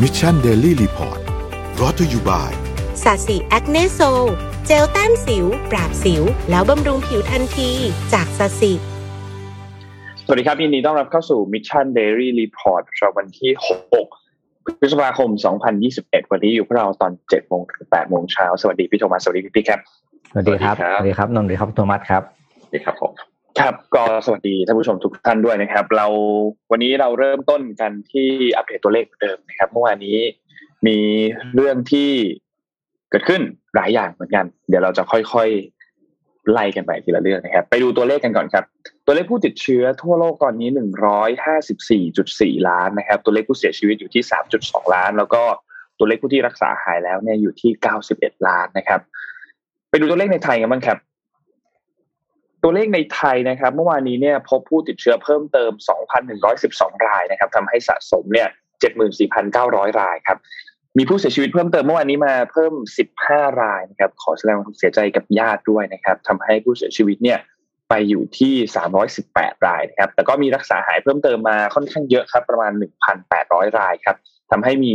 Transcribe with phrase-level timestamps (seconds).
[0.00, 1.18] Mission Daily Report
[1.80, 2.52] brought to you by
[3.02, 4.00] Sasi Acne Sol
[4.66, 7.70] เจลแต้มสิว ปราบสิว แล้วบำรุงผิวทันที
[8.12, 8.72] จาก Sasi
[10.24, 13.52] สวัสดีครับ ยินดีต้อนรับเข้าสู่ Mission Daily Report ประจำวันที่
[14.12, 15.30] 6 พฤษภาคม
[15.80, 19.80] 2021 วันนี้อยู่กับพวกเราตอน7โมงถึง8โมงเช้า สวัสดีพี่โทมัส สวัสดีพี่ปิ๊กครับ
[20.32, 22.22] สวัสดีครับ สวัสดีครับนนท์สวัสดีครับโทมัสครับ
[22.60, 26.06] สวัสดีครับผม ครับก็สวัสดีท่านผู้ชมทุกท่านด้วยนะครับ เรา
[26.70, 30.18] วันนี้เราเริ่มต้นกันที่อัปเดตตัวเลขเดิมนะครับเมื่อวานนี้
[30.86, 30.98] มี
[31.54, 32.10] เรื่องที่
[33.10, 33.40] เกิดขึ้น
[33.76, 38.64] หลายอย่างเหมือนกัน เดี๋ยวเราจะค่อยๆไล่กันไปทีละเรื่องนะครับ ไปดูตัวเลขกันก่อนครับ
[39.06, 45.42] ตัวเลขผู้ติดเชื้อทั่วโลกตอนนี้หนึ่งร้อยห้าสิบสี่จุดสี่ล้านนะครับ ตัวเลขผู้เสียชีวิตอยู่ที่สามจุดสองล้าน แล้วก็
[45.98, 49.00] ตัวเลขผู้ที่รักษาหายแล้วเนี่ยอยู่ที่เก้าสิบเอ็ดล้านนะครับ
[49.90, 50.98] ไปดูตัวเลขในไทยกันบ้างครับ
[52.62, 55.72] ตัวเลขในไทยนะครับเมื่อวานนี้เนี่ยพบผู้ติดเชื้อเพิ่มเติม
[56.38, 58.48] 2,112 รายนะครับทำให้สะสมเนี่ย
[59.28, 60.38] 74,900 รายครับ
[60.98, 62.72] มีผู้เสียชีวิตเพิ่มเติมเมื่อวานนี้มาเพิ่ม
[63.16, 67.38] 15 รายนะครับขอแสดงความเสียใจกับญาติด้วยนะครับทำให้ผู้เสียชีวิตเนี่ย
[67.88, 68.54] ไปอยู่ที่
[69.10, 72.72] 318 รายนะครับแต่ก็มีรักษาหายเพิ่มเติมมาค่อนข้างเยอะครับประมาณ
[73.24, 74.16] 1,800 รายครับ
[74.50, 74.94] ทำให้มี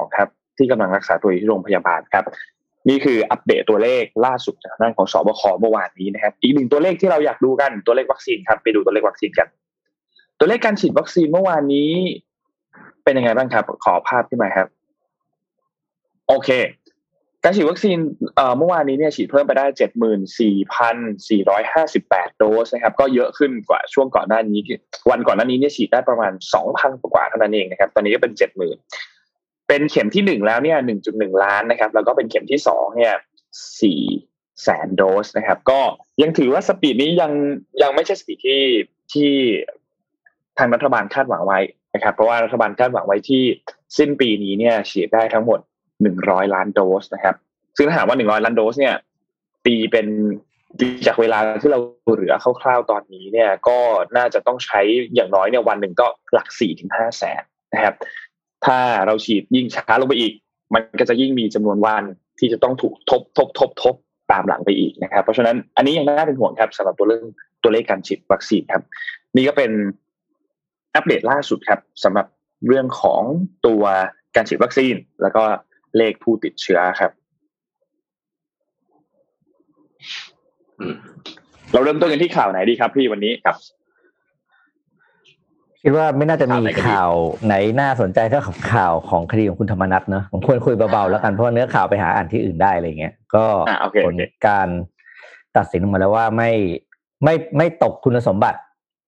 [0.00, 2.24] 30,222 ครับ ที่กำลังรักษาตัวอยู่ที่โรงพยาบาลครับ
[2.88, 9.48] นี่คืออัปเดตตัวเลขล่าสุดจากด้านของสบคเมื่อวานนี้นะครับ อีกหนึ่งตัวเลขที่เราอยากดูกันตัวเลขวัคซีนครับ ไปดูตัวเลขวัคซีนกัน
[10.38, 11.90] ตัวเลขการฉีดวัคซีนเมื่อวานนี้
[13.04, 14.68] เป็นยังไงบ้างครับ ขอภาพขึ้นมาครับ
[16.28, 16.50] โอเค
[17.44, 17.98] การฉีดวัคซีน
[18.58, 20.96] เมื่อวานนี้เนี่ยฉีดเพิ่มไปได้เจ็ดหมื่นสี่พัน
[21.28, 24.58] สี่ร้อยห้าสิบแปดโดสนะครับ ก็เยอะขึ้นกว่าช่วงก่อนหน้านี้
[25.10, 28.76] วันก่อนหน้านี้เนี่ยฉีดได้ประมาณสองพันกว่าเท่านั้นเองนะครับ ตอนนี้ก็เป็นเจ็ดหมื่น
[29.68, 33.14] เป็นเข็มที่หนึ่งแล้วเนี่ยหนึ่งจุดหนึ่งล้านนะครับ แล้วก็เป็นเข็มที่สองเนี่ย
[33.80, 34.02] สี่
[34.62, 35.80] แสนโดสนะครับ ก็
[36.22, 37.32] ยังถือว่าสปีดนี้ยัง
[37.82, 38.62] ยังไม่ใช่สปีดที่
[39.12, 39.30] ที่
[40.58, 41.60] ทางรัฐบาลคาดหวังไว้
[41.94, 43.42] นะครับ เพราะว่ารัฐบาลคาดหวังไว้ที่
[43.98, 45.60] สิ้นปีนี้เนี่ยฉีดได้ทั้งหมด
[46.02, 47.34] หนึ่งร้อยล้านโดสนะครับ
[47.76, 48.94] ซึ่งถ้าหากว่าหนึ่งร้อยล้านโดส เนี่ย
[49.66, 50.06] ตีเป็น
[51.06, 51.78] จากเวลาที่เรา
[52.14, 53.78] เหลือคร่าวๆตอนนี้เนี่ย ก็
[54.16, 54.80] น่าจะต้องใช้
[55.14, 57.42] อย่างน้อยเนี่ยวันหนึ่งก็หลักสี่ถึงห้าแสน
[57.74, 57.94] นะครับ
[58.64, 60.32] ถ้าเราฉีดยิ่งช้าลงไปอีก
[60.74, 62.04] มันก็จะยิ่งมีจำนวนวัน
[62.38, 63.94] ที่จะต้องถูกทบทบทบทบ
[64.32, 67.24] ตามหลังไปอีกนะครับ เพราะฉะนั้นอันนี้ยังน่าเป็นห่วงครับสำหรับตัวเรื่อง
[67.62, 68.82] ตัวเลขการฉีดวัคซีนครับ
[69.36, 69.70] นี่ก็เป็น
[70.94, 72.26] อัปเดตล่าสุดครับสำหรับ
[72.68, 73.22] เรื่องของ
[73.66, 73.82] ตัว
[74.36, 75.42] การฉีดวัคซีน แล้วก็
[75.96, 77.12] เลขผู้ติดเชื้อครับ
[81.72, 83.56] เราเริ่มต้นกันที่ข่าวไหนดีครับพี่วันนี้ครับ
[85.84, 87.10] คิดว่าไม่น่าจะมีข่าว
[87.46, 93.44] ไหนน่าสนใจเท่ากับข่าวของคดีของคุณธรรมนัทเนอะผมควรคุยเบาๆแล้วกันเพราะเนื้อข่าวไปหาอ่านที่อื่นได้อะไรเงี้ยก็
[94.04, 94.14] ผล
[94.46, 94.68] การ
[95.56, 96.50] ตัดสินออกมาแล้วว่าไม่
[97.24, 98.58] ไม่ไม่ตกคุณสมบัติ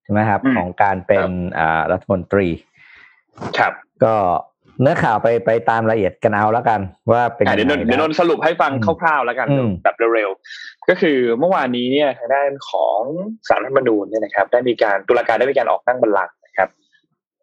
[0.05, 1.29] ใช่ไหมครับ ของการเป็น
[1.59, 2.49] อ่ารัฐมนตรี
[3.59, 3.73] ครับ
[4.05, 4.15] ก็
[4.81, 6.81] เนื้อข่าวไปไปตามละเอียดกันเอาแล้วกัน
[7.13, 8.73] ว่าเป็นเดี๋ยวเดี๋ยวนนสรุปให้ฟัง
[9.03, 9.49] คร่าวๆแล้วกัน
[9.85, 13.01] แบบเร็วๆก็คือเมื่อวานนี้เนี่ยทางด้านของ
[13.49, 16.35] สารรัฐมนูญเนี่ยนะครับ ได้มีการตุลาการได้มีการออกนั่งบัลลังก์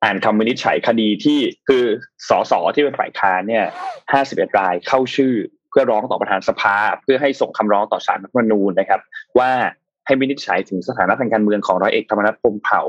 [0.04, 1.84] อ่านคำวินิจฉัยคดีที่คือ
[2.30, 3.66] สสที่เป็นฝ่ายค้านเนี่ย
[4.14, 5.34] ห้าสิบเอ็ดรายเข้าชื่อ
[5.70, 9.02] เพื่อร้องต่อประธานสภา เพื่อให้ส่งคำร้องต่อศาลรัฐธรรมนูญนะครับ
[9.40, 9.52] ว่า
[10.06, 12.82] ให้วินิจฉัยถึงสถานะทางการเมืองของร้อยเอกธรรมนัฐพรมเผ่า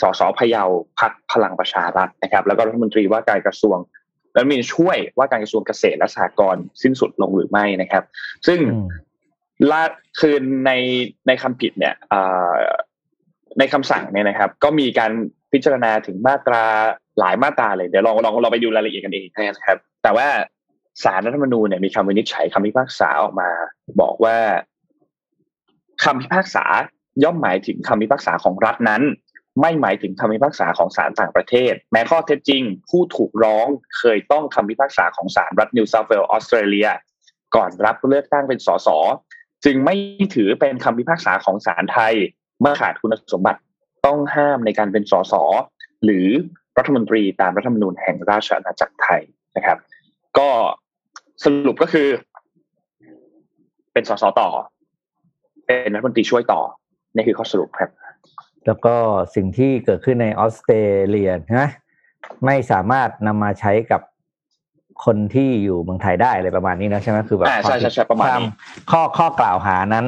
[0.00, 0.64] สสพะเยา
[1.00, 3.78] พักพลังประชารัฐนะครับ แล้วก็รัฐมนตรีว่าการกระทรวง
[4.34, 8.04] แล้วมีช่วยว่าการกระทรวงเกษตรและสหกรณ์สิ้นสุดลงหรือไม่นะครับ
[8.46, 8.58] ซึ่ง
[9.70, 9.84] ล่า
[10.20, 10.72] คืนใน
[11.26, 11.94] ในคำผิดเนี่ย
[13.58, 15.12] ในคำสั่งเนี่ยนะครับ ก็มีการ
[15.52, 16.64] พิจารณาถึงมาตรา
[17.18, 20.28] หลายมาตราเลยเดี๋ยวลองลองเราไปดูรายละเอียดกันเองนะครับ แต่ว่า
[21.04, 23.50] สารรัฐธรรมนูญเนี่ยมีคำวินิจฉัยคำพิพากษาออกมา
[24.00, 24.36] บอกว่า
[26.04, 26.64] คำพิพากษา
[27.24, 29.02] ย่อมหมายถึงคำพิพากษาของรัฐนั้น
[29.60, 33.66] ไม่หมายถึงคำพิพากษาของศาลต่างประเทศ แม้ข้อเท็จจริง ผู้ถูกร้อง
[33.98, 36.88] เคยต้องคำพิพากษาของศาลรัฐนิวเซาท์เวลส์ออสเตรเลีย
[37.56, 38.88] ก่อนรับเลือกตั้งเป็นสส
[39.64, 39.96] จึงไม่
[40.34, 42.14] ถือเป็นคำพิพากษาของศาลไทย
[42.60, 43.60] เมื่อขาดคุณสมบัติ
[44.06, 45.34] ต้องห้ามในการเป็นสส
[46.04, 46.26] หรือ
[46.78, 49.22] รัฐมนตรีตามรัฐธรรมนูญแห่งราชอาณาจักรไทย
[49.56, 49.78] นะครับ
[50.38, 50.48] ก็
[51.44, 52.08] สรุปก็คือ
[53.92, 54.48] เป็นสสต่อ
[55.66, 56.60] เป็นรัฐมนตรีช่วยต่อ
[57.14, 57.90] นี่คือข้อสรุปครับ
[58.66, 58.94] แล้วก็
[59.34, 60.76] สิ่งที่เกิดขึ้นในออสเตร
[61.08, 61.68] เลียนะ
[62.44, 64.00] ไม่สามารถนำมาใช้กับ
[65.04, 68.48] คนที่อยู่เมืองไทยได้อะไรประมาณนี้นะใช่ไหมคือแบบใช่ใช่ใช่ประมาณนี้
[68.90, 70.06] ข้อข้อกล่าวหานั้น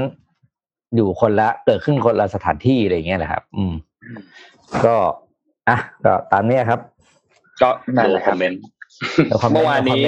[0.97, 3.75] อยู่คนละเกิดขึ้นคนละสถานที่อะไรเงี้ยแหละครับ อืม
[4.87, 4.97] ก็
[5.69, 6.81] อะก็ตามนี้ครับ
[7.63, 8.37] ก็นั่นแหละครับ
[9.53, 10.05] เมื่อวานนี้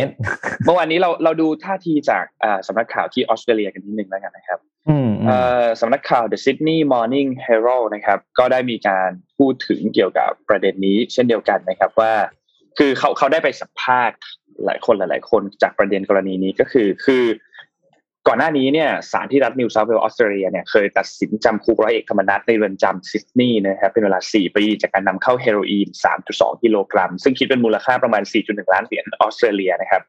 [0.64, 2.25] เมื่อวานนี้เราเราดูท่าทีจาก
[2.67, 4.61] สำนักข่าวที่ออสเตรเลียกันนิดนึงแล้วกันนะครับ
[5.81, 12.12] สำนักข่าว The Sydney Morning Herald นะครับ ก็ได้มีการพูดถึงเกี่ยวกับประเด็นนี้ เช่นเดียวกันนะครับว่า
[12.79, 14.19] คือเขาเขาได้ไปสัมภาษณ์
[14.64, 17.25] หลายคนหลาย ๆ คนจากประเด็นกรณีนี้ก็คือ คือ
[18.29, 25.89] ก่อนหน้านี้เนี่ยศาลที่รัฐนิวเซาท์เวลส์ออสเตรเลียเนี่ยเคยตัดสินจำคุกร้อยเอกธรรมนัฐในเรือนจำซิดนีย์นะครับเป็นเวลา 4 ปี จากการนำเข้าเฮโรอีน
[26.27, 30.03] 3.2 กิโลกรัม ซึ่งคิดเป็นมูลค่าประมาณ 4.1 ล้านเหรียญออสเตรเลียนะครับ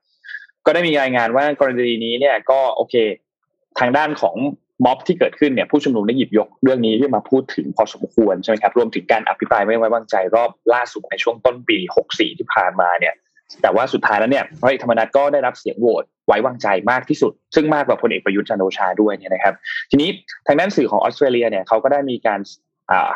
[0.66, 2.96] ก็ได้มีรายงานว่ากรณีนี้เนี่ยก็โอเค
[3.80, 4.36] ทางด้านของ
[4.86, 11.78] ม็อบที่เกิดขึ้นเนี่ยผู้ชุมนุมได้หยิบยกเรื่องนี้ขึ้นมาพูดถึงพอสมควรใช่ไหมครับรวมถึงการอภิปรายไม่ไว้วางใจรอบล่าสุดในช่วงต้นปี
[12.10, 13.14] 64 ที่ผ่านมาเนี่ย
[13.62, 19.54] แต่ว่าสุดท้ายแล้วเนี่ยร้อยธรรมนัฐก็ได้รับเสียงโหวตไว้วางใจมากที่สุด ซึ่งมากกว่าพลเอกประยุทธ์จันโอชาด้วยเนี่ยนะครับ
[19.92, 20.10] ทีนี้
[20.48, 22.40] ทางด้านสื่อของออสเตรเลียเนี่ยเขาก็ได้มีการ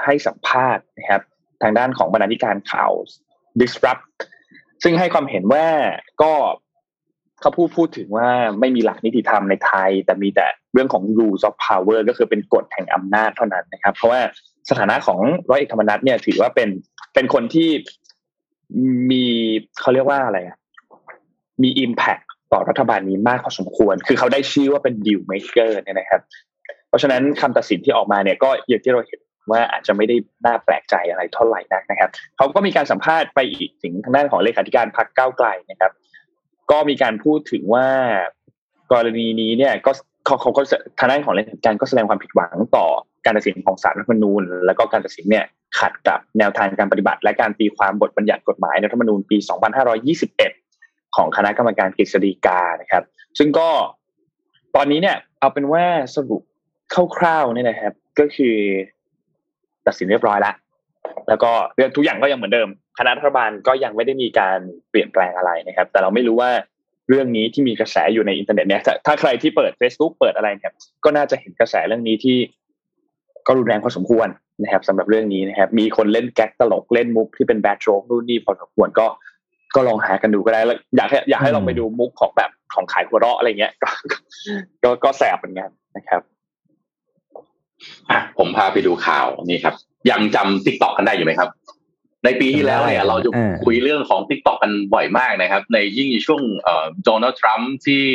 [0.03, 1.21] ให้สัมภาษณ์นะครับ
[1.63, 2.91] ทางด้านของบรรณาธิการข่าว
[3.59, 4.05] disrupt
[4.83, 5.65] ซึ่งให้ความเห็นว่า
[6.21, 6.33] ก็
[7.41, 8.29] เขาพูดพูดถึงว่า
[8.59, 14.21] ไม่มีหลักนิติธรรมในไทย แต่มีแต่เรื่องของ rules of power ก็คือเป็นกฎแห่งอำนาจเท่านั้นนะครับ เพราะว่า
[14.69, 16.69] สถานะของร้อยเอกธรรมนัฐเนี่ยถือว่าเป็น
[17.13, 17.69] เป็นคนที่
[19.11, 19.25] มี
[19.79, 20.39] เขาเรียกว่าอะไร
[21.63, 26.21] มี impact ต่อรัฐบาลนี้มากพอสมควร คือเขาได้ชื่อว่าเป็น deal maker เนี่ยนะครับ
[26.87, 29.19] เพราะฉะนั้นคำตัดสินที่ออกมาเนี่ยก็อย่างที่เราเห็น
[29.51, 30.15] ว่าอาจจะไม่ได้
[30.45, 35.91] น่าแปลกใจอะไรเท่าไหร่นักนะครับ เขาก็มีการสัมภาษณ์ไปอีกถึงทางด้านของเลขาธิการพรรคก้าวไกลนะครับ
[36.71, 37.87] ก็มีการพูดถึงว่า
[38.91, 39.91] กรณีนี้เนี่ยก็
[40.25, 40.61] เขาเขาก็
[40.99, 42.85] ทางด้านของเลขาการก็แสดงความผิดหวังต่อ
[43.25, 45.45] การตัดสินของศาลรัฐธรรมนูญ แล้วก็การตัดสินเนี่ย
[45.79, 49.37] ขัดกับแนวทางการปฏิบัติ และการตีความบทบัญญัติกฎหมายรัฐธรรมนูญปี
[50.21, 53.03] 2521 ของคณะกรรมการกฤษฎีกานะครับ
[53.37, 53.69] ซึ่งก็
[54.75, 55.83] ตอนนี้เนี่ย เอาเป็นว่า
[56.15, 56.41] สรุป
[57.17, 58.55] คร่าวๆเนี่ยนะครับ ก็คือ
[59.87, 60.55] ตัดสินเรียบร้อยแล้ว
[61.27, 62.69] แล้วก็เรื่องทุกอย่างก็ยังเหมือนเดิม
[62.99, 66.51] คณะรัฐบาลก็ยังไม่ได้มีการเปลี่ยนแปลงอะไรนะครับ แต่เราไม่รู้ว่า
[67.09, 70.71] เรื่องนี้ที่มีกระแสอยู่ในอินเทอร์เน็ตเนี่ยถ้าใครที่เปิด Facebook เปิดอะไรเนี่ย
[71.03, 72.37] ก็น่าจะเห็นกระแสเรื่องนี้ที่
[73.47, 74.27] ก็รุนแรงพอสมควร
[74.63, 79.07] นะครับสำหรับเรื่องนี้นะครับ มีคนเล่นแก๊กตลกเล่นมุกที่เป็นแบทโชกนู่นนี่พอสมควรก็
[79.75, 83.89] ก็ลองหากันดูก็ได้แล้วอยากให้อยากให้ลองไปดูมุกของแบบของขายหัวเราะอะไรเงี้ยก็
[84.83, 86.21] ก็ก็แสบเหมือนกันนะครับ
[88.09, 89.75] อะผมพาไปดูข่าวนี่ครับ
[90.11, 91.49] ยังจำ TikTok กันได้อยู่ไหมครับ
[92.25, 93.29] ในปีที่แล้วเนี่ยเราจะ
[93.65, 98.05] คุยเรื่องของ TikTok กันบ่อยมากนะครับ ในยิ่งช่วงเอ่อโดนัลด์ทรัมป์ที่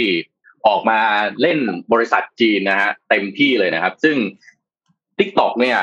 [0.66, 1.00] ออกมา
[1.40, 1.58] เล่น
[1.92, 4.16] บริษัทจีนนะฮะเต็มที่เลยนะครับ ซึ่ง
[5.18, 5.78] TikTok เนี่ย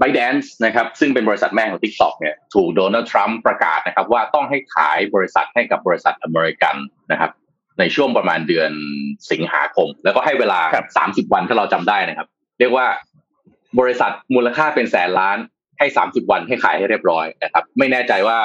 [0.00, 6.76] b y d a n c e นะครับซึ่งเป็นบริษัทแม่ของ TikTok เนี่ยถูกโดนัลด์ทรัมป์ประกาศนะครับว่าต้องให้ขายบริษัทให้กับบริษัทอเมริกัน
[7.12, 7.30] นะครับ
[7.78, 8.70] ในช่วงประมาณเดือน
[9.30, 10.60] สิงหาคม แล้วก็ให้เวลา
[10.98, 12.28] 30 วันถ้าเราจำได้นะครับ
[12.58, 12.86] เรียกว่า
[13.80, 15.38] บริษัทมูลค่าเป็นแสนล้าน
[15.78, 18.38] ให้30วันให้ขายให้เรียบร้อยนะครับ ไม่แน่ใจว่า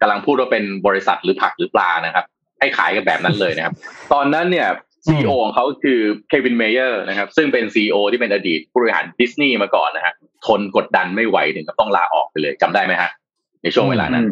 [0.00, 2.24] กำลังพูดว่าเป็นบริษัทหรือผักหรือปลานะครับ
[2.60, 3.74] ให้ขายกันแบบนั้นเลยนะครับ
[4.12, 4.68] ตอนนั้นเนี่ย
[5.06, 10.14] CEO ของเขาคือเควินเมเยอร์นะครับ ซึ่งเป็น CEO ที่เป็นอดีตผู้บริหารดิสนีย์มาก่อนนะฮะ
[10.46, 13.10] ทนกดดันไม่ไหวถึงกับต้องลาออกไปเลยจำได้ไหมฮะ
[13.62, 14.24] ในช่วงเวลานั้น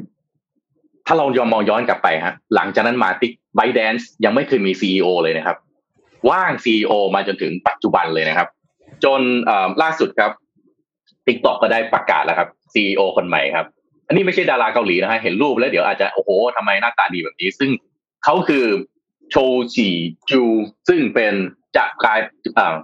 [1.07, 5.57] ถ้าเรายอมมองย้อนกลับไปฮะหลังจากนั้นมาติ๊ก ByteDance ยังไม่เคยมี CEO เลยนะครับ
[6.31, 8.49] ว่าง CEO มาจนถึงปัจจุบันเลยนะครับ
[9.05, 9.21] จน
[9.83, 10.31] ล่าสุดครับ
[11.29, 13.67] TikTok ก็ได้ประกาศแล้วครับ CEO คนใหม่ครับ
[14.07, 17.71] อันนี้ไม่ใช่ดาราเกาหลีนะฮะเห็นรูปแล้วเดี๋ยวอาจจะโอ้โหทำไมหน้าตาดีแบบนี้ ซึ่ง
[18.25, 18.67] เขาคือ
[19.31, 19.37] โช
[19.75, 19.89] จี
[20.31, 20.43] จู
[20.89, 21.35] ซึ่งเป็น
[21.77, 22.19] จะกลาย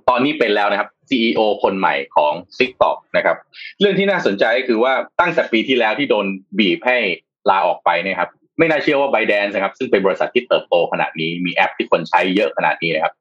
[0.08, 3.36] ตอนนี้เป็นแล้วนะครับ CEO คนใหม่ของ TikTok นะครับ
[3.80, 6.26] เรื่องที่น่าสนใจก็คือว่าตั้งแต่ปีที่แล้วที่โดน
[6.58, 6.98] บีบให้
[7.50, 13.12] ลาออกไปนะครับ ไม่น่าเชื่อว่า ByteDance นะครับ ซึ่งเป็นบริษัทที่เติบโตขนาดนี้มีแอปที่คนใช้เยอะขนาดนี้นะครับ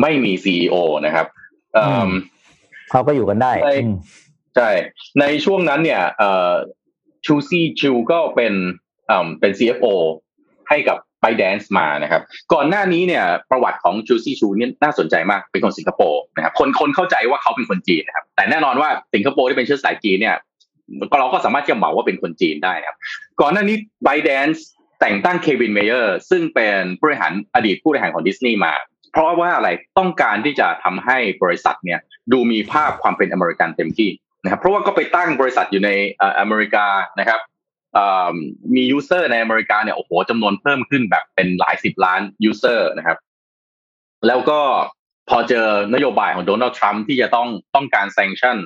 [0.00, 0.74] ไม่มี CEO
[1.06, 1.26] นะครับ
[2.90, 3.52] เขาก็อยู่กันได้
[4.56, 4.70] ใช่
[5.20, 6.02] ในช่วงนั้นเนี่ย
[7.26, 8.54] ชูซี่จูก็เป็น
[9.40, 9.94] เป็น CFO
[10.68, 20.36] ให้กับ ByteDance มานะครับ ก่อนหน้านี้เนี่ยประวัติของชูซี่ชูเนี่ยน่าสนใจมากเป็นคนสิงคโปร์นะครับคนคนเข้าใจว่าเขาเป็นคนจีนนะครับ แต่แน่นอนว่าสิงคโปร์ที่เป็นเชื้อสายจีนเนี่ย
[21.10, 22.98] ก็เราก็สามารถจะเหมาว่าเป็นคนจีนได้นะครับ
[23.40, 24.66] ก่อนหน้านี้ ByteDance
[25.00, 28.72] แต่งตั้งเควินเมเยอร์ซึ่งเป็นผู้บริหารอดีตผู้บริหารของดิสนีย์มา
[29.12, 31.98] เพราะว่าอะไรต้องการที่จะทำให้บริษัทเนี่ย
[32.32, 34.10] ดูมีภาพความเป็นอเมริกันเต็มที่
[34.44, 35.90] นะครับ เพราะว่าก็ไปตั้งบริษัทอยู่ใน
[36.40, 36.86] อเมริกา
[37.20, 37.40] นะครับ
[38.74, 43.18] มี user ในอเมริกาเนี่ยโอ้โหจำนวนเพิ่มขึ้นแบบเป็นหลายสิบล้าน user นะครับ
[44.26, 44.60] แล้วก็
[45.28, 48.56] พอเจอนโยบายของโดนัลด์ทรัมป์ที่จะต้องต้องการ sanction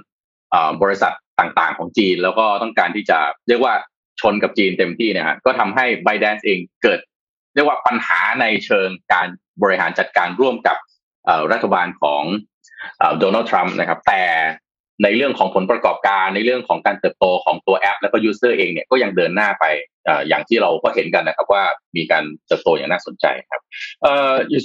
[0.82, 3.74] บริษัทต่างๆของจีน แล้วก็ต้องการที่จะเรียกว่า
[4.20, 7.00] ชนกับจีนเต็มที่เนี่ยก็ทำให้ ByteDance เองเกิด
[7.54, 9.26] เรียกว่าปัญหาในเชิงการ
[9.62, 10.76] บริหารจัดการร่วมกับ
[11.52, 12.22] รัฐบาลของ
[13.18, 14.22] โดนัลด์ทรัมป์นะครับ แต่
[15.02, 19.64] ในเรื่องของผลประกอบการในเรื่องของการเติบโตของตัวแอป แล้วก็ user เองเนี่ยก็ยังเดินหน้าไป
[20.28, 21.64] อย่างที่เราก็เห็นกันนะครับว่า
[21.96, 23.60] มีการเติบโตอย่างน่าสนใจครับ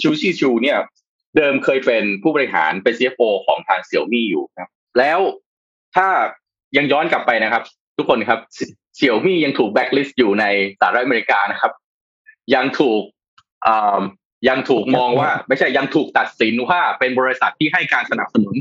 [0.01, 0.77] ชูชีชูเนี่ย
[1.37, 4.69] เดิมเคยเป็นผู้บริหารเป็น CFO ของทางเสี่ยวมี่อยู่ครับ
[4.99, 5.19] แล้ว
[5.95, 6.07] ถ้า
[6.77, 7.63] ยังย้อนกลับไปนะครับ
[7.97, 8.39] ทุกคนครับ
[8.97, 10.45] เสี่ยวมี่ยังถูกแบ็กลิสต์อยู่ใน
[10.79, 11.71] สหรัฐอเมริกานะครับ
[12.55, 13.01] ยังถูก
[14.49, 18.55] ยังถูกมองว่า ไม่ใช่ยังถูกตัดสินว่าเป็นบริษัทที่ให้การสนับสนุน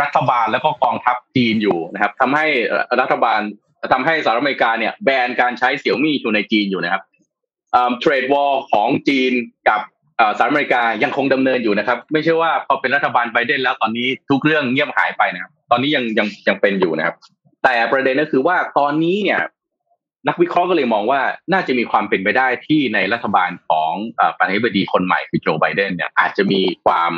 [0.00, 2.46] รัฐบาลแล้วก็กองทัพจีนอยู่นะครับทำให้
[3.00, 3.40] รัฐบาล
[3.92, 7.02] ทำให้สหรัฐอเมริกาเนี่ยแบนการใช้เสี่ยวมี่อยู่ในจีนอยู่นะครับ
[8.00, 9.32] เทรดวอลของจีน
[9.68, 9.80] กับ
[10.36, 17.16] สหรัฐอเมริกายังคงดำเนินอยู่นะครับ ไม่ใช่ว่าพอเป็นรัฐบาลไบเดนแล้วตอนนี้ทุกเรื่องเงียบหายไปนะครับ ตอนนี้ยังยังยังเป็นอยู่นะครับ
[17.64, 19.40] แต่ประเด็นก็คือว่าตอนนี้เนี่ย
[20.28, 21.20] นักวิเคราะห์ก็เลยมองว่า
[21.52, 23.92] น่าจะมีความเป็นไปได้ที่ในรัฐบาลของ
[24.36, 27.12] ประธานาธิบดีคนใหม่คือโจไบเดนเนี่ยอาจจะมีความ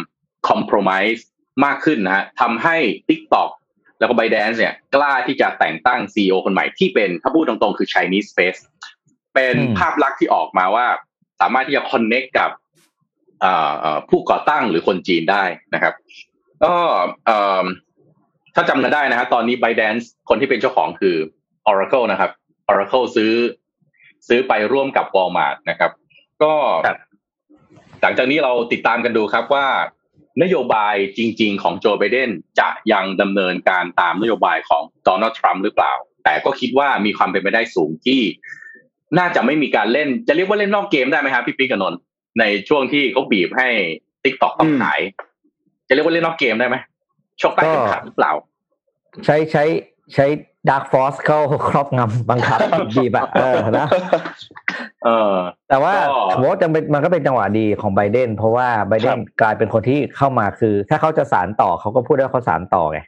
[0.48, 1.24] คอมเพลมไพร์
[1.64, 2.76] มากขึ้นนะฮะทำให้
[3.08, 3.50] TikTok
[3.98, 8.60] แล้วก็ b บ d a n c e เนี่ยกล้าที่จะแต่งตั้ง CEO คนใหม่ที่เป็นถ้าพูดตรงๆ คือ Chinese Face
[9.34, 10.86] เป็นภาพลักษณ์ที่ออกมาว่า
[11.40, 12.50] สามารถที่จะ connect กับ
[14.08, 15.94] ผู้ก่อตั้งหรือคนจีนได้นะครับ
[16.64, 16.74] ก็
[18.54, 21.16] ถ้าจำกันได้นะฮะตอนนี้ b บ d a n c e คนที่เป็นเจ้าของคือ
[21.70, 22.30] Oracle นะครับ
[22.70, 23.32] Oracle ซื้อ
[24.28, 25.90] ซื้อไปร่วมกับ Walmart นะครับ
[26.42, 26.54] ก็
[28.02, 29.66] หลังจากนี้เราติดตามกันดูครับว่า
[30.42, 35.92] นโยบายจริง ๆ ของโจไบเดนจะยังดำเนินการตามนโยบายของโดนัลด์ทรัมป์หรือเปล่า
[36.24, 38.20] แต่ก็คิดว่ามีความเป็นไปได้สูงที่
[39.18, 42.00] น่าจะไม่มีการเล่น จะเรียกว่าเล่นนอกเกมได้ไหมครับพี่ปิ๊กกับนนท์
[42.38, 43.68] ในช่วงที่เขาบีบให้
[44.24, 45.00] TikTok ต้องขาย
[45.88, 46.76] จะเรียกว่าเล่นนอกเกมได้ไหม
[47.42, 48.32] ชกใต้เข็มขัดหรือเปล่า
[49.24, 51.38] ใช่ใช่ใช้ dark force เข้า
[51.68, 52.58] ครอบงำบังคับ
[52.96, 53.88] บีบอะเออนะ
[55.04, 55.34] เออ
[55.68, 55.92] แต่ว่า
[56.32, 63.00] ผมว่าจะเป็นมันก็เป็นจังหวะดีของไบเดน เพราะว่าไบเดนกลายเป็นคนที่เข้ามาคือ ถ้าเขาจะสานต่อเขาก็พูดได้เขาสานต่อไง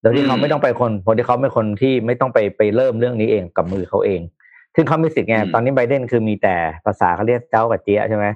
[0.00, 4.20] โดยที่เขาไม่ต้องไปคนคนที่เขาเป็นคนที่ไม่ต้องไปไปเริ่มเรื่องนี้เองกับมือเขาเอง
[4.74, 8.26] ซึ่งเขามีสิทธิ์ไงตอนนี้ไบเดนคือมีแต่ภาษาเขาเรียกเจ้ากับเจี๊ยใช่ไหม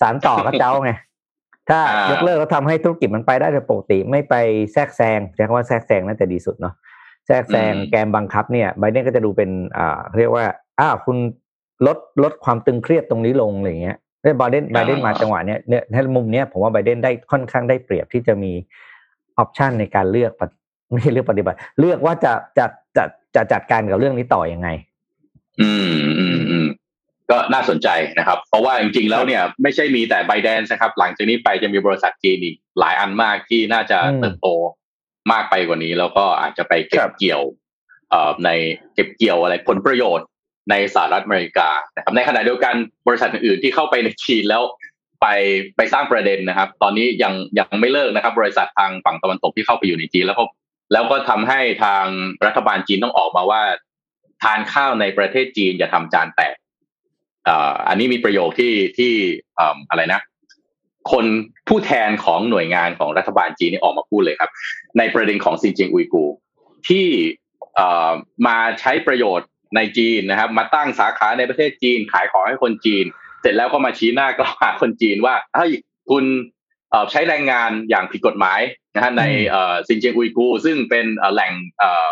[0.00, 0.92] สารต่อก็เจ้าไง
[1.70, 4.34] ถ้ายกเลิกแล้วทำให้ธุรกิจมันไปได้โดยปกติไม่ไป
[4.72, 6.74] แทรกแซงใช้คำว่าแทรกแซงน่าจะดีสุดเนาะ
[7.26, 10.44] แทรกแซงแกมบังคับเนี่ยไบเดนก็จะดูเป็นอ่าเรียกว่า
[10.80, 11.16] อ้าวคุณ
[11.86, 18.52] ลดลดความตึงเครียดตรงนี้ลงอะไรเงี้ยเนี่ยไบเดนไบเดนมาจังหวะเนี้ยเนี่ยในมุมเนี้ยผมว่าไบเดนได้ค่อนข้างได้เปรียบที่จะมี
[19.38, 20.32] ออปชันในการเลือก
[20.90, 24.68] ไม่ใช่เลือกปฏิบัติ เลือกว่าจะจะจะจะจัดการกับเรื่องนี้ต่อยังไง
[25.60, 26.66] อืมอืมอืม
[27.30, 34.48] ก็น่าสนใจนะครับ เพราะว่าจริงๆแล้วเนี่ยไม่ใช่มีแต่ไบเดนนะครับ หลังจากนี้ไปจะมีบริษัทจีนอีกหลายอันมากที่น่าจะเติบโต
[35.32, 37.42] มากไปกว่านี้ แล้วก็อาจจะไปเก็บเกี่ยว
[38.44, 38.50] ใน
[38.94, 40.26] เก็บเกี่ยวอะไรผลประโยชน์
[40.70, 42.74] ในสหรัฐอเมริกานะครับในขณะเดียวกัน
[43.08, 44.62] บริษัทอื่นๆที่เข้าไปในจีนแล้ว
[45.20, 45.26] ไป
[45.76, 50.44] ไปสร้างประเด็นนะครับ ตอนนี้ยังยังไม่เลิกนะครับ บริษัททางฝั่งตะวันตกที่เข้าไปอยู่ในจีนแล้วก็
[50.92, 52.06] แล้วก็ทำให้ทาง
[52.46, 53.62] รัฐบาลจีนต้องออกมาว่า
[54.42, 56.54] ทานข้าวในประเทศจีนอย่าทำจานแตก
[57.88, 59.12] อันนี้มีประโยคที่ที่
[59.90, 60.20] อะไรนะ
[61.12, 61.26] คน
[61.68, 64.50] ผู้แทนของหน่วยงานของรัฐบาลจีนนี่ออกมาพูดเลยครับ
[64.98, 66.24] ในประเด็นของซินเจียงอุยกู
[66.88, 67.06] ที่
[68.46, 73.04] มาใช้ประโยชน์ในจีนนะครับ มาตั้งสาขาในประเทศจีนขายของให้คนจีน
[73.40, 75.72] เสร็จแล้วก็มาชี้หน้ากล่าวหาคนจีนว่าเฮ้ย
[76.10, 76.24] คุณ
[77.10, 78.60] ใช้แรงงานอย่างผิดกฎหมาย
[78.94, 79.22] นะฮะใน
[79.88, 81.52] ซินเจียงอุยกู ซึ่งเป็นแหล่ง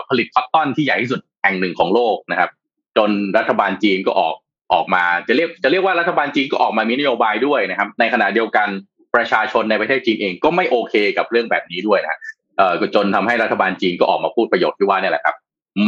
[0.09, 2.51] ผลิต cotton ที่ใหญ่ที่สุดแห่งหนึ่งของโลกนะครับ
[2.97, 4.35] จนรัฐบาลจีนก็ออก
[4.75, 8.69] ออกมาจะเรียกจะเรียกว่ารัฐบาลจีนก็ออกมามีนโยบายด้วยนะครับ ในขณะเดียวกัน
[9.15, 12.19] ประชาชนในประเทศจีนเองก็ไม่โอเคกับเรื่องแบบนี้ด้วยนะ
[12.57, 15.37] เออจนทำให้รัฐบาลจีนก็ออกมาพูดประโยชน์ที่ว่านี่แหละครับ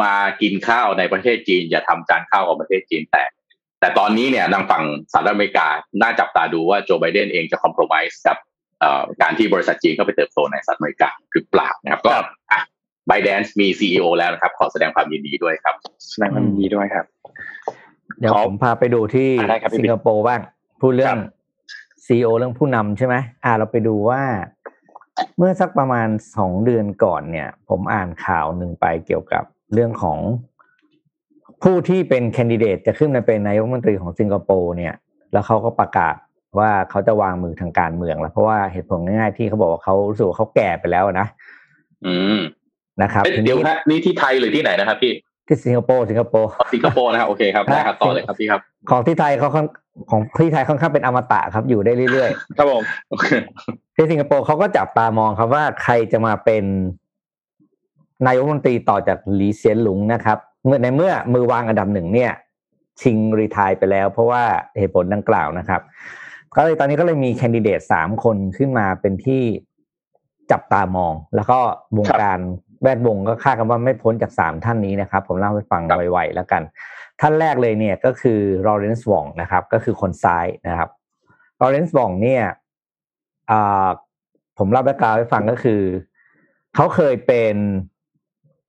[0.02, 3.30] มากินข้าวในประเทศจีน อย่าทำจานข้าวของประเทศจีนแตก
[3.80, 5.66] แต่ตอนนี้เนี่ยทางฝั่งสหรัฐอเมริกา
[6.02, 8.36] น่าจับตาดูว่าโจไบเดนเองจะ compromise กับ
[9.22, 12.14] การที่บริษัทจีนเข้าไปเติบโตในสหรัฐอเมริกาหรือเปล่านะครับก็
[13.08, 15.74] ByteDance มี CEO แล้วนะครับ ขอแสดงความยินดีด้วยครับ
[16.10, 17.04] แสดงความยินดีด้วยครับ
[18.18, 19.28] เดี๋ยวผมพาไปดูที่
[19.78, 20.40] สิงคโปร์บ้าง
[20.80, 21.18] พูดเรื่อง
[22.06, 23.14] CEO เรื่องผู้นำใช่ไหม
[23.44, 24.22] อ่าเราไปดูว่า
[25.38, 30.18] เมื่อสักประมาณสองเดือนก่อนเนี่ย ผมอ่านข่าวหนึ่งไปเกี่ยวกับเรื่องของ
[31.62, 34.94] ผู้ที่เป็นแคนดิเดตจะขึ้นมาเป็นนายกรัฐมนตรีของสิงคโปร์เนี่ย
[35.32, 36.14] แล้วเขาก็ประกาศ
[36.58, 41.26] ว่าเขาจะวางมือทางการเมืองแล้วเพราะว่าเหตุผลง่ายๆที่เขาบอกว่าเขาสูเขาแก่ไปแล้วนะ
[42.06, 42.38] อืม
[43.02, 45.12] นะครับเดี๋ยวนะนี่ที่ไทยหรือที่ไหนนะครับพี่
[45.50, 49.48] ที่สิงคโปร์สิงคโปร์สิงคโปร์นะครับโอเคครับได้ครับต่อเลยครับพี่ครับของที่ไทยเขา
[50.10, 52.82] ของที่ไทยค่อนข้างเป็นอมตะครับอยู่ได้เรื่อยๆครับผม
[53.96, 56.64] ที่สิงคโปร์เขาก็จับตามองครับว่าใครจะมาเป็น
[58.26, 62.32] นายกรัฐมนตรีต่อจากหลีเซียนหลุงนะครับ เมื่อในเมื่อมือวางอันดับหนึ่งเนี่ย
[63.00, 64.42] ชิง retire ไปแล้ว เพราะว่า
[64.78, 65.80] เหตุผลดังกล่าวนะครับ
[66.56, 69.42] ก็เลยตอนนี้ก็เลยมี candidate สามคนขึ้นมาเป็นที่
[70.50, 71.58] จับตามอง แล้วก็
[71.98, 72.38] วงการ
[72.82, 76.62] แวดวงก็คาดกันว่าไม่พ้นจากสามท่านนี้นะครับ ผมเล่าให้ฟังไวๆแล้วกัน
[77.20, 80.88] ท่านแรกเลยเนี่ยก็คือลอเรนซ์วองนะครับ ก็คือคนซ้ายนะครับ
[81.60, 82.42] ลอเรนซ์วองเนี่ย
[84.58, 85.80] ผมเล่า background ให้ฟังก็คือ
[86.74, 87.54] เขาเคยเป็น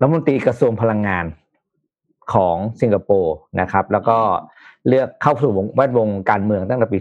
[0.02, 1.26] รัฐมนตรีกระทรวงพลังงาน
[2.34, 4.18] ของสิงคโปร์นะครับ แล้วก็
[4.88, 6.98] เลือกเข้าสู่แวดวงการเมืองตั้งแต่ปี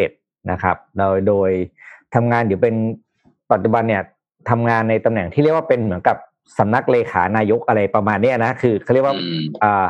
[0.00, 1.50] 2011 นะครับ โดยโดย
[2.14, 2.74] ทำงานอยู่เป็น
[3.52, 4.02] ปัจจุบันเนี่ย
[4.50, 6.16] ทำงานในตำแหน่งที่เรียกว่าเป็นเหมือนกับ
[6.58, 9.16] สำนักเลขานายกอะไรประมาณนี้นะ คือเขาเรียกว่า
[9.62, 9.86] อ่า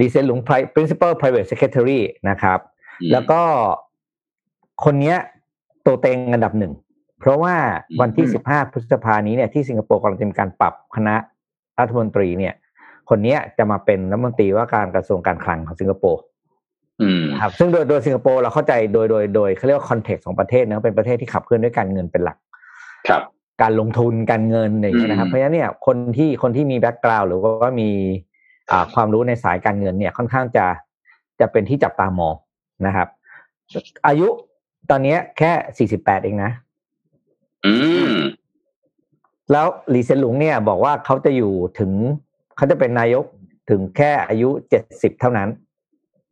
[0.00, 0.40] หลีเซียนหลุง
[0.74, 2.58] principal private secretary นะครับ
[3.12, 3.40] แล้วก็
[4.84, 5.14] คนนี้
[5.86, 6.72] ตัวเต็งอันดับหนึ่ง
[7.20, 7.54] เพราะว่า
[8.00, 11.14] วันที่15พฤษภานี้เนี่ยที่สิงคโปร์กำลังจะมีการปรับคณะ
[11.78, 12.54] รัฐมนตรีเนี่ย
[13.10, 16.22] คนนี้จะมาเป็นรัฐมนตรีว่าการกระทรวงการคลังของสิงคโปร์
[17.40, 22.36] ครับซึ่งโดยโดยสิงคโปร์เราเข้าใจโดยโดยโดยเขาเรียกว่า context ของประเทศนะเป็นประเทศที่ขับเคลื่อนด้วยการเงินเป็นหลัก
[23.08, 23.22] ครับ
[23.62, 27.90] การลงทุนการเงินอย่างเงี้ยนะครับ เพราะฉะนั้นเนี่ยคนที่คนที่มี background หรือว่ามี
[28.70, 30.66] อ่าความรู้ในสายการเงินเนี่ยค่อนข้างจะ
[31.40, 32.34] จะเป็นที่จับตามอง
[32.86, 33.08] นะครับ
[34.06, 34.28] อายุ
[34.90, 36.50] ตอนนี้แค่สี่สิบแปดเองนะ
[37.66, 37.74] อื
[38.10, 38.12] ม
[39.52, 41.92] แล้วลีเซนหลุงเนี่ย บอกว่าเขาจะอยู่ถึง
[42.56, 43.24] เขาจะเป็นนายก
[43.70, 45.48] ถึงแค่อายุเจ็ดสิบเท่านั้น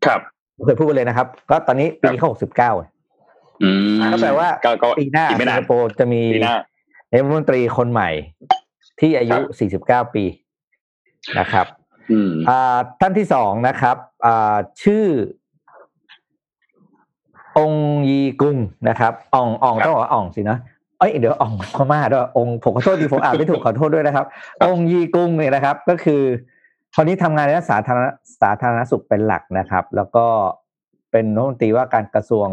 [0.07, 0.21] ครับ
[0.65, 2.73] เคยพูดไปเลยนะครับ ก็ตอนนี้ปีนี้เขาหกสิบเก้า
[4.13, 4.49] ก็แปลว่า
[4.99, 6.23] ปีหน้าสิงคโปร์จะมี
[7.11, 8.11] นายกรัฐมนตรีคนใหม่
[9.01, 9.39] ที่อายุ
[9.79, 10.25] 49 ปี
[11.39, 11.67] นะครับ
[13.01, 13.97] ท่านที่สองนะครับ
[14.83, 15.05] ชื่อ
[17.59, 17.73] อง
[18.09, 18.57] ยีกุง
[18.89, 20.59] นะครับอ่องอ่องต้องบอกว่าอ่องสินะ
[20.99, 24.27] เอ้ยเดี๋ยวอ่องพม่าด้วยองผมขอโทษดีผมอ่านไม่ถูกขอโทษด้วยนะครับ
[24.65, 26.23] องยีกุงเนี่ยนะครับ ก็คือ
[26.95, 28.07] คนนี้ทำงานในสาธารณ
[28.43, 30.27] สาธารณสุขเป็นหลักนะครับ แล้วก็
[31.11, 32.49] เป็นรัฐมนตรีว่าการกระทรวง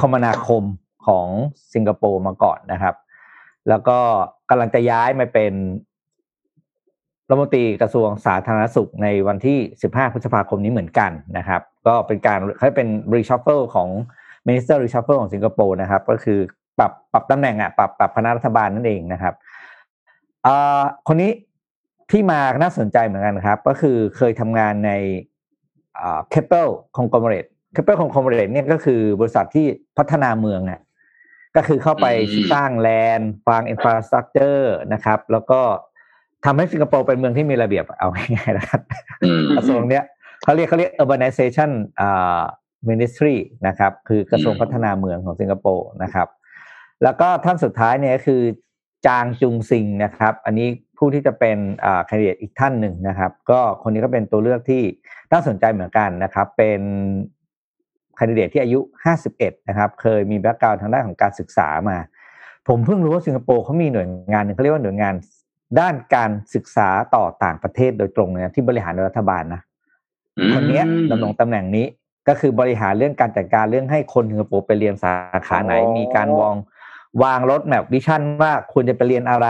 [0.00, 0.62] คมนาคม
[1.06, 1.26] ของ
[1.74, 2.94] สิงคโปร์มาก่อนนะครับ
[3.68, 3.98] แล้วก็
[4.50, 5.52] กำลังจะย้ายมาเป็น
[7.28, 13.88] รัฐมนตรีกระทรวงสาธารณสุขในวันที่ 15 พฤษภาคมนี้เหมือนกันนะครับ ก็เป็นการเขาเป็น reshuffle ของ
[14.46, 16.38] minister reshuffle ของสิงคโปร์นะครับ ก็คือ
[16.78, 19.34] ปรับปรับตำแหน่งอะปรับปรับคณะรัฐบาลนั่นเองนะครับ
[20.46, 21.30] อ่าคนนี้
[22.10, 24.92] ที่มาน่าสนใจเหมือนกันครับ ก็คือเคยทำงานใน
[25.98, 29.66] อ่า Keppel conglomerate Keppel conglomerate เนี่ยก็คือบริษัทที่
[29.98, 30.80] พัฒนาเมืองอะ
[31.56, 32.06] ก็คือเข้าไป
[32.52, 35.60] สร้าง land ฟาง infrastructure นะครับ แล้วก็
[36.44, 38.80] ทำให้สิงคโปร์เป็นเมืองที่มีระเบียบเอาง่ายๆนะครับ
[39.56, 40.04] กระทรวงเนี้ย
[40.44, 42.42] เขาเรียกเขาเรียก urbanization อ่า
[42.88, 43.36] ministry
[43.66, 46.28] นะครับ คือกระทรวงพัฒนาเมืองของสิงคโปร์นะครับ
[47.02, 48.42] แล้วก็ท่านสุดท้ายเนี่ยคือ
[49.06, 54.82] จางจุงซิงนะครับ อันนี้ผู้ที่จะเป็นอ่า candidate อีกท่านหนึ่งนะครับ ก็คนนี้ก็เป็นตัวเลือกที่
[55.32, 56.80] น่าสนใจเหมือนกันนะครับ เป็น
[58.18, 58.80] candidate ที่อายุ
[59.24, 61.98] 51 นะครับ เคยมี background ทางด้านของการศึกษามา
[62.68, 65.14] ผมเพิ่งรู้ว่าสิงคโปร์เขามีหน่วยงานหนึ่งเขาเรียกว่าหน่วยงาน
[65.80, 69.60] ด้านการศึกษาต่อต่างประเทศโดยตรงเนี่ยที่บริหารรัฐบาลนะ
[70.54, 71.86] คนนี้ดำรงตำแหน่งนี้
[72.28, 75.12] ก็คือบริหารเรื่องการจัดการเรื่องให้คนสิงคโปร์ไปเรียนสา
[75.46, 76.56] ขาไหน มีการวาง
[77.22, 79.48] วาง roadmap vision ว่าควรจะไปเรียนอะไร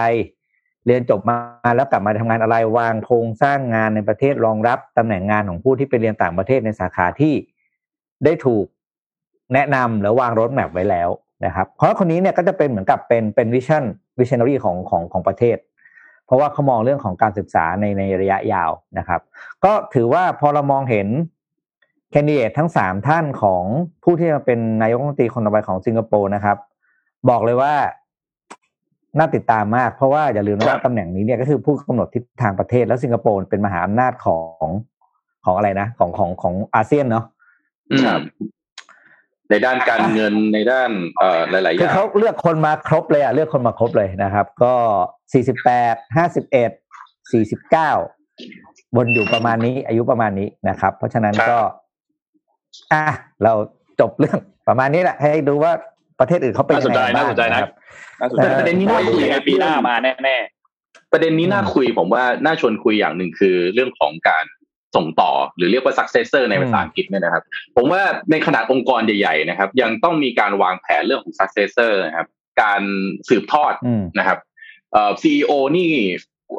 [0.87, 1.37] เรียนจบมา
[1.77, 7.35] แล้วกลับมาทำงานอะไรวางโครงสร้างงานในประเทศรองรับตำแหน่งงานของผู้ที่ไปเรียนต่างประเทศในสาขาที่
[8.25, 8.67] ได้ถูก
[9.55, 11.09] แนะนำหรือวาง roadmap ไว้แล้ว
[11.45, 13.85] นะครับ เพราะคนนี้เนี่ยก็จะเป็นเหมือนกับเป็นเป็น vision
[14.19, 15.57] visionary ของของของประเทศ
[16.27, 19.21] เพราะว่าเขามองเรื่องของการศึกษาในในระยะยาวนะครับ
[19.65, 21.09] ก็ถือว่าพอเรามองเห็น
[22.11, 23.65] candidate ทั้งสามท่านของ
[24.05, 26.57] ผู้ที่มาเป็นนายกรัฐมนตรีคนต่อไปของสิงคโปร์นะครับ
[27.31, 27.75] บอกเลยว่า
[29.19, 34.67] น่าติดตามมาก เพราะว่าอย่าลืมว่าตำแหน่งนี้เนี่ยก็คือผู้กำหนดทิศทางประเทศแล้วสิงคโปร์เป็นมหาอำนาจของ
[35.45, 37.25] ของอะไรนะ ของของของอาเซียนเนาะ
[39.51, 44.75] ในด้านการเงินในด้านเอ่อหลายๆอย่างคือเขาเลือกคนมาครบเลยอะเลือกคนมาครบเลยนะครับ ก็
[45.33, 46.71] สี่สิบแปดห้าสิบเอ็ด
[47.33, 47.91] สี่สิบเก้า
[48.97, 51.59] บนอยู่ประมาณนี้ อายุประมาณนี้นะครับ เพราะฉะนั้นก็
[52.93, 53.07] อะ
[53.43, 53.53] เรา
[54.01, 55.73] จบเรื่องประมาณนี้แหละให้ดูว่า
[56.21, 57.73] ประเทศอื่นเขาเป็นยังไงบ้างนะครับ
[58.59, 59.95] ประเด็นนี้น่าคุยในปีหน้ามา
[60.25, 64.45] แน่ๆประเด็นนี้น่าคุยผมว่าน่าชวนคุยอย่างหนึ่งคือเรื่องของการ
[64.97, 67.43] ส่งต่อ หรือเรียกว่า successor ในภาษาอังกฤษเนี่ยนะครับ
[67.77, 72.29] ผมว่าในขนาดองค์กรใหญ่ๆนะครับ ยังต้องมีการวางแผนเรื่องของ successor นะครับ
[72.63, 72.83] การ
[73.29, 73.75] สืบทอด
[74.19, 74.39] นะครับ
[74.93, 75.91] เอ่อ CEO นี่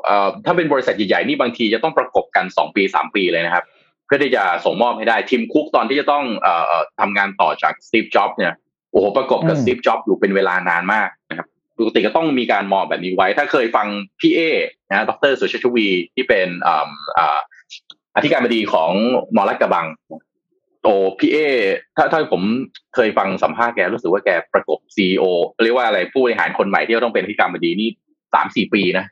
[0.05, 3.65] เอ่อถ้าเป็นบริษัทใหญ่ๆนี่บางทีจะต้องประกบกันสองปีสามปีเลยนะครับ
[4.05, 8.53] เพื่อที่จะส่งมอบให้ได้ทีมคุกตอนที่จะต้องเอ่อทำงานต่อจากสตีฟจ็อบเนี่ย
[8.91, 13.87] โอ้โหประกบกับสตีฟจ็อบอยู่เป็นเวลานานมากนะครับปกติก็ต้องมีการมองแบบนี้ไว้ ถ้าเคยฟัง
[14.19, 14.39] พี่เอ
[14.89, 17.39] นะดรสุชาชวีที่เป็นอ่า
[18.15, 18.91] อธิการบดีของ
[19.35, 19.85] มอลักกระบัง
[20.83, 21.37] โอ้พี่เอ
[21.97, 22.41] ถ้าถ้าผม
[22.95, 25.23] เคยฟังสัมภาษณ์แกรู้สึกว่าแกประกบซีอ
[25.63, 27.89] เรียกว่าอะไรผู้บริหารคนใหม่ที่ต้องเป็นอธิการบดีนี่
[28.33, 29.05] สามสี่ปีนะ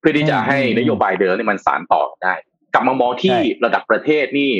[0.00, 2.34] เพื่อที่จะให้นโยบายเดิมนี่มันสานต่อได้
[2.74, 4.50] กลับมามองที่ระดับประเทศนี่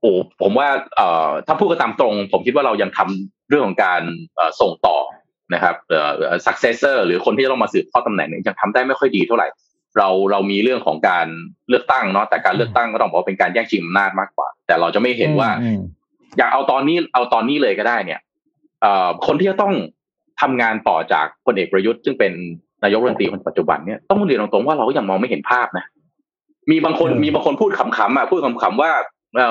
[0.00, 4.02] โอ้ผมว่าเอ่อถ้าพูดกันตามตรง ผมคิดว่าเรายังทำเรื่องของการ
[4.60, 4.96] ส่งต่อ
[5.54, 9.46] นะครับเอ่อ successor หรือคนที่จะต้องมาสืบทอดตำแหน่งนี้ยังทำได้ไม่ค่อยดีเท่าไหร่
[9.98, 11.26] เราเรามีเรื่องของการ
[11.68, 15.50] เลือกตั้งเนาะแต่การเลือกตั้งก็ต้องบอกว่าเป็นการแย่งชิงอำนาจมากกว่า แต่เราจะไม่เห็นว่า
[16.38, 18.20] อยากเอาตอนนี้เอาตอนนี้เลยก็ได้เนี่ย
[18.82, 19.74] เอ่อคนที่จะต้อง
[20.40, 22.32] ทำงานต่อจากพลเอกประยุทธ์ซึ่งเป็น
[22.84, 25.84] นายกรัฐมนตรีคนปัจจุบันเนี่ยต้องเรียนตรงๆว่าเราก็ยังมองไม่เห็นภาพนะ
[26.70, 28.90] มีบางคนมีบางคนพูดขำๆอะพูดขำๆว่า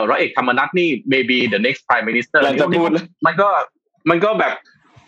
[0.09, 2.89] ร้อยเอกธรรมนัฐนี่ maybe the next prime minister จะพูด
[3.25, 3.49] มันก็
[4.09, 4.53] มันก็แบบ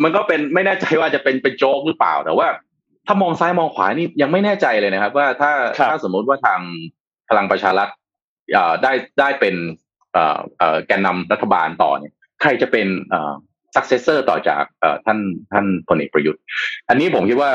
[0.04, 2.48] มันก็เป็นไม่แน่ใจว่าจะเป็นเป็นโจ๊กหรือเปล่าแต่ว่า
[3.08, 5.52] ถ้ามองซ้ายมองขวานี่ยังไม่แน่ใจเลยนะครับ ว่าถ้า
[5.90, 6.60] ถ้าสมมุติว่าทาง
[7.30, 7.90] พลังประชารัฐ
[8.84, 9.56] ได้ได้เป็น
[10.86, 12.88] แกนนำรัฐบาลต่อเนี่ย ใครจะเป็น
[13.76, 14.64] successor ต่อจาก
[15.06, 15.20] ท่าน
[15.52, 16.42] ท่านพลเอกประยุทธ์
[16.90, 17.52] อันนี้ผมคิดว่า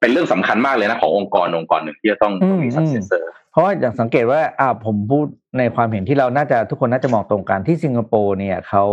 [0.00, 2.32] เป็นเรื่องสำคัญมากเลยนะขององค์กรองค์กรหนึ่งที่จะต้อง
[2.64, 3.22] มี successor
[3.52, 5.26] เพราะว่าอย่างสังเกตว่าอ่าผมพูด
[5.58, 8.84] ในความเห็นที่เราน่าจะทุกคนน่าจะมองตรงกันที่สิงคโปร์เนี่ยเขา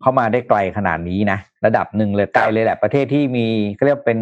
[0.00, 4.18] เขามาได้ไกลขนาดนี้นะ ระดับหนึ่งเลยไกลเลยแหละประเทศที่มีเขาเรียกเป็น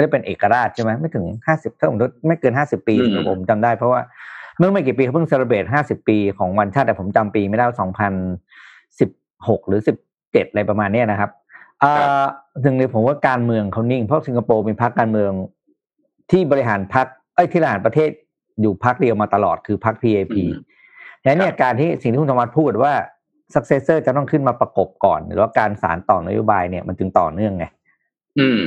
[0.00, 2.94] เขาเรียกเป็นเอกราชใช่ไหมไม่ถึงห้าสิบถ้าผมไม่เกินห้าสิบปี
[3.30, 4.00] ผมจำได้ เพราะว่า
[4.58, 8.12] เมื่อไม่กี่ปีเขาเพิ่ง celebrate ห้าสิบปีของวันชาติแต่ผมจำปีไม่ได้สองพัน
[8.98, 9.10] สิบ
[9.48, 9.96] หกหรือสิบ
[10.32, 11.30] เจ็ดอะไรประมาณนี้นะครับ
[11.82, 12.26] อ่า
[12.64, 15.32] ถึงเลยผมว่าการเมืองเขานิ่ง เพราะสิงคโปร์มีพรรคการเมือง
[16.30, 18.10] ที่บริหารพรรคเอ้ยที่บริหารประเทศ
[18.60, 20.36] อยู่พรรคเดียวมาตลอดคือพรรค PAP
[21.24, 22.92] และเนี่ยการที่สิ่งที่คุณธรรมพูดว่า
[23.54, 27.64] successor จะต้องขึ้นมาประกบก่อน หรือว่าการสานต่อนโยบายเนี่ยมันจึงต่อเนื่องไง
[28.38, 28.60] อืม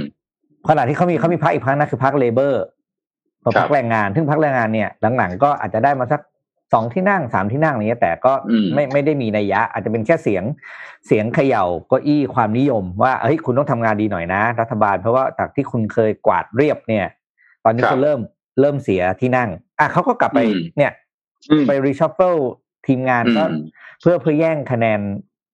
[0.69, 2.63] ขณะที่เขามีเขามีพรรคอีกพรรคนะคือพรรค Labour
[3.57, 6.21] พรรคแรงงาน ซึ่งพรรคแรงงานเนี่ยหลังๆก็อาจจะได้มาสัก
[6.73, 8.33] สองที่นั่งสามที่นั่งอะไรเงี้ยแต่ก็
[8.73, 10.43] ไม่ไม่ได้มีนัยยะ อาจจะเป็นแค่เสียง
[11.07, 17.05] เสียงเขย่าเก้าอี้ความนิยม ว่าเฮ้ยคุณต้องทำงานดีหน่อยนะ รัฐบาลเพราะว่าจากที่คุณเคยกวาดเรียบเนี่ย
[17.63, 18.19] ตอนนี้คุณเริ่ม
[18.59, 19.49] เริ่มเสียที่นั่ง
[19.79, 20.39] อะเขาก็กลับไป
[20.77, 20.91] เนี่ย
[21.67, 22.35] ไป reshuffle
[22.87, 23.43] ทีมงานก็
[24.01, 24.99] เพื่อเพื่อแย่งคะแนน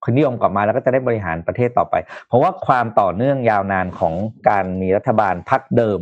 [0.03, 1.95] คนนิยมกลับมาแล้วก็จะได้บริหารประเทศต่อไป
[2.27, 4.13] เพราะว่าความต่อเนื่องยาวนานของ
[4.49, 5.99] การมีรัฐบาลพักเดิม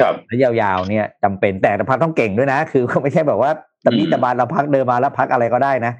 [0.00, 3.50] ครับและยาวๆเนี่ยจำเป็นแต่พักต้องเก่งด้วยนะ คือเขาไม่ใช่แบบว่า
[3.82, 5.92] แต่นี้แต่บานเราพักเดิมมาแล้วพักอะไรก็ได้นะ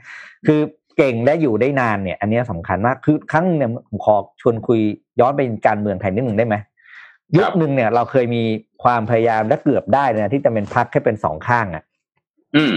[0.47, 0.61] คือ
[0.99, 4.81] เก่งและอยู่ได้นานเนี่ย อันนี้สำคัญมากคือครั้งเนี่ยผมขอชวนคุย
[5.21, 6.57] ย้อนไปการเมืองไทยนิดหนึ่งได้ไหม
[7.37, 8.42] ยุคหนึ่งเนี่ย เราเคยมี
[8.83, 11.85] ความพยายามและเกือบได้นะที่จะเป็นพักแค่เป็นสองข้างอะ
[12.57, 12.75] อืม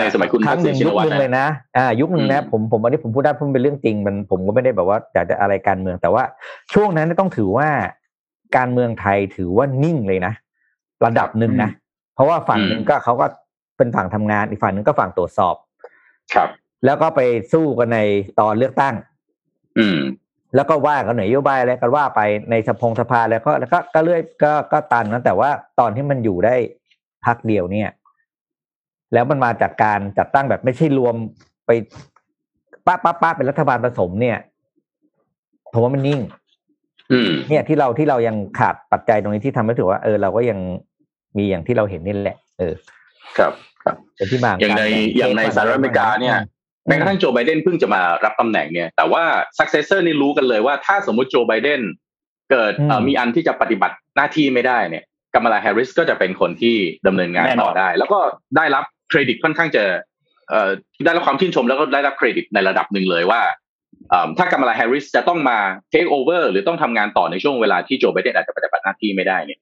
[0.00, 6.22] ในสมัยคุณครั้งหนึ่งยุคหนึ่งเลยนะอ่ายุคหนึ่งนะผมผมอันนี้ผมพูดได้เพราะเป็นเรื่องจริงมันผมก็ไม่ได้แบบว่าอยากจะอะไรการเมืองแต่ว่า
[6.74, 7.68] ช่วงนั้นต้องถือว่า
[8.56, 10.32] การเมืองไทยถือว่านิ่งเลยนะ
[11.04, 11.70] ระดับหนึ่งนะ
[12.14, 13.26] เพราะว่าฝั่งหนึ่งก็เขาก็
[13.76, 15.54] เป็นฝั่งทำงานอีกฝั่งหนึ่งก็ฝั่งตรวจสอบ
[16.34, 16.48] ครับ
[16.84, 17.20] แล้วก็ไป
[17.52, 17.98] สู้กันใน
[18.40, 18.94] ตอนเลือกตั้ง
[19.78, 20.00] อืม
[20.56, 26.54] แล้วก็ว่ากันหน่อยโยบายอะไรกันว่าไปในสภงสภาแล้วก็แล้วก็ก็เลื่อยก็ก็ตันนะแต่ว่าตอนที่มันอยู่ได้
[27.24, 27.88] พักเดียวเนี่ย
[29.12, 31.14] แล้วมันมาจากการจัดตั้งแบบไม่ใช่รวม
[31.66, 31.70] ไป
[32.86, 34.38] ป้าป้าป้าเป็นรัฐบาลผสมเนี่ย
[35.72, 36.20] ผมว่ามันนิ่ง
[37.48, 40.58] เนี่ยที่เราที่เรายังขาดปัจจัยตรงนี้ที่ทำให้ถือว่าเออเราก็ยัง
[41.38, 42.74] มีอย่างที่เราเห็นนี่แหละ เออ
[43.38, 43.52] ครับ
[43.84, 44.82] ครับเป็นที่มาอย่างใน
[45.18, 46.36] อย่างในสหรัฐอเมริกาเนี่ย
[46.86, 49.24] แม้กระทั่งโจไบเดนเพิ่งจะมารับตำแหน่งเนี่ย แต่ว่า
[49.58, 51.80] successor นี่รู้กันเลยว่าถ้าสมมุติโจไบเดน
[52.50, 52.72] เกิด
[53.06, 58.18] มีอันที่จะปฏิบัติหน้าที่ไม่ได้เนี่ยกมลาแฮร์ริสก็จะเป็นคนที่ดำเนินงานต่อได้ แล้วก็
[58.56, 59.84] ได้รับ เครดิตค่อนข้างจะ
[60.48, 60.70] เอ่อ
[61.04, 63.42] ได้รับความชื่นชมแล้วก็ได้รับเครดิตในระดับหนึ่งเลยว่า
[64.38, 65.58] ถ้ากามาลาแฮร์ริสจะต้องมา
[65.90, 69.60] take over หรือต้องทำงานต่อในช่วงเวลาที่โจไบเดนอาจจะปฏิบัติหน้าที่ไม่ได้เนี่ย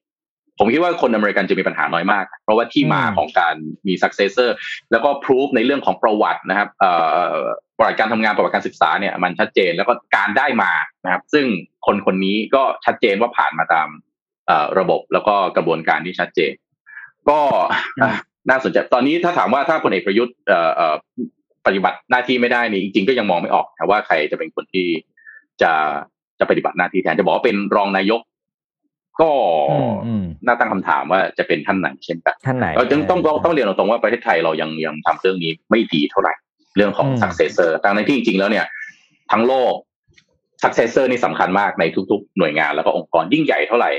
[0.59, 3.55] ผมคิดว่าคนอเมริกันจะมีปัญหาน้อยมาก เพราะว่าที่มาของการ
[3.87, 4.55] มี successor
[4.91, 6.69] แล้วก็พิสูจน์ในเรื่องของประวัตินะครับ
[7.77, 10.71] ประวัติการทำงานประวัติการศึกษาเนี่ยมันชัดเจนแล้วก็การได้มา
[11.05, 11.45] นะครับ ซึ่ง
[11.85, 13.87] คนคนนี้ก็ชัดเจนว่าผ่านมาตาม
[14.79, 16.53] ระบบแล้วก็กระบวนการที่ชัดเจน
[17.29, 17.39] ก็
[18.49, 20.35] น่าสนใจตอนนี้ถ้าถามว่าถ้าพลเอกประยุทธ์
[21.65, 24.87] ปฏิบัติหน้าที่ไม่ได้นี่จริงๆก็ยังมองไม่ออกแต่ว่าใครจะเป็นคนที่
[25.61, 25.71] จะ
[26.39, 28.21] จะปฏิบัติหน้าที่แทนจะบอกว่าเป็นรองนายก
[29.21, 29.31] ก็
[30.45, 36.33] น่าตั้งคำถามว่าจะเป็นท่านไหนเช่นกันท่านไหนเราจึงต้องต้องเรียนตรงว่าประเทศไทยเรายังยังทำเรื่องนี้ไม่ดีเท่าไหร่
[36.75, 38.65] เรื่องของ successor ทั้งในที่จริงๆแล้วเนี่ย
[39.31, 39.73] ทั้งโลก
[40.63, 43.91] successor นี่สำคัญมากในทุก ๆ หน่วยงานแล้วก็องค์กรยิ่งใหญ่เท่าไหร่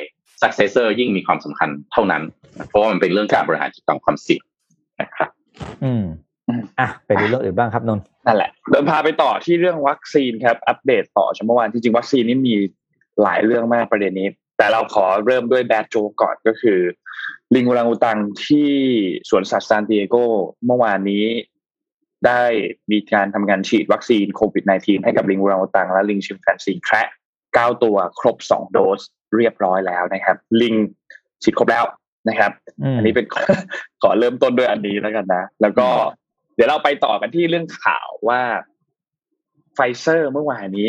[0.43, 2.23] successor ยิ่งมีความสำคัญเท่านั้น
[2.69, 4.43] เพราะว่ามันเป็นเรื่องการบริหารจัดการความเสี่ยง
[5.01, 5.31] นะครับ
[5.85, 6.05] อืม
[6.79, 12.55] อะไปดูเรื่องอื่นบ้างครับนนนั่นแหละเดินพาไปต่อที่เรื่องวัคซีนครับ อัปเดตต่อชั่วโมงวันที่จริงวัคซีนนี่มี
[13.23, 14.29] หลายเรื่องมากประเด็นนี้
[14.59, 16.79] แต่เราขอเริ่มด้วยแบดโจก่อนก็คือ
[17.55, 18.71] ลิงอูรังอุตังที่
[19.31, 20.17] สวนสัตว์ซานติเอโก
[20.67, 21.25] เมื่อวานนี้
[22.27, 22.43] ได้
[22.91, 27.09] มีการทำงานฉีดวัคซีนโควิด -19 ให้กับลิงอูรังอุตังและลิงชิมแปนซีแคระ
[27.55, 29.03] เก้าตัวครบสองโดส
[29.37, 30.75] เรียบร้อยแล้วนะครับ ลิง
[31.43, 31.85] ฉีดครบแล้ว
[32.29, 32.53] นะครับ
[32.97, 33.27] อันนี้เป็น
[34.03, 35.87] ขอเริ่มต้นด้วยอันนี้แล้วกันนะ แล้วก็
[36.55, 38.41] เดี๋ยวเราไปต่อกันที่เรื่องข่าวว่า
[39.75, 40.89] ไฟเซอร์เมื่อวานนี้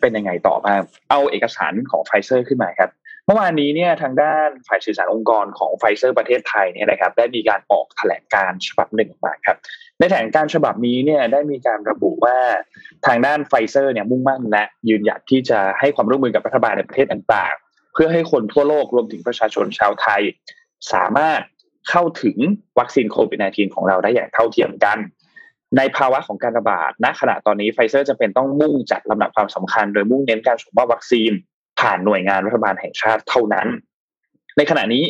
[0.00, 2.90] เป็นยังไงต่อบ้างเอาเอกสารของไฟเซอร์ขึ้นมาครับ
[3.26, 9.56] เมื่อวานนี้เนี่ยทางด้านฝ่ายสื่อสารองค์กรของไฟเซอร์ประเทศไทยเนี่ยนะครับ ได้มีการออกแถลงการณ์ฉบับหนึ่งมาครับ
[9.98, 12.38] ในแถลงการณ์ฉบับนี้เนี่ยได้มีการระบุว่า
[13.06, 20.22] ทางด้านไฟเซอร์เนี่ยมุ่งมั่นและยืนหยัดที่จะให้ความร่วมมือกับรัฐบาลในประเทศต่างๆ เพื่อให้คนทั่วโลกรวมถึงประชาชนชาวไทย
[20.92, 21.40] สามารถ
[21.90, 22.36] เข้าถึง
[22.78, 24.98] วัคซีนโควิด -19 ของเราได้อย่างเท่าเทียมกัน
[25.76, 31.30] ในภาวะของการระบาดณขณะตอนนี้ไฟเซอร์จำเป็นต้องมุ่งจัดลำดับความสำคัญ โดยมุ่งเน้นการส่งมอบวัคซีน
[31.80, 33.66] ผ่านหน่วยงานรัฐบาลแห่งชาติเท่านั้น
[34.56, 35.04] ในขณะนี้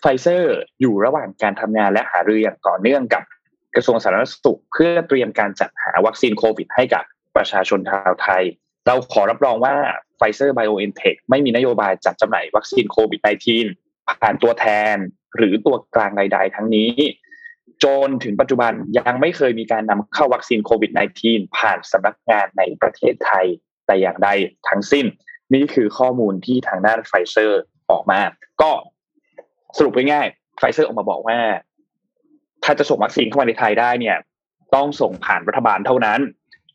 [0.00, 3.22] ไฟเซอร์อยู่ระหว่างการทำงานและหารืออย่างต่อเนื่องกับ
[3.74, 7.04] กระทรวงสาธารณสุขเพื่อเตรียมการจัดหาวัคซีนโควิด ให้กับ
[7.36, 8.42] ประชาชนชาวไทย
[8.86, 9.74] เราขอรับรองว่า
[10.16, 13.20] ไฟเซอร์ไบโอเอ็นเทคไม่มีนโยบายจัดจำหน่ายวัคซีนโควิด
[13.64, 14.96] -19 ผ่านตัวแทน
[15.36, 16.90] หรือตัวกลางใดๆทั้งนี้
[17.84, 20.90] จนถึงปัจจุบันยังไม่เคยมีการนำเข้าวัคซีนโควิด
[21.24, 23.46] -19 ผ่านสำนักงานในประเทศไทย
[23.86, 24.28] แต่อย่างใด
[24.68, 25.06] ทั้งสิ้น
[25.54, 28.20] นี่คือข้อมูลที่ทางด้านไฟเซอร์ออกมา
[28.62, 28.70] ก็
[29.76, 31.38] สรุปง่ายๆไฟเซอร์ออกมาบอกว่า
[32.64, 34.16] ถ้าจะส่งวัคซีนเข้ามาในไทยได้เนี่ย
[34.74, 36.20] ต้องส่งผ่านรัฐบาลเท่านั้น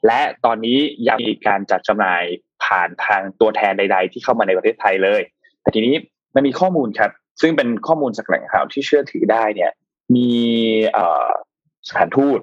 [0.07, 2.23] และตอนนี้ยังมีการจัดจำหน่าย
[2.63, 5.21] ผ่านทางตัวแทนใด ๆ ที่เข้ามาในประเทศไทยเลย
[5.61, 5.95] แต่ทีนี้
[6.35, 7.11] มันมีข้อมูลครับ
[7.41, 9.71] ซึ่งเป็นข้อมูลจากแหล่งข่าวที่เชื่อถือได้เนี่ย
[10.15, 10.29] มี
[11.87, 12.39] สถานทูต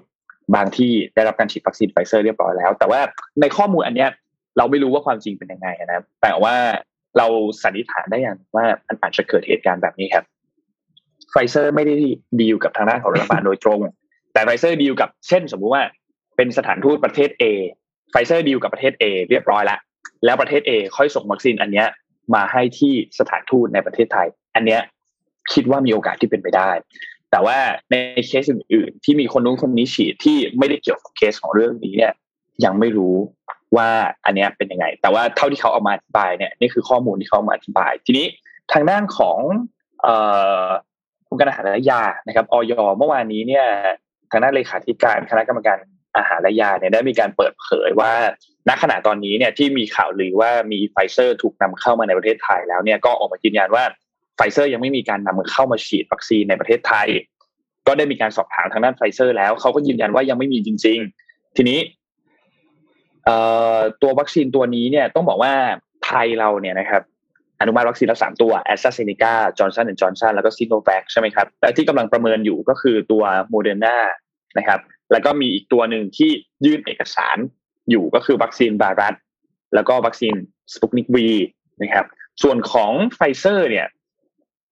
[0.55, 3.01] บางที่ได้รับการฉีดวัคซีนไฟเซอร์เรียบร้อยแล้ว แต่ว่า
[3.41, 4.11] ในข้อมูลอันเนี้ย
[4.59, 6.55] เราไม่รู้ว่าความจริงเป็นยังไงนะแต่ว่า
[7.19, 7.27] เรา
[7.63, 10.25] สันนิษฐานได้อย่างว่ามันอาจจะเกิดเหตุการณ์แบบนี้ครับ
[11.31, 11.95] ไฟเซอร์ไม่ได้
[12.41, 13.79] ดีลกับทางด้านของรัฐบาลโดยตรง
[14.33, 15.83] แต่ไฟเซอร์ดีลกับเช่น สมมุติว่า
[16.39, 17.45] เป็นสถานทูตประเทศ A
[18.11, 19.81] ไฟเซอร์ดีลกับประเทศ A เรียบร้อยแล้ว
[20.25, 21.89] แล้วประเทศ A ค่อยส่งวัคซีนอันเนี้ย
[22.35, 24.81] มาให้ที่สถานทูตในประเทศไทย อันเนี้ย
[25.53, 26.71] คิดว่ามีโอกาสที่เป็นไปได้
[27.31, 27.59] แต่ว่า
[27.91, 27.95] ใน
[28.27, 32.13] เคสอื่น ๆ ที่มีคนนู้นคนนี้ฉีดที่ไม่ได้เกี่ยวกับเคสของเรื่องนี้เนี่ย
[32.65, 33.15] ยังไม่รู้
[33.77, 33.89] ว่า
[34.25, 38.27] อันเนี้ยเป็นยังไง แต่ว่าเท่าที่เขาเอามาอธิบายเนี่ยนี่คือข้อมูลที่เขามาอธิบาย ทีนี้
[38.73, 39.39] ทางด้านของ
[40.03, 40.15] เอ่
[40.65, 40.67] อ
[41.35, 43.67] งการอาหารและยานะครับออยเมื่อวานนี้เนี่ย
[44.31, 45.79] ทางด้านเลขาธิการคณะกรรมการ
[46.19, 48.13] อาหารและยาเนี่ยได้มีการเปิดเผยว่า
[48.69, 53.85] ณขณะตอนนี้เนี่ยที่มีข่าวลือว่ามีไฟเซอร์ถูกนำเข้ามาในประเทศไทยแล้วเนี่ยก็ออกมายืนยันว่า
[54.37, 57.09] ไฟเซอร์ยังไม่มีการนำเข้ามาฉีดวัคซีนในประเทศไทย
[57.87, 61.79] ก็ได้มีการสอบถามทางด้านไฟเซอร์ แล้วเขาก็ยืนยันว่ายังไม่มีจริง ๆ ทีนี้
[64.03, 65.53] ตัววัคซีนตัวนี้เนี่ยต้องบอกว่า
[66.07, 67.03] ไทยเราเนี่ยนะครับ
[67.61, 73.97] อนุมัติวัคซีนแล้วสามตัวแอสตราเซเนกาจอร์นสันและจอร์นสันแล้วก็ซีโนแวคใช่ไหมครับและที่กำลังประเมินอยู่ก็คือตัวโมเดอร์นา
[74.59, 74.81] นะครับ
[75.13, 76.31] แล้วก็มีอีกตัวหนึ่งที่
[76.65, 77.37] ยื่นเอกสาร
[77.91, 79.15] อยู่ก็คือวัคซีนบารัต
[79.75, 80.35] แล้วก็วัคซีน
[80.73, 81.29] สปุกนิกวี
[81.83, 82.07] นะครับ
[82.43, 83.87] ส่วนของไฟเซอร์เนี่ย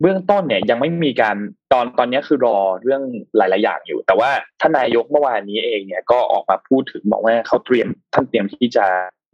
[0.01, 1.37] เบื้องต้นเนี่ยยังไม่มีการ
[1.73, 3.03] ตอนตอนนี้คือรอเรื่อง
[3.37, 8.87] หลาย ๆ อย่างอยู่ แต่ว่าท่านนายกเมื่อวานนี้เองเนี่ยก็ออกมาพูดถึงบอกว่าเขาเตรียมท่านเตรียมที่จะ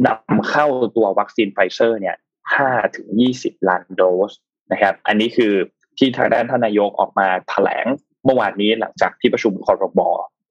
[0.07, 2.17] นำเข้าตัววัคซีนไฟเซอร์เนี่ย
[2.55, 4.33] ห้าถึงยี่สิบล้านโดส
[4.73, 5.53] นะครับ อันนี้คือ
[5.99, 7.87] ที่ทางด้านท่านนายกออกมาแถลง
[8.25, 10.01] เมื่อวานนี้หลังจากที่ประชุมคอรมบ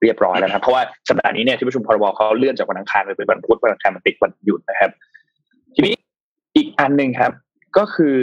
[0.01, 4.91] เรียบร้อยแล้วครับ เพราะว่าสัปดาห์นี้เนี่ยที่ประชุมครม.เขาเลื่อนจากวันอังคารไปเป็นวันพุธวันอังคารมันติดวันหยุดนะครับ
[5.75, 5.95] ทีนี้
[6.55, 7.31] อีกอันหนึ่งครับ
[7.77, 8.19] ก็คือ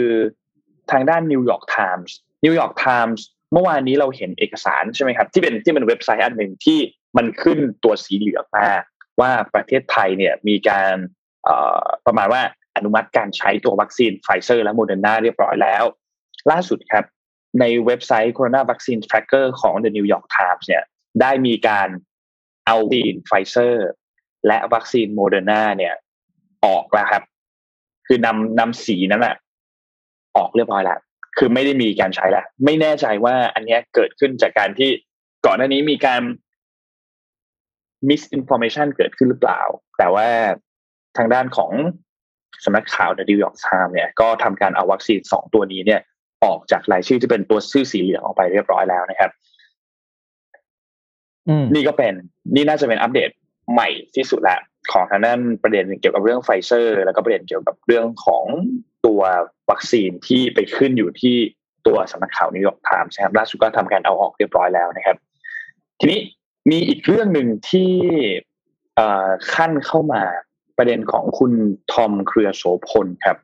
[0.91, 2.15] ทางด้านนิวยอร์กไทมส์
[2.45, 6.79] นิวยอร์กไทมส์เมื่อวานนี้เราเห็นเอกสารใช่ไหมครับ ที่เป็นที่เป็นเว็บไซต์อันหนึ่งที่
[7.17, 8.67] มันขึ้นตัวสีเหลืองมา
[9.21, 10.95] ว่าประเทศไทยเนี่ยมีการ
[12.05, 12.41] ประมาณว่า
[12.75, 15.83] อนุมัติการใช้ตัววัคซีนไฟเซอร์และโมเดอร์นาเรียบร้อยแล้ว
[16.51, 17.05] ล่าสุดครับ
[17.59, 20.83] ในเว็บไซต์ Corona Vaccine Tracker ของ The New York Times เนี่ย
[21.21, 21.89] ได้มีการ
[22.65, 23.89] เอาวัคซีนไฟเซอร์
[24.47, 25.95] และวัคซีนโมเดอร์นาเนี่ย
[26.65, 27.23] ออกแล้วครับ
[28.07, 29.35] คือนำนำสีนั้นอะ
[30.37, 30.99] ออกเรียบร้อยแล้ว
[31.37, 34.89] คือไม่ได้มีการใช้แล้วไม่แน่ใจว่าอันนี้เกิดขึ้นจากการที่
[35.45, 36.21] ก่อนหน้านี้มีการ
[38.09, 39.61] misinformation เกิดขึ้นหรือเปล่า
[39.97, 40.27] แต่ว่า
[41.17, 41.71] ทางด้านของ
[42.63, 46.01] สำนักข่าว The New York Times เนี่ยก็ทำการเอาวัคซีนสองตัวนี้เนี่ย
[46.45, 49.31] ออกจากรายชื่อที่เป็นตัวชื่อสีเหลืองออกไปเรียบร้อยแล้วนะครับ
[51.73, 52.13] นี่ก็เป็น
[52.55, 53.29] นี่น่าจะเป็นอัปเดต
[53.71, 54.59] ใหม่ที่สุดแล้ว
[54.91, 58.45] ของทางด้านประเด็นเกี่ยวกับเรื่องไฟเซอร์ แล้วก็ประเด็นเกี่ยวกับเรื่องของ
[59.05, 59.21] ตัว
[59.69, 61.35] วัคซีนที่ไปขึ้นอยู่ที่
[61.87, 65.17] ตัวสำนักข่าวนิวยอร์กไทม์นะครับล่าสุดก็ทำการเอาออกเรียบร้อยแล้วนะครับ
[65.99, 66.19] ทีนี้
[66.69, 67.91] มีอีกเรื่องหนึ่งที่
[69.53, 70.23] คั่นเข้ามา
[70.77, 71.53] ประเด็นของคุณ
[71.91, 73.37] ทอมเครือโสพลครับ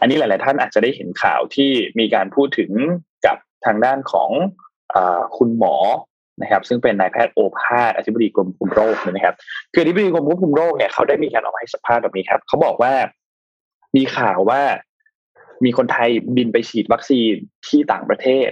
[0.00, 2.70] อันนี้หลาย ๆ ท่านอาจจะได้เห็นข่าวที่มีการพูดถึง
[3.26, 4.30] กับทางด้านของ
[4.94, 4.96] อ
[5.36, 5.74] คุณหมอ
[6.42, 9.34] นะครับซึ่งเป็นนายแพทย์โอภาสอธิบดีกรมควบคุมโรคนะครับ
[9.72, 12.92] คืออธิบดีกรมควบคุมโรคเนี่ยเขาได้มีการออกมาให้สัมภาษณ์แบบนี้ครับเขาบอกว่า
[13.96, 14.62] มีข่าวว่า
[15.64, 17.32] มีคนไทยบินไปฉีดวัคซีน
[17.66, 18.48] ที่ต่างประเทศ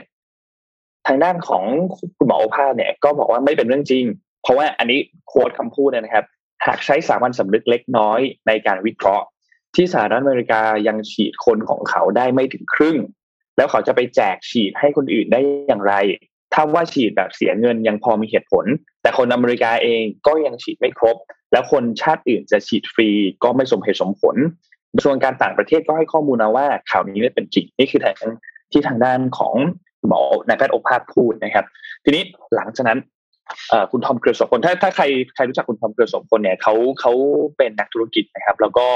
[1.07, 1.63] ทางด้านของ
[2.17, 4.05] คุณหมอโอภาสเนี่ย ก็บอกว่าไม่เป็นเรื่องจริง
[4.43, 6.25] เพราะว่าอันนี้โค้ดคำพูดนะครับ
[6.67, 9.27] หากใช้สามัญสำนึกเล็กน้อยในการวิเคราะห์
[9.75, 12.97] ที่สหรัฐอเมริกายังฉีดคนของเขาได้ไม่ถึงครึ่ง
[13.57, 15.95] แล้วเขาจะไปแจกฉีดให้คนอื่นได้อย่างไร
[16.55, 18.65] ถ้าว่าฉีดแบบเสียเงินยังพอมีเหตุผล
[19.03, 21.17] แต่คนอเมริกาเองก็ยังฉีดไม่ครบ
[21.53, 23.09] แล้วคนชาติอื่นจะฉีดฟรี
[23.43, 24.37] ก็ไม่สมเหตุสมผล
[24.95, 28.33] กระทรวงการต่างประเทศก็ให้ข้อมูลมาว่าข่าวนี้ไม่เป็นจริงนี่คือทาง
[28.73, 29.55] ที่ทางด้านของ
[30.07, 31.65] หมอนายแพทย์โอภาสพูดนะครับ
[32.05, 32.23] ทีนี้
[32.55, 32.99] หลังจากนั้น
[33.91, 37.13] คุณทอมเกลือสพลถ้าถ้าใครใครรู้จักคุณทอมเกลือสพลเนี่ยเขาเขา
[37.57, 38.87] เป็นนักธุรกิจนะครับ แล้วก็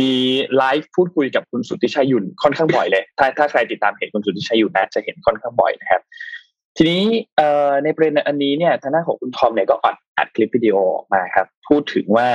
[0.00, 0.12] มี
[0.56, 6.02] ไลฟ์พูดคุยกับคุณสุทธิชัยยุนค่อนข้างบ่อยเลย ถ้าถ้าใครติดตามเพจคุณสุทธิชัยยุนนะจะเห็นค่อนข้างบ่อยนะครับ
[6.76, 7.02] ทีนี้
[7.84, 12.28] ในประเด็นอันนี้เนี่ยทางด้านของคุณทอมเนี่ยก็อัดอัดคลิปวิดีโอออกมาครับ พูดถึงว่า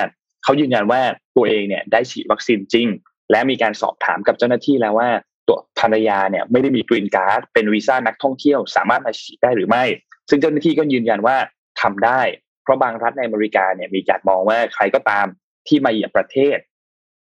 [0.43, 1.01] เขายืนยันว่า
[1.35, 2.87] ตัวเองเนี่ยได้ฉีดวัคซีนจริง
[3.31, 5.09] และมีการสอบถามกับเจ้าหน้าที่แล้วว่า
[5.47, 9.83] ตัวภรรยาเนี่ยไม่ได้มีกรีนการ์ดเป็นวีซ่านักท่องเที่ยว สามารถมาฉีดได้หรือไม่
[10.29, 11.37] ซึ่งเจ้าหน้าที่ก็ยืนยันว่า
[11.81, 12.21] ทำได้
[12.63, 15.25] เพราะบางรัฐในอเมริกาเนี่ยมีการมองว่าใครก็ตาม
[15.67, 16.57] ที่มาเหยียบประเทศ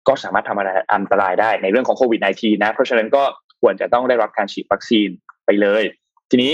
[0.08, 3.24] ก็สามารถทำอะไรอันตรายได้ในเรื่องของโควิด -19 นะ เพราะฉะนั้นก็
[3.62, 5.10] ควรจะต้องได้รับการฉีดวัคซีน
[5.46, 5.84] ไปเลย
[6.30, 6.52] ทีนี้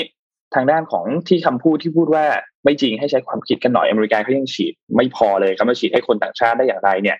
[0.56, 2.26] ทางด้านของที่คำพูดที่พูดว่า
[2.64, 7.18] ไม่จริงให้ใช้ความคิดกันหน่อยอเมริกาเขายังฉีด ไม่พอเลยเขามาฉีดให้คนต่างชาติได้อย่างไรเนี่ย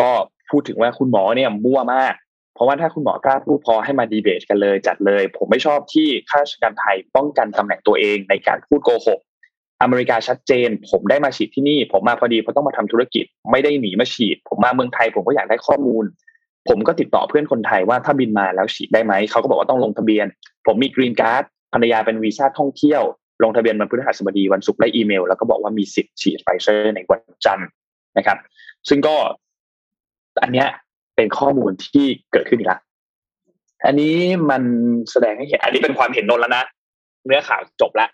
[0.00, 0.10] ก็
[0.50, 2.14] พูดถึงว่าคุณหมอเนี่ยมั่วมาก
[2.54, 9.20] เพราะว่าถ้าคุณหมอกล้าพูดพอให้มาดีเบตกันเลย จัดเลย ผมไม่ชอบที่ข้าราชการไทยป้องกันตำแหน่งตัวเองในการพูดโกหก
[9.82, 16.04] อเมริกาชัดเจน ผมได้มาฉีดที่นี่ ผมมาพอดีเพราะต้องมาทำธุรกิจ ไม่ได้หนีมาฉีด ผมมาเมืองไทย ผมก็อยากได้ข้อมูล
[16.68, 20.26] ผมก็ติดต่อเพื่อนคนไทยว่าถ้าบินมาแล้วฉีดได้ไหมเขาก็บอกว่าต้องลงทะเบียน
[20.66, 23.02] ผมมีกรีนการ์ด ภรรยาเป็นวีซ่าท่องเที่ยว
[23.42, 27.68] ลงทะเบียนวันพฤหัสบดีวันศุกร์ได้อีเมล แล้วก็บอกว่ามีสิทธิ์ฉีดไฟเซอร์ในวันจันทร์
[28.18, 28.38] นะครับ
[28.88, 29.16] ซึ่งก็
[30.42, 30.68] อันเนี้ย
[31.16, 32.80] เป็นข้อมูลที่เกิดขึ้นอีกแล้ว
[33.86, 34.14] อันนี้
[34.50, 34.62] มัน
[35.10, 36.64] แสดงให้เห็น อันนี้เป็นความเห็นนนแล้วนะ
[37.26, 38.10] เนื้อข่าวจบแล้ว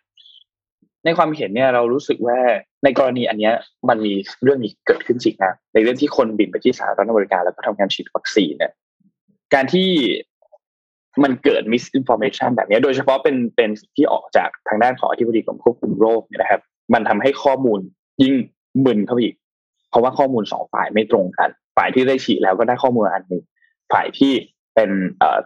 [1.05, 2.39] ในความเห็นเนี่ยเรารู้สึกว่า
[2.85, 3.55] ในกรณีอันเนี้ย
[3.89, 4.13] มันมี
[4.43, 8.73] เรื่องนี้เกิดขึ้นจริงนะในเรื่องที่คนบินไปที่สหรัฐอเมริกาแล้วก็ทำการฉีดวัคซีนเนี่ย
[9.55, 9.89] การที่
[11.23, 16.61] มันเกิด misinformation แบบนี้ โดยเฉพาะเป็นเป็นที่ออกจากทางด้านของอธิบดีกรมควบคุมโรคเนี่ยนะครับ
[16.95, 17.81] มันทำให้ข้อมูล
[18.23, 18.35] ยิ่ง
[18.85, 19.35] มึนเข้าไปอีก
[19.91, 23.43] เพราะว่าข้อมูลสองฝ่ายไม่ตรงกัน ฝ่ายที่ได้ฉีดแล้วก็ได้ข้อมูลอันหนึ่ง
[23.93, 24.33] ฝ่ายที่
[24.75, 24.91] เป็น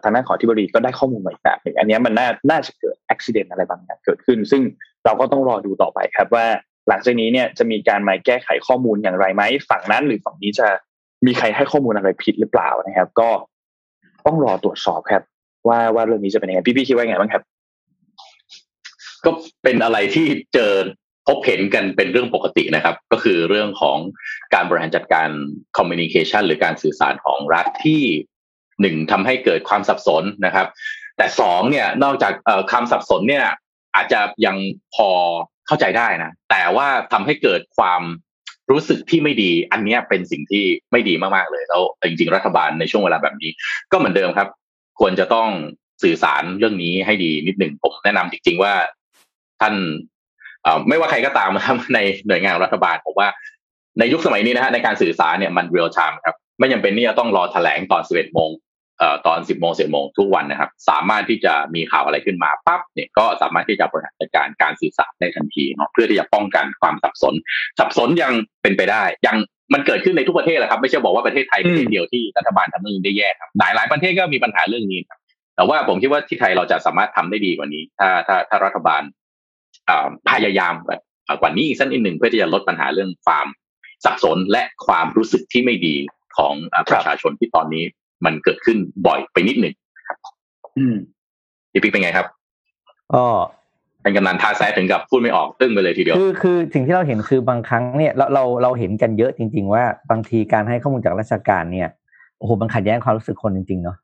[0.03, 4.61] ทางด้านของอธิบดีก็ได้ข้อมูลใหม่แบบหนึ่งอันนี้มันน่าน่าจะเกิดอุบิเหตุอะไรบางอย่างเกิดขึ้น ซึ่ง
[5.05, 6.45] เราก็ต้องรอดูต่อไปครับว่า
[6.89, 10.67] หลังจากนี้เนี่ยจะมีการมาแก้ไขข้อมูลอย่างไรไหมฝั่งนั้นหรือฝั่งนี้จะ
[11.25, 13.29] มีใครให้ข้อมูลอะไรผิดหรือเปล่านะครับ ก็
[14.25, 15.23] ต้องรอตรวจสอบครับ
[15.67, 17.43] ว่าว่าเรื่องนี้จะเป็นยังไงพี่พี่คิดว่าไงบ้างครับ
[19.25, 19.31] ก็
[19.63, 20.73] เป็นอะไรที่เจอ
[21.27, 23.97] พบเห็นกันเป็นเรื่องปกตินะครับ ก็คือเรื่องของ
[24.53, 25.29] การบริหารจัดการ
[25.77, 28.01] คอมมิวนิเคชันหรือการสื่อสารของรัฐที่
[28.81, 30.67] หนึ่งทำให้เกิดความสับสนนะครับ
[31.17, 32.33] แต่สองเนี่ยนอกจาก
[32.71, 33.45] คำสับสนเนี่ย
[33.95, 34.57] อาจจะยัง
[34.95, 35.09] พอ
[35.67, 38.01] เข้าใจได้นะ แต่ว่าทำให้เกิดความ
[38.71, 43.51] รู้สึกที่ไม่ดี อันนี้เป็นสิ่งที่ไม่ดีมากๆเลยแล้วจริงๆรัฐบาลในช่วงเวลาแบบนี้
[43.91, 44.47] ก็เหมือนเดิมครับ
[44.99, 45.49] ควรจะต้อง
[46.03, 48.73] สื่อสารเรื่องนี้ให้ดีนิดหนึ่งผมแนะนำจริง ๆว่า
[49.61, 49.75] ท่าน
[50.87, 53.29] ไม่ว่าใครก็ตามนะครับในหน่วยงานรัฐบาลผมว่า
[53.99, 58.49] ในยุคสมัยนี้นะฮะในการสื่อสารเนี่ยมันเรียลไทม์ครับไม่จาเป็นที่จะต้องรอแถลงตอนสิบเอ็ดโมง
[58.99, 67.33] เอ่อตอนสิบโมงสิบโมงทุกวันนะครับ สามารถที่จะมีข่าวอะไรขึ้นมาปั๊บเนี่ยก็สามารถที่จะบริหารจัดการการสื่อสารได้ทันทีเนาะเพื่อที่จะป้องกันความสับสน
[67.79, 69.37] สับสนยังเป็นไปได้ ยัง
[69.73, 75.19] มันเกิดขึ้นในทุกประเทศแหละครับ ไม่ใช่บอกว่าประเทศไทยเป็นเดียวที่รัฐบาลทำเรื่องนี้ได้แย่ครับหลายหลายประเทศก็มีปัญหาเรื่องนี้ครับ
[75.55, 79.01] แต่ว่าผมคิดว่าที่ไทยเราจะสามารถทำได้ดีกว่านี้ ถ้าถ้าถ้ารัฐบาล
[80.29, 81.01] พยายามแบบ
[81.41, 83.47] กว่านี้อีกสักนิดหนึ่งเพื่อที่จะลดปัญหาเรื่องความ
[84.05, 85.95] สับสนและความรู้สึกที่ไม่ดี
[86.37, 86.53] ของ
[86.91, 87.83] ประชาชนที่ตอนนี้
[88.25, 88.77] มันเกิดขึ้น
[89.07, 89.73] บ่อยไปนิดหนึ่ง
[90.07, 90.17] ครับ
[90.77, 90.95] อืม
[91.71, 92.27] พี่ปิ๊กเป็นไงครับ
[93.13, 93.25] ก็
[94.07, 101.87] เป็นกำนันท่าแซถึงกับพูดไม่ออกตึ้งไปเลยทีเดียวคือคือสิ่งที่เราเห็นคือบางครั้งเนี่ยเราเราเราเห็นกันเยอะจริง ๆ ว่าบางทีการให้ข้อมูลจากราชการเนี่ย
[102.37, 103.97] โอ้โหมันขัดแย้งความรู้สึกคนจริงๆเนาะ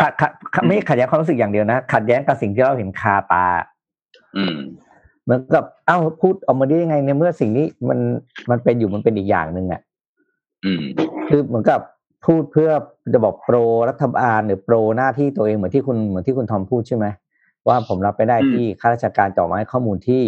[0.00, 0.12] ขัด
[0.54, 3.46] ขัดไม่ขัดแย้งความรู้สึกอย่างเดียวนะขัดแย้งกับสิ่งที่เราเห็นคาตา
[4.36, 4.56] อืม
[5.24, 7.98] เหมือนกับเอ้าพูดออกมาได้ยังไงในเมื่อสิ่งนี้มัน
[8.50, 9.80] มันเป็นอยู่มันเป็นอีกอย่างหนึ่งอะ
[11.28, 11.80] คือเหมือนกับ
[12.24, 12.70] พูดเพื่อ
[13.12, 13.56] จะบอกโปร
[13.88, 17.06] รัฐบาลหรือโปรหน้าที่ตัวเองเหมือนที่คุณเหมือนที่คุณทอมพูดใช่ไหม
[17.68, 20.22] ว่าผมรับไปได้ที่ข้าราชการจ่อมาให้ข้อมูลที่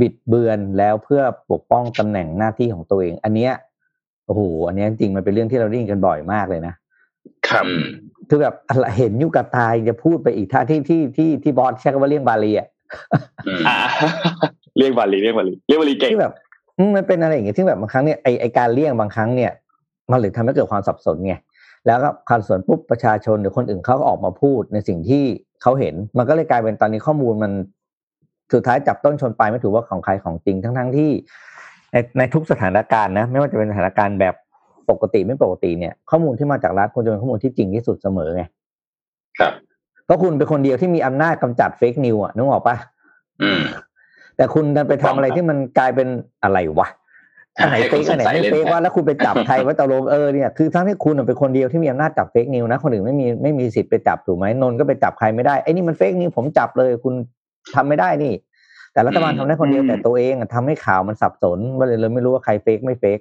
[0.00, 3.52] บิดเบือนแล้วเพื่อปกป้องตำแหน่งหน้าที่ของตัวเอง อันเนี้ย
[4.26, 6.74] โอ้โหอันนี้จริงมันเป็นเรื่องที่เราได้ยินกันบ่อยมากเลยนะ
[7.48, 7.64] ครับ
[8.28, 8.54] คือแบบ
[8.96, 12.68] เห็นยุกับตายจะพูดไปอีกท่าที่ที่ที่ที่บอสใช้คำว่าเรียงบาลีอะ
[14.78, 16.32] เรียกบาลีเรียกบาลีเรียกบาลีเก่งที่แบบ
[16.96, 19.52] มันเป็นอะไรอย่างเงี้ยที่แบบบางครั้งเนี่ยไอไอการเลี่ยงบางครั้งเนี่ย
[20.10, 21.34] มันเลยทำให้เกิดความสับสนไง
[21.86, 25.24] แล้วก็การส่วนปุ๊บประชาชนหรือคนอื่นเขาก็ออกมาพูดในสิ่งที่
[25.64, 27.52] เขาเห็น มันก็เลยกลายเป็นตอนนี้ข้อมูลมัน
[28.52, 31.10] สุดท้ายจับต้นชนปลายไม่ถูกว่าของใครของจริงทั้งทั้งที่
[31.92, 34.34] ในในทุกสถานการณ์นะ ไม่ว่าจะเป็นสถานการณ์แบบ
[34.90, 38.42] ปกติไม่ปกติเนี่ย ข้อมูลที่มาจากรัฐควรจะเป็นข้อมูลที่จริงที่สุดเสมอไง
[39.38, 39.52] ครับ
[40.04, 42.76] เพราะคุณเป็นคนเดียวที่มีอำนาจกำจัด fake news อะนึกออกปะ
[43.42, 43.62] อืม
[44.36, 46.08] แต่คุณดันไปทำอะไรที่มันกลายเป็น
[46.42, 46.88] อะไรวะ
[47.58, 57.14] อันไหน fake อันไหนไม่ fake วะแล้วคุณไปจับใครวะตกลงเออเนี่ยคือทั้งที่คุณเป็นคนเดียวที่มีอำนาจจับ fake news นะคนอื่นไม่มีไม่มีสิทธิ์ไปจับถูกไหมนนก็ไปจับใครไม่ได้ไอ้นี่มัน fake news ผมจับเลยคุณ
[57.74, 58.32] ทำไม่ได้นี่
[58.92, 63.18] แต่รัฐบาลทำได้คนเดียวแต่ตัวเองทำให้ข่าวมันสับสนว่าเลยเลยไม่รู้ว่าใครเฟกไม่เฟก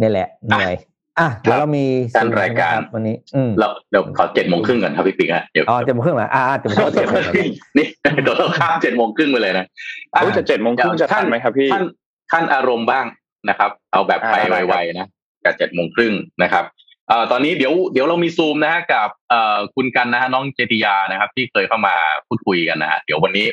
[0.00, 0.74] นี่แหละเหนื่อย
[1.18, 1.84] อะเดี๋ยวเรามี
[2.16, 6.96] การรายการวันนี้ อืมเราเดี๋ยวขอเจ็ดโมงครึ่งก่อนครับพี่ปิ๊กฮะเดี๋ยวอ๋อเจ็ดโมงครึ่งเหรออ่าเจ็ดโมงค
[7.36, 7.48] รึ่ง
[7.78, 7.86] นี่
[8.22, 9.66] เดี๋ยวเราข้ามเจ็ดโมงครึ่งไปเลยนะ
[10.36, 11.84] จะเจ็ดโมงครึ่งจะทันไหมครับพี่ท่าน
[12.32, 13.06] ท่านอารมณ์บ้าง
[13.48, 14.36] นะครับ เอาแบบไป
[14.68, 15.08] ไวๆนะ
[15.44, 16.64] กับเจ็ดโมงครึ่งนะครับ
[17.08, 21.94] เอ่อตอนนี้เดี๋ยวเดี๋ยวเรามีซูมนะฮะกับเอ่อคุณกันนะฮะน้องเจติยานะครับ ที่เคยเข้ามา
[22.26, 23.46] พูดคุยกันนะฮะเดี๋ยววันนี้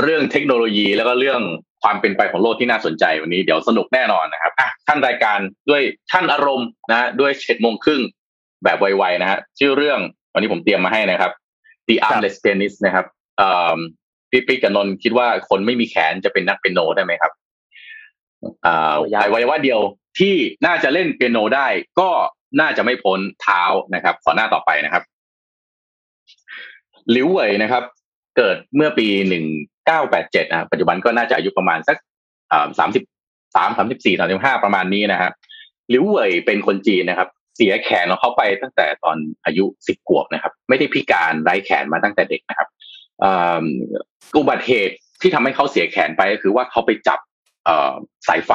[0.00, 1.40] เรื่องเทคโนโลยีแล้วก็เรื่อง
[1.82, 5.38] ความเป็นไปของโลกที่น่าสนใจวันนี้เดี๋ยวสนุกแน่นอนนะครับอะท่านรายการ
[5.70, 8.02] ด้วยท่านอารมณ์นะด้วยเจ็ดโมงครึ่ง
[8.64, 10.00] แบบไวๆนะฮะชื่อเรื่อง
[10.32, 11.32] วันนี้ผมเตรียมมาให้นะครับ
[11.88, 13.06] The Armless Pianist นะครับ
[14.30, 17.32] พี่ปิ๊กกับนนคิดว่าคนไม่มีแขนจะเป็นนักเปียโนได้ไหมครับ
[18.66, 18.94] อ่า
[19.30, 19.80] ไว้ว่าเดียว
[20.18, 20.34] ที่
[20.66, 21.66] น่าจะเล่นเปียโนได้
[22.00, 22.10] ก็
[22.60, 23.62] น่าจะไม่พ้นเท้า
[23.94, 25.02] นะครับ ขอหน้าต่อไปนะครับ
[27.14, 27.84] ลิวเว่ยนะครับ
[28.36, 29.44] เกิดเมื่อปีหนึ่ง
[29.86, 31.96] เก้าแปดเจ็ดนะปัจจุบันก็น่าจะอายุประมาณสัก
[32.78, 33.04] สามสิบ
[33.56, 35.30] สามสามสิบสี่สามสิบห้าประมาณนี้นะฮะ
[35.92, 42.68] ลิวเว่ยเป็นคนจีนนะครับ เสียแขนของเขาไปตั้งแต่ตอนอายุสิบขวบนะครับ ไม่ได้พิการไร้แขนมาตั้งแต่เด็กนะครับ
[44.38, 47.18] อุบัติเหตุที่ทำให้เขาเสียแขนไปก็คือว่าเขาไปจับ
[48.26, 48.52] สายไฟ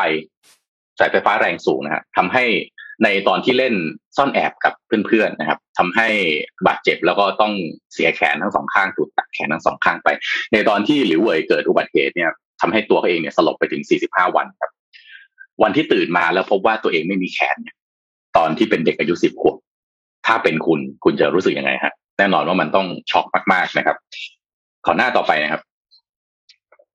[0.99, 2.45] สายไฟฟ้าแรงสูงนะฮะทำให้
[3.03, 3.73] ในตอนที่เล่น
[4.17, 4.73] ซ่อนแอบกับ
[5.07, 6.07] เพื่อนๆนะครับทำให้
[6.67, 7.53] บาดเจ็บแล้วก็ต้อง
[7.93, 10.09] เสียแขนทั้งสองข้างถูกตัดแขนทั้งสองข้างไป
[10.53, 12.31] ในตอนที่หลิวเว่ยเกิดอุบัติเหตุเนี่ย
[12.61, 14.71] ทำให้ตัวเขาเองเนี่ยสลบไปถึง 45 วันครับ
[15.63, 17.75] วันที่ตื่นมาแล้วพบว่าตัวเองไม่มีแขนเนี่ย
[18.37, 19.57] ตอนที่เป็นเด็กอายุสิบขวบ
[20.25, 23.97] ถ้าเป็นคุณคุณจะรู้สึกยังไงฮะ แน่นอนว่ามันต้องช็อกมากๆนะครับ
[24.85, 25.61] ขอหน้าต่อไปนะครับ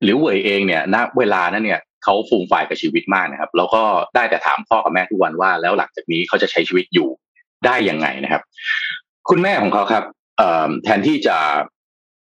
[0.04, 3.82] หลิวเว่ยเองเนี่ยณเวลานั้นเนี่ย เขาฟูมฝ่ายกับชีวิตมากนะครับ แล้วก็
[4.14, 7.08] ได้แต่ถามพ่อกับแม่ทุกวันว่า แล้วหลังจากนี้เขาจะใช้ชีวิตอยู่
[7.66, 8.42] ได้ยังไงนะครับ
[9.28, 10.04] คุณแม่ของเขาครับ
[10.84, 11.36] แทนที่จะ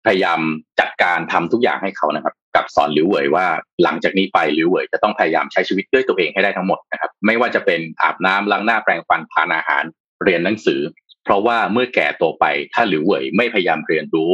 [0.05, 0.39] พยายาม
[0.79, 3.45] จัดการทำทุกอย่างให้เขานะครับ กับสอนหลิวเว่ยว่า
[3.83, 9.83] หลังจากนี้ไปหลิวเว่ยจะต้องพยายามใช้ชีวิตด้วยตัวเองให้ได้ทั้งหมดนะครับ ไม่ว่าจะเป็นอาบน้ำล้างหน้าแปรงฟันทานอาหาร
[10.23, 10.81] เรียนหนังสือ
[11.23, 14.31] เพราะว่าเมื่อแก่ตัวไปถ้าหลิวเว่ยไม่พยายามเรียนรู้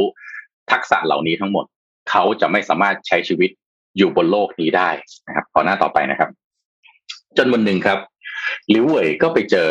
[0.70, 1.64] ทักษะเหล่านี้ทั้งหมด
[2.10, 3.50] เขาจะไม่สามารถใช้ชีวิต
[3.96, 4.90] อยู่บนโลกนี้ได้
[5.26, 6.30] นะครับขอหน้าต่อไปนะครับ
[7.36, 7.98] จนวันหนึ่งครับ
[8.74, 9.70] ลิวเว่ยก็ไปเจอ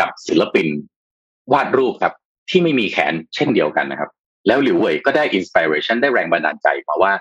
[0.00, 0.66] กับศิลปิน
[1.52, 2.14] วาดรูปครับ
[2.50, 4.10] ที่ไม่มีแขนเช่นเดียวกันนะครับ
[4.46, 7.12] แล้วหลิวเว่ยก็ได้อินสปิเรชันได้แรงบันดาลใจมาว่า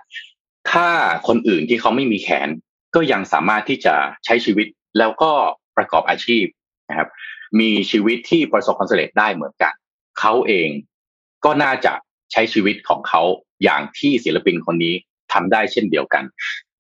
[0.72, 0.90] ถ้า
[1.28, 2.50] คนอื่นที่เขาไม่มีแขน
[2.96, 4.68] ก็ยังสามารถที่จะใช้ชีวิต
[5.00, 5.32] แล้วก็
[5.78, 6.46] ประกอบอาชีพ
[6.90, 7.10] นะครับ
[7.60, 9.74] มีชีวิตที่ประสบความสำเร็จได้เหมือนกัน
[10.20, 10.70] เขาเอง
[11.46, 11.94] ก็น่าจะ
[12.32, 13.22] ใช้ชีวิตของเขา
[13.64, 14.96] อย่างที่ศิลปินคนนี้
[15.34, 16.24] ทำได้เช่นเดียวกัน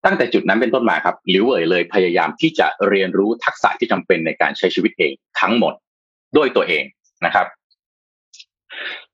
[0.05, 5.73] ตั้งแต่จุดนั้นเป็นต้นมาครับลิวเว่ยเลยพยายามที่จะเรียนรู้ทักษะที่จำเป็นในการใช้ชีวิตเองทั้งหมด
[6.37, 6.83] ด้วยตัวเอง
[7.25, 7.47] นะครับ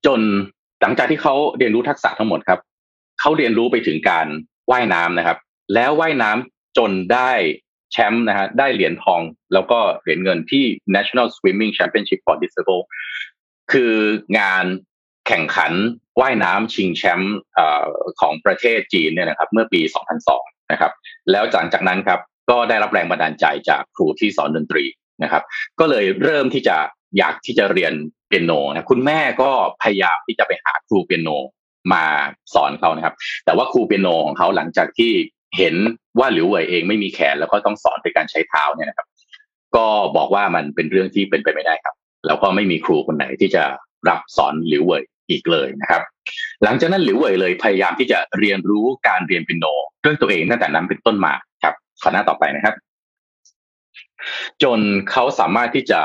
[0.06, 0.20] จน
[0.82, 2.60] หลังจากที่เขาเรียนรู้ทักษะทั้งหมดครับ
[3.20, 4.28] เขาเรียนรู้ไปถึงการ
[4.72, 5.38] ว่ายน้ำนะครับ
[5.74, 7.32] แล้วว่ายน้ำจนได้
[7.92, 9.22] แชมป์นะฮะได้เหรียญทอง
[9.54, 10.66] แล้วก็เหรียญเงินที่
[10.96, 12.86] National Swimming Championship for Disabled
[13.72, 13.94] คือ
[14.40, 14.66] งาน
[15.28, 15.72] แข่งขัน
[16.20, 17.38] ว่ายน้ำชิงแชมป์
[18.22, 19.82] ของประเทศจีนเนี่ยนะครับเมื่อปี
[20.26, 20.92] 2002 นะครับ
[21.32, 22.20] แล้วหลังจากนั้นครับ
[22.50, 24.86] ก็ได้รับแรงบันดาลใจจากครูที่สอนดนตรี
[25.24, 25.44] นะครับ
[25.80, 26.78] ก็เลยเริ่มที่จะ
[27.18, 27.94] อยากที่จะเรียน
[28.28, 29.50] เปียโนนะคุณแม่ก็
[29.82, 31.30] พยายามที่จะไปหาครูเปียโน
[31.94, 32.04] มา
[32.54, 33.16] สอนเขานะครับ
[33.46, 35.12] แต่ว่าครูเปียโนของเขาหลังจากที่
[35.58, 35.76] เห็น
[36.20, 39.08] ว่าหลิวเว่ยเองไม่มีแขนแล้วก็ต้องสอนโดยการใช้เท้าเนี่ยนะครับ
[39.76, 39.86] ก็
[40.18, 41.96] บอกว่ามันเป็นเรื่องที่เป็นไปไม่ได้ครับ
[42.28, 43.64] แล้วก็ไม่มีครูคนไหนที่จะ
[44.10, 46.02] รับสอนหลิวเว่ย อีกเลยนะครับ
[46.64, 49.66] หลังจากนั้นหลิวเว่ยเลยพยายามที่จะเรียนรู้การเรียนเปียโน
[50.06, 52.76] ด้วยตัวเองตั้งแต่นั้นเป็นต้นมาครับขอหน้าต่อไปนะครับ
[54.64, 54.80] จน
[55.12, 56.02] เขาสามารถที่จะ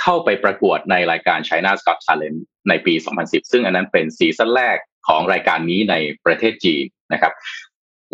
[0.00, 4.76] เข้าไปประกวดในรายการ China Got Talent ในปี 2010 ซึ่งอันนั้นเป็นซีซั่นแรก
[5.08, 5.94] ของรายการนี้ใน
[6.24, 7.32] ประเทศจีนนะครับ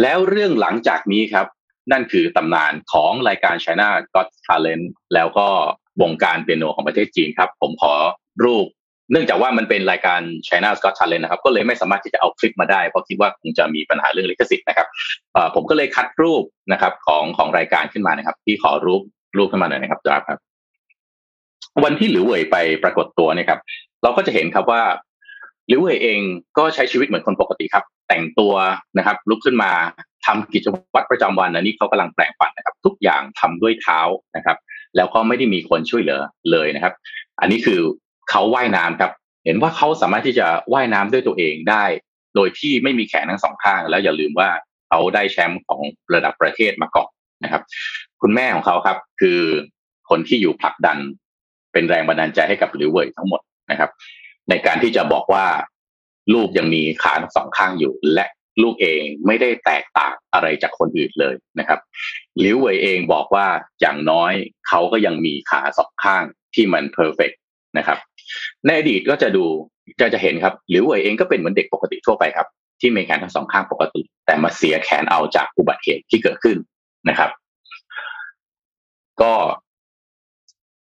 [0.02, 1.46] แล้วเรื่องหลังจากนี้ครับ
[1.92, 5.48] นั่นคือตำนานของรายการ China Got Talent แล้วก็
[6.02, 7.94] วงการเปียโนของประเทศจีนครับ ผมขอ
[8.44, 8.66] รูป
[9.10, 14.88] เนื่องจากว่ามันเป็นรายการ China's Got Talent นะครับ ก็เลยไม่สามารถที่จะเอาคลิปมาได้ เพราะคิดว่าคงจะมีปัญหาเรื่องลิขสิทธิ์นะครับ
[15.54, 16.42] ผมก็เลยคัดรูป
[16.72, 19.02] นะครับของของรายการขึ้นมานะครับที่ขอรูป
[19.36, 20.38] รูปขึ้นมาหน่อยนะครับครับ
[21.84, 23.60] วันที่หลิวเว่ยไปปรากฏตัวเนี่ยครับ
[24.02, 24.82] เราก็จะเห็นครับว่า
[25.68, 26.20] หลิวเว่ยเอง
[26.58, 28.54] ก็ใช้ชีวิตเหมือนคนปกติครับ แต่งตัว
[28.98, 29.70] นะครับ ลุกขึ้นมา
[30.26, 34.00] ทำกิจวัตรประจำวันอันนี้เขากำลังแปลงฟันนะครับ ทุกอย่างทำด้วยเท้า
[34.36, 34.56] นะครับ
[34.96, 36.20] แล้วก็ไม่ได้มีคนช่วยเหลือ
[36.52, 36.94] เลยนะครับ
[37.40, 37.80] อันนี้คือ
[38.30, 39.12] เขาว่ายน้ำครับ
[39.44, 41.84] เห็นว่าเขาสามารถที่จะว่ายน้ำด้วยตัวเองได้
[42.34, 44.48] โดยที่ไม่มีแขนทั้งสองข้าง แล้วอย่าลืมว่า
[44.88, 45.80] เขาได้แชมป์ของ
[46.14, 47.10] ระดับประเทศมาก่อน
[47.44, 47.62] นะครับ
[48.20, 49.40] คุณแม่ของเขาครับ คือ
[50.10, 50.98] คนที่อยู่ผลักดัน
[51.72, 53.90] เป็นแรงบันดาลใจให้กับหลิวเว่ยทั้งหมดนะครับ
[54.50, 55.46] ในการที่จะบอกว่า
[56.34, 58.26] ลูกยังมีขาทั้งสองข้างอยู่ และ
[58.62, 61.80] ลูกเองไม่ได้แตกต่างอะไรจากคนอื่นเลยนะครับ
[62.44, 63.46] หลิวเว่ยเองบอกว่า
[63.80, 64.32] อย่างน้อย
[64.68, 66.24] เขาก็ยังมีขาสองข้าง
[66.54, 67.30] ที่มัน perfect
[67.78, 67.98] นะครับ
[68.66, 69.44] ในอดีตก็จะดู
[70.00, 72.46] จะจะเห็นครับหลิวเว่ยเองก็เป็นเหมือนเด็กปกติทั่วไปครับ
[72.80, 76.56] ที่มีแขนทั้งสองข้างปกติ แต่มาเสียแขนเอาจากอุบัติเหตุที่เกิดขึ้น
[77.08, 77.30] นะครับ
[79.22, 79.32] ก็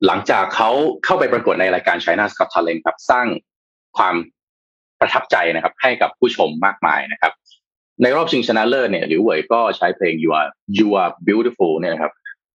[0.07, 0.71] หลังจากเขา
[1.05, 3.27] เข้าไปปรากฏในรายการ China Got Talent ครับ สร้าง
[3.97, 4.15] ความ
[5.01, 7.33] ประทับใจนะครับ ให้กับผู้ชมมากมายนะครับ
[8.03, 12.13] ในรอบชิงชนะเลิศเนี่ยหลิวเวยก็ใช้เพลง you are you are beautiful เนี่ยนะครับ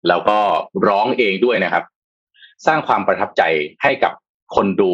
[0.07, 0.39] แล้วก็
[0.87, 1.83] ร้องเองด้วยนะครับ
[2.65, 3.43] สร้างความประทับใจ
[3.83, 4.13] ให้กับ
[4.55, 4.93] คนดู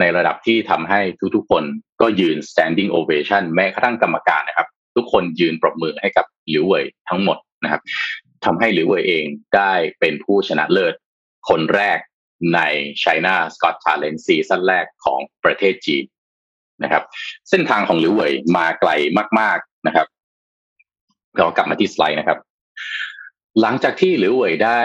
[0.00, 1.00] ในระดับที่ทำให้
[1.34, 1.64] ทุกๆ คน
[2.00, 7.82] ก็ยืน standing ovation แม้กระทั่งกรรมการนะครับ ทุกคนยืนปรบมือให้กับหลิวเว่ยทั้งหมดนะครับ
[8.44, 9.24] ทำให้หลิวเว่ยเอง
[9.56, 10.94] ได้เป็นผู้ชนะเลิศ
[11.48, 11.98] คนแรก
[12.54, 12.60] ใน
[13.02, 16.04] China Scott Talent ซีซั่นแรกของประเทศจีน
[16.82, 17.02] นะครับ
[17.50, 18.90] เส้นทางของหลิวเว่ยมาไกล
[19.40, 20.06] มาก ๆนะครับ
[21.38, 22.38] เรากลับมาที่สไลด์นะครับ
[23.60, 24.80] หลังจากที่หลิวเว่ยได้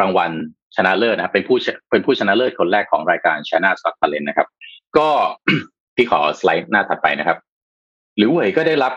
[0.00, 0.32] รางวัล
[0.76, 1.56] ชนะเลิศนะครับเป็นผู้
[1.90, 4.48] เป็นผู้ชนะเลิศคนแรกของรายการ China Got Talent นะครับ
[4.96, 5.08] ก็
[5.96, 7.38] พี่ขอสไลด์หน้าถัดไปนะครับ
[8.18, 8.92] หลิวเว่ยก็ได้รับ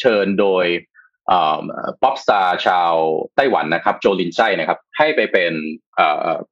[0.00, 0.66] เชิญโดย
[2.02, 2.92] pop star ชาว
[3.36, 5.52] ไต้หวันนะครับ โจลินไช่นะครับ ให้ไปเป็น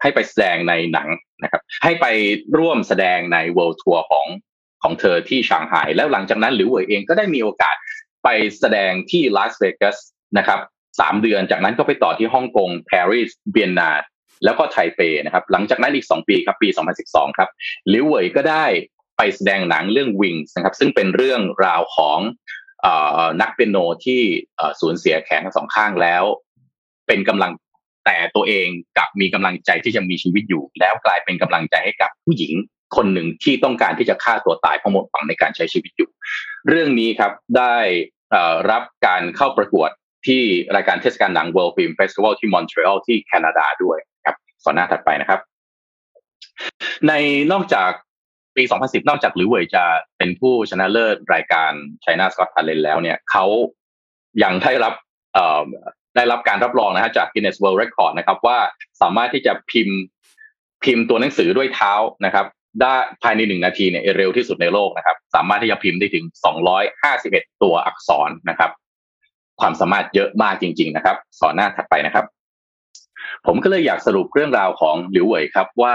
[0.02, 1.08] ให้ไปแสดงในหนัง
[1.42, 2.06] นะครับ ให้ไป
[2.58, 4.26] ร่วมแสดงใน world tour ของ
[4.82, 7.76] ของเธอที่ชางไฮแล้วหลังจากนั้นหลิวเว่ยเองก็ได้มีโอกาส
[8.24, 8.28] ไป
[8.60, 9.96] แสดงที่ลาสเวกัส
[10.38, 10.60] นะครับ
[11.00, 13.90] สามเดือนจากนั้นก็ไปต่อที่ฮ่องกงปารีสเบียนนา
[14.44, 16.68] แล้วก็ไทเปนะครับหลังจากนั้นอีก 2 ปีครับปี
[17.02, 17.48] 2012 ครับ
[17.92, 18.66] ลิวเวยก็ได้
[19.16, 22.18] ไปแสดงหนังเรื่อง Wings นะครับซึ่งเป็นเรื่องราวของ
[23.40, 24.20] นักเปียโนที่
[24.80, 26.24] สูญเสียแขนทั้งสองข้างแล้ว
[27.06, 27.52] เป็นกำลัง
[28.06, 28.68] แต่ตัวเอง
[28.98, 32.54] กับมีกำลังใจที่จะมีชีวิตอยู่ แล้วกลายเป็นกำลังใจให้กับผู้หญิง
[32.96, 36.10] คนหนึ่งที่ต้องการที่จะฆ่าตัวตายเพราะหมดหวังในการใช้ชีวิตอยู่
[36.68, 37.76] เรื่องนี้ครับได้
[38.70, 39.90] รับการเข้าประกวด
[40.26, 40.42] ที่
[40.76, 43.98] รายการเทศกาลหนัง World Film Festival ที่มอนทรีออลที่แคนาดาด้วย
[44.64, 45.40] สอนหน้าถัดไปนะครับ
[47.08, 47.12] ใน
[47.52, 47.90] นอกจาก
[48.56, 49.84] ปี 2010 นอกจากหรือเวยจะ
[50.18, 51.72] เป็นผู้ชนะเลิศรายการ
[52.04, 53.44] China Scott Talent แล้วเนี่ยเขา
[54.42, 54.94] ยังได้รับ
[56.16, 58.58] ได้รับการรับรองนะฮะจาก Guinness World Record นะครับ ว่า
[59.02, 59.98] สามารถที่จะพิมพ์
[60.84, 61.92] พิมพ์ตัวหนังสือด้วยเท้า
[62.24, 62.46] นะครับ
[62.80, 66.24] ได้ภายในหนึ่งนาทีเนี่ยเร็วที่สุดในโลกนะครับ สามารถที่จะพิมพ์ได้ถึง
[66.94, 68.70] 251 ตัวอักษรนะครับ
[69.60, 72.24] ความสามารถเยอะมากจริง ๆ นะครับ สอนหน้าถัดไปนะครับ
[73.46, 75.94] ผมก็เลยอยากสรุปเรื่องราวของหลิวเหว่ยครับว่า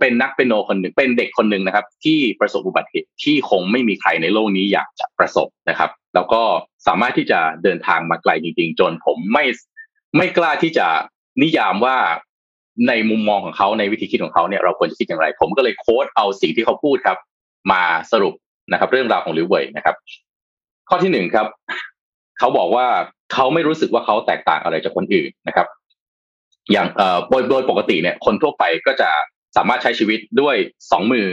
[0.00, 6.42] เป็นนักเปนโนคนหนึ่งเป็นเด็กคนหนึ่งนะครับ ที่ประสบอุบัติเหตุที่คงไม่มีใครในโลกนี้อยากจะประสบนะครับ แล้วก็
[6.86, 9.44] สามารถที่จะเดินทางมาไกลจริง ๆ จนผมไม่
[10.16, 10.86] ไม่กล้าที่จะ
[11.42, 11.96] นิยามว่า
[12.88, 17.18] ในมุมมองของเขาในวิธีคิดของเขาเนี่ยเราควรจะคิดอย่างไร ผมก็เลยโค้ดเอาสิ่งที่เขาพูดครับ
[17.72, 17.82] มา
[18.12, 18.34] สรุป
[18.72, 19.96] นะครับ เรื่องราวของลิวเว่ยนะครับ
[20.88, 21.46] ข้อที่หนึ่งครับ
[22.38, 22.86] เขาบอกว่า
[23.32, 25.66] เขาไม่รู้สึกว่าเขาแตกต่างอะไรจากคนอื่นนะครับ
[26.72, 29.10] อย่างเอ่อโดยโดยปกติเนี่ยคนทั่วไปก็จะ
[29.56, 30.56] สามารถใช้ชีวิตด้วย
[30.92, 31.28] สองมือ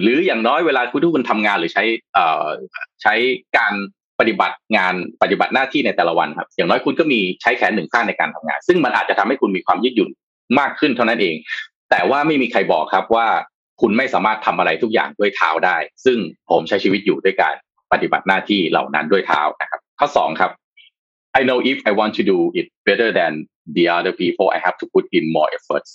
[0.00, 1.84] หรืออย่างน้อยเวลาคุณทุกคนทำงานหรือใช้
[2.14, 2.46] เอ่อ
[3.02, 3.14] ใช้
[3.58, 3.74] การ
[4.20, 10.10] ปฏิบัติงานปฏิบัติหน้าที่ในแต่ละวันครับ อย่างน้อยคุณก็มีใช้แขนหนึ่งข้างในการทำงาน ซึ่งมันอาจจะทำให้คุณมีความยืดหยุ่น
[10.58, 11.34] มากขึ้นเท่านั้นเอง
[11.90, 13.26] แต่ว่าไม่มีใครบอกครับว่า
[13.80, 16.18] คุณไม่สามารถทำอะไรทุกอย่างด้วยเท้าได้ ซึ่ง
[16.50, 17.54] ผมใช้ชีวิตอยู่ด้วยการ
[17.92, 20.50] ปฏิบัติหน้าที่เหล่านั้นด้วยเท้านะครับ ข้อสองครับ
[21.38, 23.32] I know if I want to do it better than
[23.76, 25.90] the other people I have to put in more efforts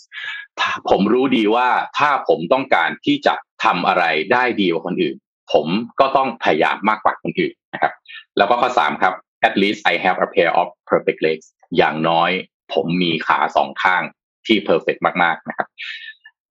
[0.90, 1.68] ผมรู้ดีว่า
[1.98, 3.34] ถ้าผมต้องการที่จะ
[3.64, 5.16] ทำอะไรได้ดีกว่าคนอื่น
[5.54, 5.68] ผม
[6.00, 7.94] ก็ต้องพยายามมากกว่าคนอื่นนะครับ
[8.38, 9.14] แล้วก็ข้อสามครับ
[9.48, 11.46] at least I have a pair of perfect legs
[11.78, 12.32] อย่างน้อย
[12.74, 14.04] ผมมีขาสองข้าง
[14.46, 15.68] ที่เพอร์เฟกมากๆนะครับ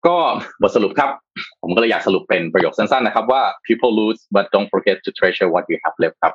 [0.07, 0.17] ก็
[0.61, 1.09] บทสรุปครับ
[1.61, 6.33] ผมก็เลยอยากสรุปเป็นประโยคสั้นๆนะครับว่า people lose but don't forget to treasure what you have left ครับ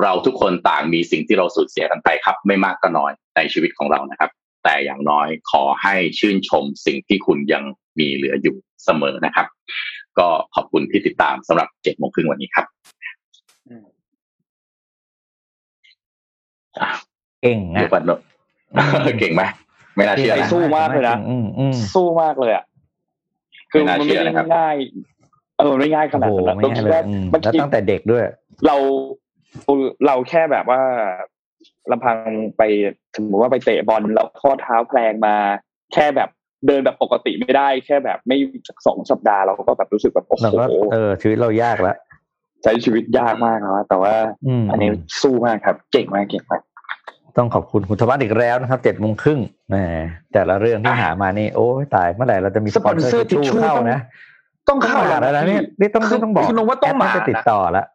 [0.00, 4.30] เราทุกคนต่างมีสิ่งที่เราสูญเสียกันไปครับ ไม่มากก็น้อยในชีวิตของเรานะครับ
[4.64, 7.62] แต่อย่างน้อยขอให้ชื่นชมสิ่งที่คุณยัง
[7.98, 9.46] มีเหลืออยู่เสมอนะครับ
[10.18, 12.66] ก็ขอบคุณที่ติดตามสำหรับเจ็ดโมงครึ่งวันนี้ครับ
[17.42, 17.80] เก่งนะ
[19.20, 19.42] เก่งไหม
[19.96, 21.16] ไม่น่าเชื่อสู้มากเลยนะ
[21.94, 22.64] สู้มากเลยอะ
[23.72, 24.06] คือมันไม่
[24.56, 24.76] ง่าย
[25.58, 28.22] เออไม่ง่ายขนาดนั้นต้องคิดว่ามันตั้งแต่เด็กด้วย
[28.66, 28.76] เรา
[30.06, 30.80] เราแค่แบบว่า
[31.90, 32.16] ลำพัง
[32.58, 32.62] ไป
[33.14, 35.36] ถึงว่าไปเตะบอลแล้วข้อเท้าแพลงมา
[35.92, 36.28] แค่แบบ
[36.66, 38.36] เดินแบบปกติไม่ได้ แค่แบบไม่
[38.86, 41.96] สองสัปดาห์เราก็แบบรู้สึกแบบโอ้โหเออชีวิตเรายากแล้ว
[42.62, 44.14] ใช้ชีวิตยากมากนะแต่ว่า
[44.70, 44.90] อันนี้
[45.22, 46.62] สู้มากครับ เก่งมากเก่งมาก
[47.36, 49.76] ต้องขอบคุณคุณธวัฒน์อีกแล้วนะครับเจ็ดโมงครึ่งแหม
[50.32, 53.98] แต่ละเรื่องที่หามานี่โอ้ตายเมื่อไหร่เราจะมีสปอนเซอร์ทิชชู่เข้านะ
[54.68, 57.86] ต้องเข้าแล้วนะนี่นี่ต้องต้องบอกคุณว่าต้องมาติดต่อแล้ว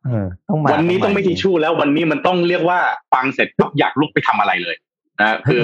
[0.49, 2.79] ต้องมาวันนี้ต้องไม่ทิชชู่แล้ววันนี้มันต้องเรียกว่า
[3.13, 4.75] ฟังเสร็จปุ๊บอยากลุกไปทำอะไรเลย
[5.21, 5.61] นะคือ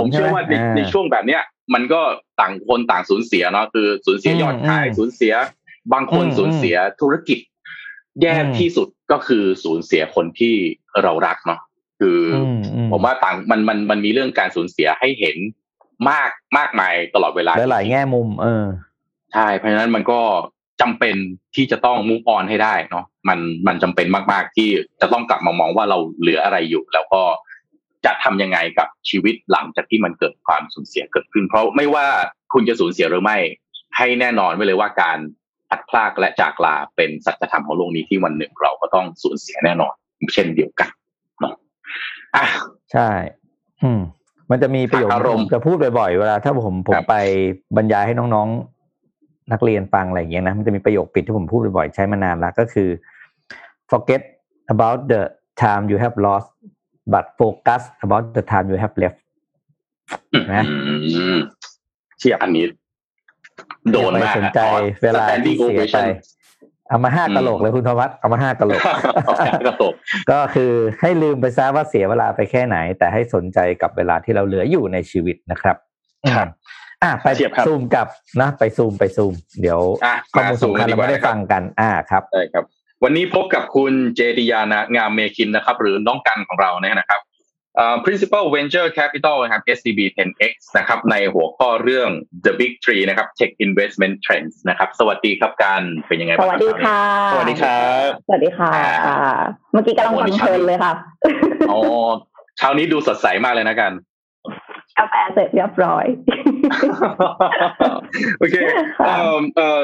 [0.00, 0.42] ผมเชื่อว่า
[0.76, 1.42] ในช่วงแบบเนี้ย
[1.74, 2.00] มันก็
[2.40, 5.34] ต่างคนต่างสูญเสียเนาะคือสูญเสียยอดขายสูญเสีย
[5.92, 7.38] บางคนสูญเสียธุรกิจ
[8.22, 10.54] แย่ที่สุดก็คือสูญเสียคนที่
[11.02, 11.60] เรารักเนาะ
[12.00, 12.18] คือ
[12.92, 15.36] ผมว่าต่างมันมันมันมีเรื่องการสูญเสียให้เห็น
[16.10, 18.64] มากมากมายตลอดเวลาหลายแง่มุม เออ
[19.32, 20.20] ใช่เพราะฉะนั้นมันก็
[20.80, 21.16] จำเป็น
[21.54, 24.68] ที่จะต้องมุ่งออนให้ได้เนาะมันมันจำเป็นมากๆที่
[25.00, 27.22] จะต้องกลับมามองว่าเราเหลืออะไรอยู่ แล้วก็
[28.04, 32.06] จะทำยังไงกับชีวิตหลังจากที่มันเกิดความสูญเสียเกิดขึ้น เพราะไม่ว่า
[32.52, 33.38] คุณจะสูญเสียหรือไม่
[33.96, 35.18] ให้แน่นอนไว้เลยว่าการ
[35.68, 39.94] พัดพลากและจากลาเป็นสัจธรรมของโลกนี้ที่วันหนึ่งเราก็ต้องสูญเสียแน่นอน
[40.34, 40.88] เช่นเดียวกัน
[41.40, 41.54] เนาะ
[42.36, 42.44] อะ
[42.92, 43.08] ใช่
[43.82, 44.00] อืม
[44.50, 45.08] มันจะมีประโยค
[45.52, 47.14] จะพูดบ่อยๆเวลาถ้าผมผมไป
[47.76, 48.71] บรรยายให้น้องๆ
[49.52, 52.88] นักเรียนฟังอะไรอย่างเงี้ยนะมันจะมีประโยคปิดที่ผมพูดบ่อยๆใช้มานานแล้วก็คือ
[53.90, 54.22] forget
[54.74, 55.22] about the
[55.62, 56.48] time you have lost
[57.12, 59.18] but focus about the time you have left
[60.52, 60.64] นะ
[62.18, 62.64] เชียบอันนี้
[63.92, 64.60] โดนมากสนใจ
[65.04, 65.98] เวลาที่เสียไป
[66.88, 68.82] เอามาห้ากะโหลกเลยคุณธวัฒน์เอามาห้ากะโหลก
[69.66, 69.94] กระโหลก
[70.30, 75.76] ก็คือให้ลืมไปซะว่าเสียเวลาไปแค่ไหน แต่ให้สนใจกับเวลาที่เราเหลืออยู่ในชีวิตนะครับ
[76.36, 76.48] ครับ
[77.02, 77.28] อะไป
[77.66, 78.06] ซูมกับ
[78.40, 79.80] นะไปซูมไปซูม เดี๋ยว
[80.34, 82.64] ข้อมูลสำคัญเราไม่ได้ฟังกันอ่าครับใช่ครับ
[83.04, 87.20] วันนี้พบกับคุณเจติยานางามเมคินนะครับ หรือน้องกันของเราเนี่ยนะครับ
[88.04, 92.08] principal venture capital นะครับ SCB 10x นะครับ ในหัวข้อเรื่อง
[92.44, 97.00] the big three นะครับ tech investment trends นะครับ สวัสดีครับการเป็นยังไงบ้างสวัสดีค่ะ
[97.32, 98.72] สวัสดีครับ สวัสดีค่ะ
[99.72, 100.92] เมื่อกี้กำลังฟังเพลินเลยค่ะ
[101.70, 101.78] อ๋อ
[102.58, 103.92] เช้านี้ดูสดใสมากเลยนะกัน
[104.98, 106.06] กาแฟเสร็จเรียบร้อย
[108.38, 108.54] โอเค
[109.04, 109.80] เอ่อเอ่อ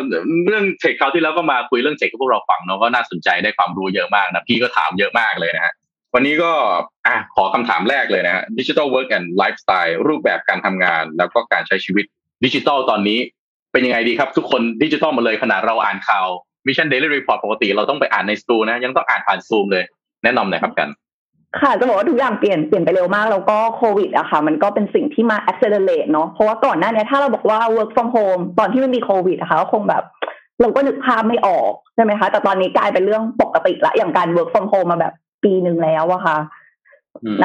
[0.46, 5.72] เรื่อง tech คราวที่แล้วก็มาคุยเรื่อง tech กับพวกเราฟังเนาะก็น่าสนใจได้ความรู้เยอะมากนะพี่ก็ถามเยอะมากเลยนะฮะ
[6.14, 6.52] วันนี้ก็
[7.06, 12.04] อะขอคำถามแรกเลยนะฮะ digital work and lifestyle รูปแบบการทำงาน แล้วก็การใช้ชีวิต
[12.44, 13.18] ดิจิทัลตอนนี้
[13.72, 16.26] เป็นยังไงดีครับทุกคนดิจิทัลมาเลยขนาดเราอ่านข่าว
[16.66, 19.84] Mission Daily Report ปกติเราต้องไปอ่านในสตูนะยังต้องอ่านผ่านซูมเลย
[20.24, 20.88] แนะนำหน่อยครับกัน
[21.60, 30.04] ค่ะจะบอกว่าทุกอย่างเปลี่ยนเปลี่ยนไปเร็วมาก แล้วก็โควิดอะค่ะ มันก็เป็นสิ่งที่มา accelerate เนาะเพราะว่าก่อนหน้านี้ถ้าเราบอกว่า work from home ตอนที่ไม่มีโควิดอะค่ะก็คงแบบ
[30.60, 36.38] เราก็นึกภาพไม่ออกใช่ไหมคะ แต่ตอนนี้กลายเป็นเรื่องปกติละ อย่างการ work from home มาแบบปีหนึ่งแล้วอะค่ะ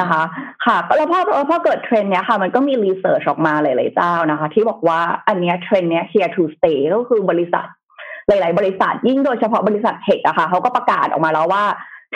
[0.00, 0.22] นะคะ
[0.66, 7.66] ค่ะแล้วพอพอเกิดเทรนเนี้ยค่ะ มันก็มีรีเสิร์ชออกมาหลายๆเจ้านะคะ ที่บอกว่าอันเนี้ยเทรนเนี้ย here to stay ก็คือบริษัท
[8.28, 11.64] หลาย ๆ บริษัทยิ่งโดยเฉพาะบริษัท tech อะค่ะเขาก็ประกาศออกมาแล้วว่า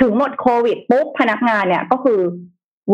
[0.01, 2.20] ถึงหมดโควิดปุ๊บพนักงานเนี่ยก็คือ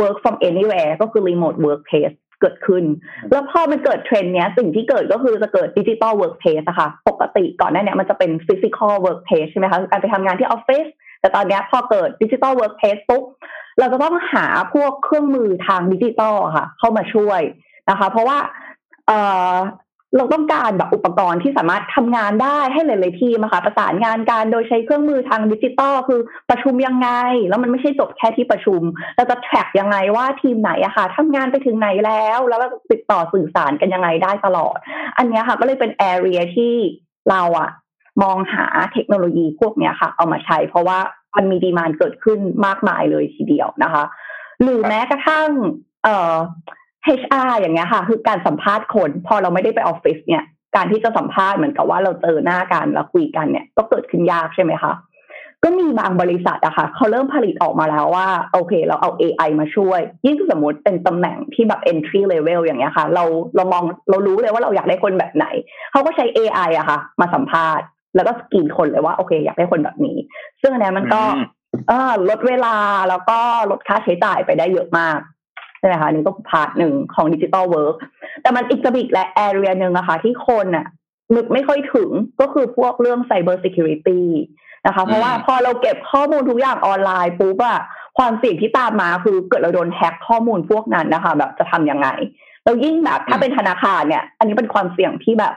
[0.01, 2.85] work from anywhere ก็คือ remote workplace เกิดขึ้น
[3.31, 10.87] แล้วพอมันเกิดเทรนด์เนี้ยสิ่งที่เกิดก็คือจะเกิด digital workplace อะค่ะ ปกติก่อนหน้านี้มันจะเป็น physical workplace ใช่ไหมคะการไปทำงานที่ออฟฟิศ
[11.21, 13.25] แต่ตอนนี้พอเกิด digital workplace ปุ๊บ
[13.79, 17.41] เราจะต้องหาพวกเครื่องมือทางดิจิตอลค่ะ เข้ามาช่วย
[17.91, 18.39] นะคะ เพราะว่า
[19.07, 19.13] เอ
[19.53, 19.55] อ
[20.17, 27.09] เราต้องการแบบอุปกรณ์ที่สามารถทำงานได้ให้หลายๆทีมนะคะประสานงานการโดยใช้เครื่องมือทางดิจิตอลคือประชุมยังไง
[27.49, 28.81] แล้วมันไม่ใช่จบแค่ที่ประชุม
[29.17, 32.61] เราจะแทร็กยังไงว่าทีมไหนอะค่ะทำงานไปถึงไหนแล้ว แล้ว
[32.91, 34.77] ติดต่อสื่อสารกันยังไงได้ตลอด
[35.19, 36.75] อันนี้ค่ะก็เลยเป็นแอเรียที่
[37.31, 37.71] เราอะ
[38.23, 40.99] มองหาเทคโนโลยีพวกนี้ค่ะ เอามาใช้ เพราะว่า
[41.37, 44.05] มันมีดีมานเกิดขึ้นมากมายเลยทีเดียวนะคะ
[44.63, 45.49] หรือแม้กระทั่ง
[46.05, 46.35] เอ่อ
[47.19, 50.45] HR อย่างเงี้ยค่ะ คือการสัมภาษณ์คนพอเราไม่ได้ไปออฟฟิศเนี่ย
[50.77, 54.93] การที่จะสัมภาษณ์เหมือนกับว่าเราเจอหน้ากันแล้วคุยกันเนี่ย ก็เกิดขึ้นยากใช่ไหมคะ
[55.63, 63.25] ก็มีบางบริษัทอะค่ะเขาเริ่มผลิตออกมาแล้วว่า โอเค เราเอา AI มาช่วย ยิ่งสมมติเป็นตำแหน่งที่แบบ entry level อย่างเงี้ยค่ะ เรา
[63.57, 65.47] เรามองเรารู้เลยว่าเราอยากได้คนแบบไหน
[65.93, 67.87] เขาก็ใช้ AI อะค่ะ มาสัมภาษณ์
[68.17, 70.17] แล้วก็สกรีนคนเลยว่าโอเค อยากได้คนแบบนี้
[70.61, 71.23] ซึ่งอันนี้มันก็
[71.89, 72.77] เออลดเวลา
[73.09, 73.39] แล้วก็
[73.71, 77.97] ลดค่าใช้จ่ายไปได้เยอะมากใช่ไหมคะนี่ก็ part หนึ่งของ digital work
[78.43, 80.87] แต่มันอีกกระบิกและ area หนึ่งอะคะที่คนอะ
[81.35, 82.11] นึกไม่ค่อยถึง
[82.41, 84.29] ก็คือพวกเรื่อง cyber security
[84.87, 87.81] นะคะ เพราะว่าพอเราเก็บข้อมูลทุกอย่างออนไลน์ปุ๊บอะ
[88.19, 92.09] ความเสี่ยงที่ตามมาคือเกิดเราโดนแฮ็กข้อมูลพวกนั้นนะคะ แบบจะทำยังไง
[92.65, 95.55] แล้วยิ่งแบบถ้าเป็นธนาคารเนี่ย อันนี้เป็นความเสี่ยงที่แบบ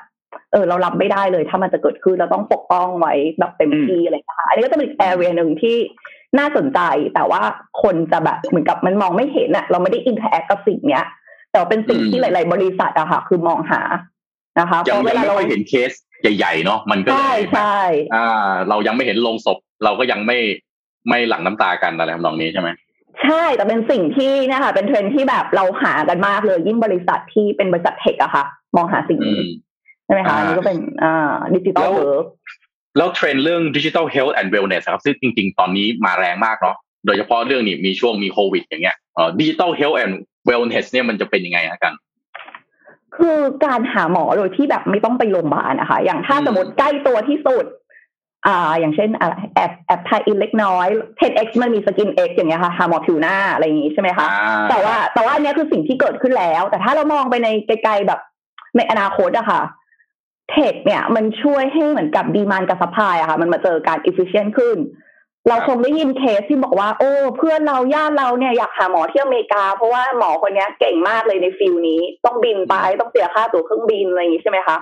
[0.52, 5.78] เออ เรารับไม่ได้เลย ถ้ามันจะเกิดขึ้นเราต้องปกป้องไว้แบบเต็มที่อะไรนะคะอันนี้ก็จะเป็น area หนึ่งที่
[6.40, 6.80] น่าสนใจ
[7.16, 7.42] แต่ว่า
[7.84, 11.06] คนจะแบบเหมือนกับมันมองไม่เห็นอะเราไม่ได้ interact กับสิ่งเนี้ย
[11.52, 13.82] แต่เป็นสิ่งที่หลาย ๆ บริษัทอะค่ะ คือมองหา
[14.60, 17.80] นะคะเพราะเวลาเราเห็นเคสใหญ่ ๆ เนาะมันก็ใช่ใช่
[18.16, 20.40] อ่า เรายังไม่เห็นโลงศพ เราก็ยังไม่
[21.10, 22.70] ไม่หลั่งน้ำตากันอะไรทำนองนี้ใช่ไหม
[23.24, 28.44] ใช่แต่เป็นสิ่งที่นะคะเป็นเทรนด์ที่แบบเราหากันมากเลย ยิ่งบริษัทที่เป็นบริษัท tech อะค่ะ
[28.76, 29.40] มองหาสิ่งนี้
[30.06, 32.26] ใช่ไหมคะอันนี้ก็เป็นอ่า digital work
[32.98, 36.76] แล้วเทรนด์เรื่อง digital health and wellness ครับซึ่งจริง ๆ ตอนนี้มาแรงมากเนาะ
[37.06, 41.94] โดยเฉพาะเรื่องนี้มีช่วงมีโควิด อย่างเงี้ยเอ่อ digital health and wellness เนี่ยมันจะเป็นยังไงฮะกัน
[43.18, 47.66] คือการหาหมอโดยที่แบบไม่ต้องไปโรงพยาบาลนะคะ อย่างถ้าสมมติใกล้ตัวที่สุด
[48.48, 50.88] อ่า อย่างเช่นอะไรแอบแอบ tie-in เล็กน้อย
[51.22, 54.28] 10x มันมี SkinX อย่างเงี้ยค่ะหาหมอผิวหน้าอะไรอย่างงี้ใช่ไหมคะ
[54.70, 58.20] แต่ว่าแต่ว่าอันนี้คือสิ่งที่เกิดขึ้นแล้ว แต่ถ้าเรามองไปในไกลๆแบบ
[58.78, 59.62] ในอนาคตอะค่ะ
[60.52, 64.78] tech เนี่ยมันช่วยให้เหมือนกับ demand กับ supply อะค่ะมันมาเจอกัน efficient ขึ้น
[65.48, 74.78] เราคงได้ยินเคสที่บอกว่า โอ้เพื่อนเราญาติเราเนี่ยอยากหาหมอที่อเมริกา เพราะว่าหมอคนนี้เก่งมากเลยใน field นี้ ต้องบินไปต้องเสียค่าตั๋วเครื่องบินอะไรอย่างนี้ใช่ไหมคะ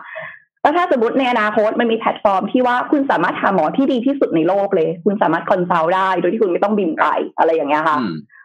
[0.61, 7.05] แล้วถ้าสมมติในอนาคตมันมีแพลตฟอร์มที่ว่าคุณสามารถหาหมอที่ดีที่สุดในโลกเลย คุณสามารถ consult ได้โดยที่คุณไม่ต้องบินไป
[7.37, 7.97] อะไรอย่างเงี้ยค่ะ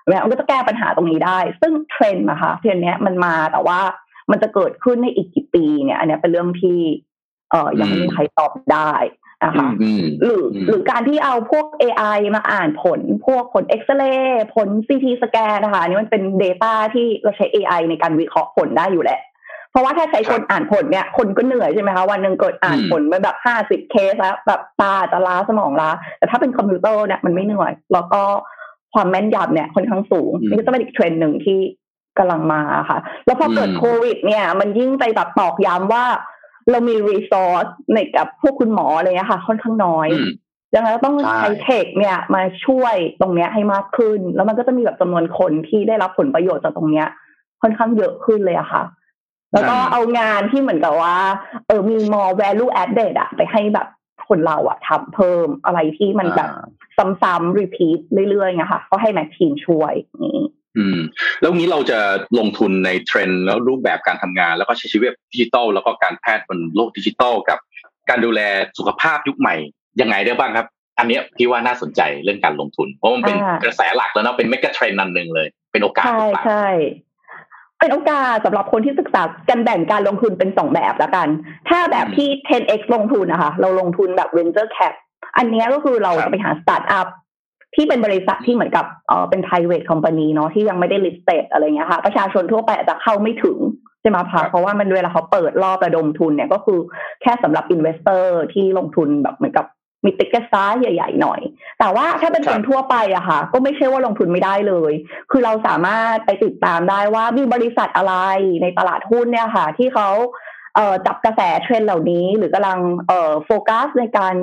[0.08, 3.80] แล้วมันก็จะแก้ปัญหาตรงนี้ได้ ซึ่งเทรนด์นะคะเทรนด์เนี้ยมันมาแต่ว่า
[4.30, 6.78] มันจะเกิดขึ้นในอีกกี่ปีเนี่ย อันนี้เป็นเรื่องที่
[7.50, 8.92] เอ่อยังไม่มีใครตอบได้
[9.44, 9.68] นะคะ
[10.22, 19.20] หรือหรือการที่เอาพวก AI มาอ่านผล พวกผลเอ็กซเรย์ผลซีทีสแกนนะคะนี่มันเป็น Data ที่เราใช้ AI ในการวิเคราะห์ผลได้อยู่แหละ
[19.70, 28.22] เพราะว่าถ้าใช้คนอ่านผลเนี่ย คนก็เหนื่อยใช่ไหมคะวันหนึ่งเกิดอ่านผลไปแบบห้าสิบเคสแล้วแบบตาจะล้าสมองล้าแต่ถ้าเป็นคอมพิวเตอร์เนี่ยมันไม่เหนื่อย แล้วก็
[28.94, 31.58] ความแม่นยำเนี่ยค่อนข้างสูงนี่ก็จะเป็นอีกเทรนด์หนึ่งที่
[32.18, 36.04] กำลังมาค่ะ แล้วพอเกิดโควิด เนี่ย มันยิ่งไปแบบตอกย้ำว่า
[36.70, 40.08] เรามีรีซอสในกับพวกคุณหมออะไรเงี้ยค่ะ ค่อนข้างน้อย
[40.74, 47.06] ดังนั้นต้องใช้เทคเนี่ยมาช่วยตรงเนี้ยให้มากขึ้น แล้วมันก็จะมีแบบจำนวนคนที่ได้รับผลประโยชน์จากตรงเนี้ย
[47.62, 48.82] ค่อนข้างเยอะขึ้นเลยอะค่ะ
[49.52, 51.16] แล้วก็เอางานที่เหมือนกับว่า
[51.66, 53.88] เออมี more value added อะไปให้แบบ
[54.28, 56.50] คนเราอะทำเพิ่มอะไรที่มันแบบ
[57.22, 57.98] ซ้ำๆ repeat
[58.30, 59.92] เรื่อยๆไงค่ะ ก็ให้แม็กทีมช่วย
[60.26, 60.40] นี้
[60.78, 60.98] อืม
[61.40, 61.98] แล้วนี้เราจะ
[62.38, 67.58] ลงทุนในเทรนด์แล้วรูปแบบการทำงาน แล้วก็ใช้ชีวิตดิจิตอลแล้วก็การแพทย์บนโลกดิจิตอลกับ
[68.08, 68.40] การดูแล
[68.78, 69.54] สุขภาพยุคใหม่
[70.00, 70.66] ยังไงได้บ้างครับ
[70.98, 76.66] อันนี้พี่ว่าน่าสนใจเรื่องการลงทุน เพราะมันเป็นกระแสหลักแล้วเนาะเป็นเมกะเทรนด์อันหนึ่งเลย เป็นโอกาสใช่ใช่
[77.78, 81.28] เป็นโอกาสสำหรับคนที่ศึกษากันแบ่งการลงทุนเป็นสองแบบแล้วกัน
[81.68, 84.92] ถ้าแบบที่ 10x ลงทุนนะคะเราลงทุนแบบ venture cap
[85.36, 87.08] อันนี้ก็คือเราจะไปหาสตาร์ทอัพ
[87.74, 93.58] ที่เป็นบริษัทที่เหมือนกับเออเป็น private company เนาะที่ยังไม่ได้ listed อะไรเงี้ยค่ะ ประชาชนทั่วไปอาจจะเข้าไม่ถึง
[94.00, 96.78] ใช่ไหมคะเพราะว่ามันเวลาเขาเปิดรอบระดมทุนเนี่ยก็คือ
[97.22, 99.66] แค่สำหรับ investor ที่ลงทุนแบบเหมือนกับ
[100.04, 101.40] มี ticket size ใหญ่ๆหน่อย
[101.80, 104.92] แต่ว่าถ้าเป็นคนทั่วไปอะค่ะ ก็ไม่ใช่ว่าลงทุนไม่ได้เลย
[105.30, 108.14] คือเราสามารถไปติดตามได้ว่ามีบริษัทอะไร
[108.62, 110.08] ในตลาดหุ้นเนี่ยค่ะ ที่เขา
[110.76, 114.34] เอ่อจับกระแสเทรนด์เหล่านี้ หรือกำลังเอ่อโฟกัสในการ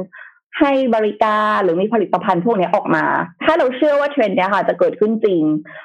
[0.59, 3.05] ให้บริการหรือมีผลิตภัณฑ์พวกนี้ออกมา
[3.43, 5.43] ถ้าเราเชื่อว่าเทรนด์เนี้ยค่ะ จะเกิดขึ้นจริง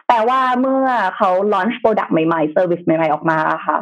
[0.09, 0.87] แต่ว่าเมื่อ
[1.17, 3.79] เขา launch product ใหม่ๆ service ใหม่ๆออกมาค่ะ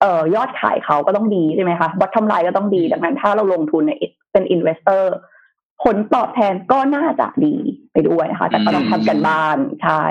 [0.00, 3.92] เอ่อยอดขายเขาก็ต้องดีใช่ไหมคะ bottom line ก็ต้องดี ดังนั้นถ้าเราลงทุนใน
[4.32, 5.14] เป็น investor
[5.82, 7.54] ผลตอบแทนก็น่าจะดี
[7.92, 10.02] ไปด้วยนะคะ แต่ก็ต้องทำกันบ้านใช่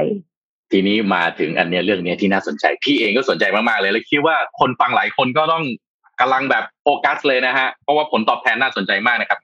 [0.71, 5.63] ทีนี้มาถึงอันเนี้ยเรื่องนี้ที่น่าสนใจ พี่เองก็สนใจมากๆเลย แล้วคิดว่าคนฟังหลายคนก็ต้อง
[6.19, 9.39] กำลังแบบโฟกัสเลยนะฮะ เพราะว่าผลตอบแทนน่าสนใจมากนะครับ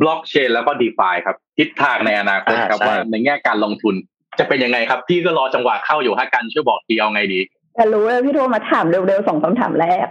[0.00, 3.94] บล็อกเชนแล้วก็ดีฟาครับ ทิศทางในอนาคตครับว่าในแง่การลงทุน
[4.38, 7.40] จะเป็นยังไงครับ พี่ก็รอจังหวะเข้าอยู่ฮะกันช่วยบอกทีเอาไงดี
[7.76, 10.06] จะรู้เลยพี่โทรมาถามเร็วๆสองคำถามแรก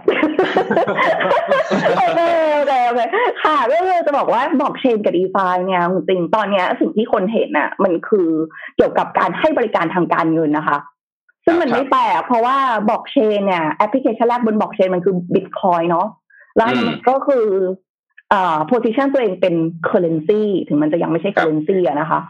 [1.98, 2.20] โอเค
[2.54, 3.00] โอเคโอเค
[3.44, 8.28] ค่ะก็คือจะบอกว่าบอกเชนกับ DeFi เนี่ยจริงตอนเนี้ยสิ่งที่คนเห็นอะ มันคือ
[8.76, 10.78] เกี่ยวกับการให้บริการทางการเงินนะคะ
[11.44, 12.56] ซึ่งมันไม่แปลกเพราะว่า
[12.90, 16.06] บอกเชนเนี่ยแอปพลิเคชันแรกบนบอกเชนมันคือบิตคอยน์เนาะ
[16.56, 17.86] แล้วมันก็คืออ่า
[18.66, 22.20] position ตัวเองเป็น currency ถึงมันจะยังไม่ใช่ currency อะนะคะ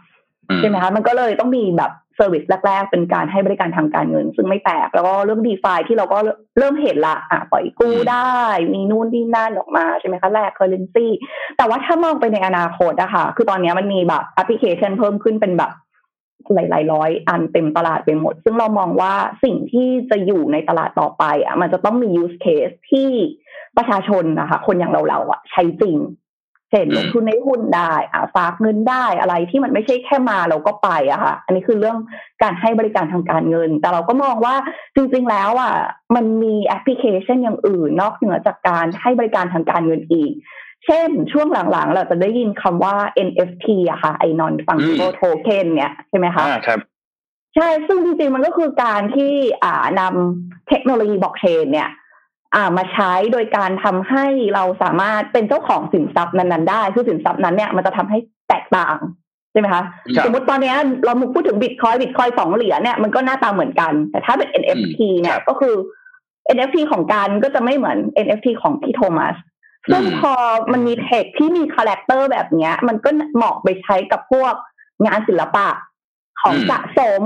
[0.59, 6.19] ใช่ไหมคะมันก็เลยต้องมีแบบ service แรก ๆ เป็นการให้บริการทางการเงิน ซึ่งไม่แปลกแล้วก็เรื่อง DeFi ที่เราก็
[6.59, 8.37] เริ่มเห็นละอะปล่อยกู้ได้
[8.75, 11.07] มีนู่นนี่นั่นออกมาใช่ไหมคะแลก currency
[11.57, 15.73] แต่ว่าถ้ามองไปในอนาคตอะค่ะคือตอนนี้มันมีแบบแอปพลิเคชันเพิ่มขึ้นเป็นแบบ
[16.55, 23.11] หลายๆร้อยอันเต็มตลาดไปหมด ซึ่งเรามองว่าสิ่งที่จะอยู่ในตลาดต่อไปอะมันจะต้องมี use case ที่
[23.79, 25.99] ประชาชนนะคะ คนอย่างเราๆอะใช้จริง
[26.71, 31.99] เช่นลงทุนในหุ้นได้อ่าฝากเงินได้อะไรที่มันไม่ใช่แค่มาแล้วก็ไปอะค่ะ อันนี้คือเรื่อง
[32.43, 34.55] การให้บริการทางการเงิน แต่เราก็มองว่า
[34.97, 35.75] จริงๆแล้วอะ
[36.15, 40.33] มันมีแอปพลิเคชันอย่างอื่น นอกเหนือจากการให้บริการทางการเงินอีก
[40.87, 42.97] เช่น ช่วงหลังๆ เราจะได้ยินคำว่า
[43.29, 46.81] NFT อะค่ะไอ้ non fungible token เนี่ยใช่ไหมคะครับ
[47.57, 49.33] ใช่ ซึ่งจริงๆ มันก็คือการที่
[49.65, 51.91] อ่านำเทคโนโลยีบล็อกเชนเนี่ย
[52.55, 58.19] อ่ามาใช้โดยการทำให้เราสามารถเป็นเจ้าของสินทรัพย์นั้นๆได้คือสินทรัพย์นั้นเนี่ยมันจะทำให้
[58.49, 58.97] แตกต่าง
[59.53, 59.83] ใช่ไหมคะ
[60.25, 60.75] สมมติตอนนี้
[61.05, 65.75] เราพูดถึงบิตคอยน์บิตคอยน์สองเหรียญเนี่ยมันก็หน้าตาเหมือนกัน แต่ถ้าเป็น NFT เนี่ยก็คือ
[66.55, 69.37] NFT ของการก็จะไม่เหมือน NFT ของพี่โทมัส
[69.93, 70.35] ซึ่งพอ
[70.73, 74.55] มันมี tech ที่มี character แบบเนี้ย มันก็เหมาะไปใช้กับพวก
[75.07, 75.69] งานศิลปะ
[76.41, 77.23] ของสะสม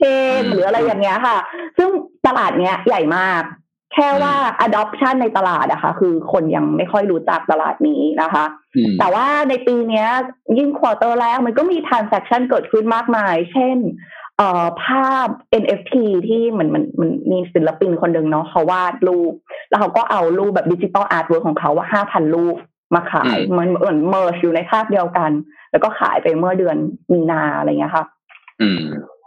[0.00, 0.04] เก
[0.40, 1.38] มหรืออะไรอย่างเงี้ยค่ะ
[1.78, 1.88] ซึ่ง
[2.26, 3.42] ตลาดเนี้ยใหญ่มาก
[3.94, 4.34] แค่ว่า
[4.66, 8.44] adoption ในตลาดอะค่ะคือคนยังไม่ค่อยรู้จักตลาดนี้นะคะ
[9.00, 10.06] แต่ว่าในปีนี้
[10.58, 13.76] ยิ่ง quarter แรกมันก็มี transaction เกิดขึ้นมากมาย เช่น
[14.36, 15.26] เอ่อภาพ
[15.62, 15.94] NFT
[16.28, 19.32] ที่เหมือนมันมันมีศิลปินคนหนึ่งเนาะเขาวาดรูป
[19.68, 22.56] แล้วเขาก็เอารูปแบบ digital artwork ของเขาว่าห้าพันรูป
[22.94, 25.30] มาขายมันเหมือน merge อยู่ในภาพเดียวกัน
[25.70, 26.76] แล้วก็ขายไปเมื่อเดือน
[27.12, 28.04] มีนาอะไรเงี้ยค่ะ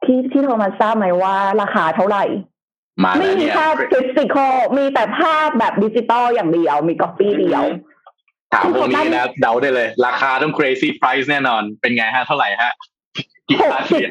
[0.04, 2.24] ที่พี่โทมัสทราบไหมว่าราคาเท่าไหร่
[3.04, 7.64] มาไม่มีภาพ physical มีแต่ภาพแบบดิจิตอลอย่างเดียว มีก๊อปปี้เดียว
[8.54, 12.74] ถามพวกนี้นะเดาได้เลย ราคาต้อง crazy price แน่นอน เป็นไงฮะ เท่าไหร่ฮะ
[13.62, 14.10] หกสิบ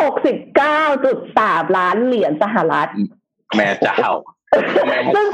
[0.00, 2.90] หกสิบเก้าจุดสามล้านเหรียญสหรัฐ
[3.56, 4.12] แม่เจ้า
[5.14, 5.26] ซึ่ง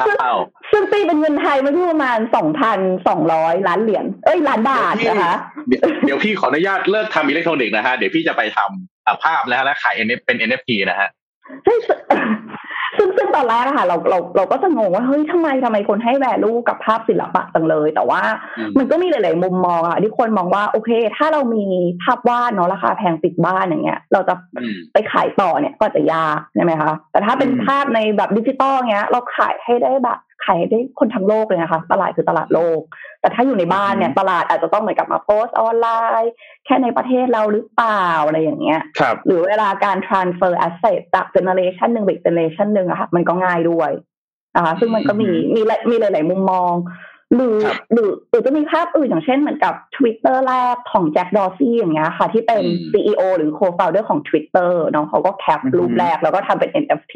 [0.72, 5.35] ซึ่งตีเป็นเงินไทยมันประมาณสองพันสองร้อยล้านเหรียญเอ้ยล้านบาทนะคะ
[6.05, 11.09] เดี๋ยวพี่ขออนุญาตเลิกทำอิเล็กทรอนิกส์นะฮะ เดี๋ยวพี่จะไปทำภาพแล้วแล้วขายเป็น NFT นะฮะ
[11.66, 11.78] ซึ่ง
[13.16, 18.20] ซึ่งตอนแรกอะค่ะ เราเราเราก็จะงงว่าเฮ้ยทำไมทำไมคนให้แวลูกับภาพศิลปะจังเลย แต่ว่า
[18.78, 21.64] มันก็มีหลาย ๆ มุมมองอะที่คนมองว่าโอเค ถ้าเรามี
[22.03, 24.34] ภาพวาดเนาะราคาแพงติดบ้านอย่างเงี้ย เราจะ
[24.92, 32.80] ไปขายต่อเนี่ยก็จะยากใช่ไหมคะแต่ถ้าเป็นภาพในแบบดิจิตอลเงี้ย เราขายให้ได้แบบ ขายได้คนทั้งโลกเลยนะคะ ตลาดคือตลาดโลก
[33.20, 35.88] แต่ถ้าอยู่ในบ้านเนี่ย ตลาดอาจจะต้องเหมือนกับมาโพสออนไล
[36.22, 36.32] น์
[36.64, 38.80] แค่ในประเทศเราหรือเปล่าอะไรอย่างเงี้ย
[39.26, 43.90] หรือเวลาการ transfer asset จาก generation หนึ่งไป generation หนึ่งอะค่ะ มันก็ง่ายด้วย
[44.57, 46.74] นะคะซึ่งมันก็มีมีมีหลาย ๆ มุมมอง
[47.34, 47.59] หรือ
[47.92, 57.14] หรือหรือจะมีภาพอื่นอย่างเช่นเหมือนกับ Twitter แรกของแจ็คดอซี่อย่างเงี้ยค่ะ ที่เป็น CEO หรือ co-founder ของ Twitter เนาะเขาก็แคปรูปแรกแล้วก็ทำเป็น NFT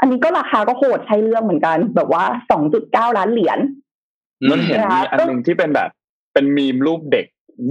[0.00, 3.58] อันนี้ก็ราคาก็โหดใช้เรื่องเหมือนกัน แบบว่าสองจุดเก้าล้านเหรียญ
[4.50, 5.90] มันเห็นมีอันหนึ่งที่เป็นแบบ
[6.32, 7.26] เป็นมีมรูปเด็ก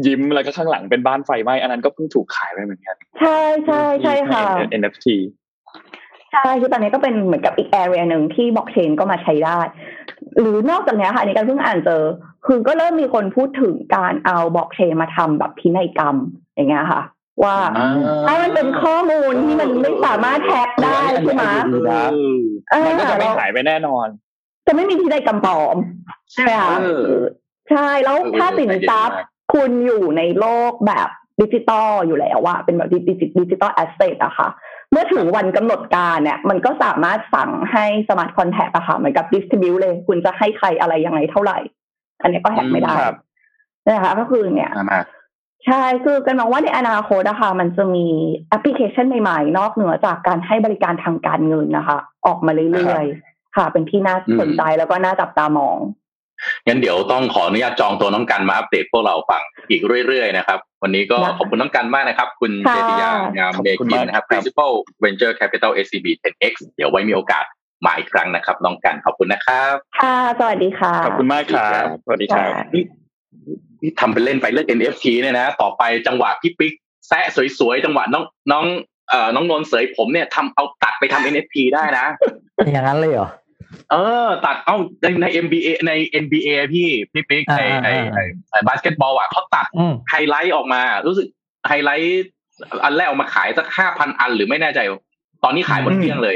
[0.06, 4.44] ยิ้มแล้วก็ข้างหลังเป็นบ้านไฟไหม้อันนั้นก็เพิ่งถูกขายไปเหมือนกัน ใช่ใช่ใช่ค่ะ
[4.82, 5.06] NFT
[6.32, 9.60] ใช่คือตอนนี้ก็เป็นเหมือนกับอีกแอเรียหนึ่งที่บล็อกเชนก็มาใช้ได้
[10.40, 12.04] หรือนอกจากนี้ค่ะอันนี้การเพิ่งอ่านเจอ
[12.46, 16.16] คือก็เริ่มมีคนพูดถึงการเอาบล็อกเชนมาทำแบบพินัยกรรม
[16.56, 17.02] อย่างเงี้ยค่ะ
[17.44, 17.58] ว่า
[18.28, 21.46] ถ้ามันเป็นข้อมูลที่มันไม่สามารถแท็กได้ใช่ไหม
[22.86, 24.08] มันก็จะไม่หายไปแน่นอน
[24.68, 25.76] จะไม่มีที่ใดกำปอม
[26.32, 26.78] ใช่ไหมคะ
[27.70, 29.20] ใช่แล้วถ้าสินทรัพย์
[29.54, 31.10] คุณอยู่ในโลกแบบ
[31.42, 34.50] ดิจิตอลอยู่แล้วว่าเป็นแบบดิจิ digital asset อะค่ะ
[34.92, 41.58] เมื่อถึงวันกำหนดการเนี่ยมันก็สามารถสั่งให้ smart contract อะค่ะเหมือนกับ distribute เลย คุณจะให้ใครอะไรยังไงเท่าไหร่
[42.22, 42.94] อันนี้ก็แฮกไม่ได้
[43.88, 44.72] นะคะก็คือเนี่ย
[45.66, 48.06] ใช่คือกันมองว่าในอนาคตนะคะมันจะมี
[48.50, 51.98] แอปพลิเคชันใหม่ๆ นอกเหนือจากการให้บริการทางการเงินนะคะ
[52.28, 55.78] ออกมาเรื่อยๆค่ะ เป็นที่น่าสนใจแล้วก็น่าจับตามอง
[56.68, 59.42] งั้นเดี๋ยวต้องขออนุญาตจองตัวน้องกันมาอัปเดตพวกเราฟัง
[59.72, 64.72] อีกเรื่อยๆนะครับ วันนี้ก็ขอบคุณน้องกันมากนะครับ คุณเจติยางามเดกินนะครับ Principal
[65.04, 67.46] Venture Capital SCB 10X เดี๋ยวไว้มีโอกาส
[67.86, 72.99] มาอีกครั้งนะครับ น้องกันขอบคุณนะครับ ค่ะ สวัสดีค่ะ ขอบคุณมากครับ สวัสดีครับ
[73.80, 76.74] ที่ทำเป็นเล่นไปเรื่อง NFT เนี่ยนะ ต่อไปจังหวะพี่ปิ๊ก
[77.08, 77.26] แซะ
[77.60, 78.66] สวยๆจังหวะน้องน้อง
[79.10, 82.06] เอ่อน้องนนเสยผมเนี่ยทำเอาตัดไปทำ NFT ได้นะ
[82.66, 83.30] อย่างนั้นเลยเหรอ
[83.92, 85.92] เออ ตัดเอาในใน NBA ใน
[86.24, 88.20] NBA พี่พี่ปิ๊กในในใน
[88.68, 89.66] บาสเกตบอลอะเขาตัด
[90.10, 91.28] ไฮไลท์ออกมา รู้สึก
[91.68, 92.26] ไฮไลท์
[92.84, 94.80] อันแรกออกมาขายสักห้าพันอันหรือไม่แน่ใจ
[95.44, 96.36] ตอนนี้ขายหมดเกลี้ยงเลย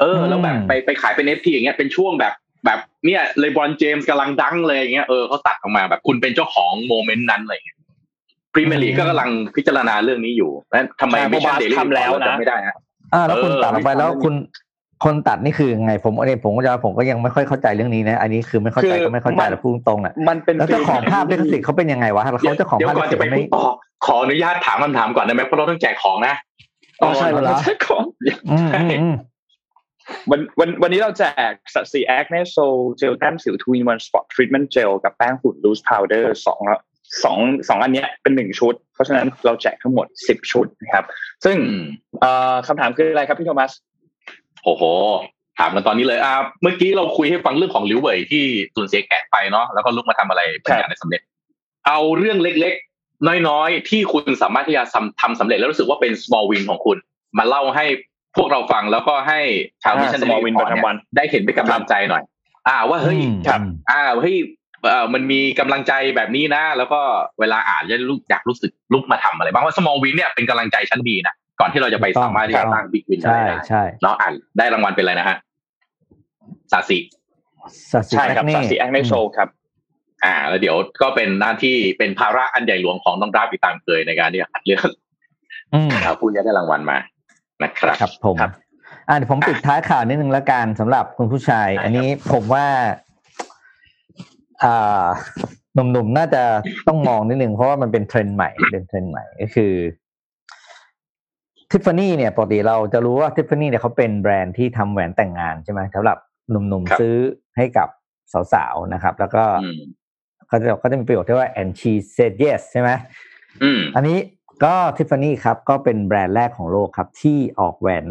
[0.00, 2.32] เออ แล้วแบบไปไปขายเป็น NFT อย่างเงี้ยเป็นช่วงแบบ
[2.64, 7.78] แบบเนี่ยเลบอนเจมส์กำลังดังเลยอย่างเงี้ยเออเขาตัดออกมาแบบคุณเป็นเจ้าของ moment นั้นอะไรเงี้ย
[8.52, 12.76] พรีเมียร์ลีกก็กำลังพิจารณาเรื่องนี้อยู่แล้วทำไม Mission Daily ทำแล้วนะไม่ได้ฮะ
[13.14, 14.34] อ่าแล้วคุณตัดออกไปแล้วคุณ
[15.04, 23.42] คนตัดนี่คือไงผมเองผมก็จะผมก็ยังไม่ค่อยเข้าใจเรื่องนี้นะ อันนี้คือไม่เข้าใจก็ไม่เข้าใจแต่พูดตรงอะมันเป็นแล้วเจ้าของภาพลิขสิทธิ์เขาเป็นยังไงวะเขาเจ้าของภาพลิขสิทธิ์ไม่
[24.06, 26.34] ขออนุญาตถามคำถามก่อนได้ไหมเพราะเราต้องแจกของนะ
[27.00, 28.02] อ๋อใช่แล้วแจกของ
[30.30, 32.56] วันวันวันนี้เราแจก Sasi Acne Sol
[32.98, 36.60] เจลแต้มสิว two in one spot treatment gel กับแป้งฝุ่น loose powder สอง
[37.24, 37.38] สอง
[37.68, 41.04] สองอันนี้เป็นหนึ่งชุด เพราะฉะนั้นเราแจกทั้งหมดสิบชุดนะครับ
[41.44, 41.56] ซึ่ง
[42.66, 43.72] คำถามคืออะไรครับพี่โทมัส
[44.64, 44.82] โอ้โห
[45.58, 48.44] ถามกันตอนนี้เลยอ่าเมื่อกี้เราคุยให้ฟังเรื่องของลิวเว่ยที่
[48.74, 51.20] สูญเสียแกะไปเนาะแล้วก็ลุกมาทำอะไรเป็นอย่างในสำเร็จ
[51.86, 54.84] เอาเรื่องเล็กๆ น้อยๆ ที่คุณสามารถที่จะ
[55.20, 56.96] ทำสำเร็จแล้วรู้สึกว่าเป็น small win ของคุณ
[57.38, 57.84] มาเล่าให้
[58.36, 59.40] พวกเราฟังแล้วก็ให้
[59.82, 62.22] ชาว Mission small win ประจำวันได้เห็นเป็นกำลังใจหน่อย
[62.68, 63.60] อ่า ว่าเฮ้ยครับ
[63.90, 64.36] อ่าเฮ้ย
[64.84, 67.00] เอ่อมันมีกำลังใจแบบนี้นะ แล้วก็
[67.40, 75.36] เวลาอ่านจะรู้อยากรู้สึกลุกมาทำอะไรบ้างว่า small win เนี่ยเป็นกำลังใจชั้นดีนะก่อนที่เราจะไปสามารถที่จะตั้ง big win ได้ใช่เนาะอ่านได้รางวัลเป็นอะไรนะฮะ
[76.72, 76.98] Sasi
[78.10, 79.48] ใช่ครับ Sasi แอคเนโชครับ
[80.24, 84.90] อ่า แล้วเดี๋ยวก็เป็นหน้าที่เป็นภาระอันใหญ่หลวงของน้องราบีตามเคยในการที่จะคัดเลือก
[85.70, 86.98] เอาผู้จะได้รางวัลมา
[87.62, 88.36] นะครับครับผม
[89.08, 92.66] อ่าเดี๋ยวผมปิดท้ายข่าวนิดนึงละกันสำหรับคุณผู้ชาย อันนี้ผมว่า
[94.62, 95.06] อ่า
[95.74, 96.42] หนุ่มๆน่าจะ
[96.88, 99.72] ต้องมองนิดนึงเพราะว่ามันเป็นเทรนด์ใหม่เป็นเทรนด์ใหม่ก็คือ
[101.70, 106.18] ทิฟฟานี่เนี่ยปกติเราจะรู้ว่าทิฟฟานี่เนี่ยเขาเป็นแบรนด์ที่ทำแหวนแต่งงานใช่ไหมสำหรับ
[106.50, 107.16] หนุ่มๆซื้อ
[107.56, 107.88] ให้กับ
[108.52, 109.42] สาวๆนะครับ แล้วก็
[110.48, 112.90] เขาจะเขาจะมีประโยชน์ที่ว่า and she said yes ใช่ไหม
[113.96, 114.18] อันนี้
[114.64, 118.06] ก็ทิฟฟานี่ครับก็เป็นแบรนด์แรกของโลกครับที่ออกแหวน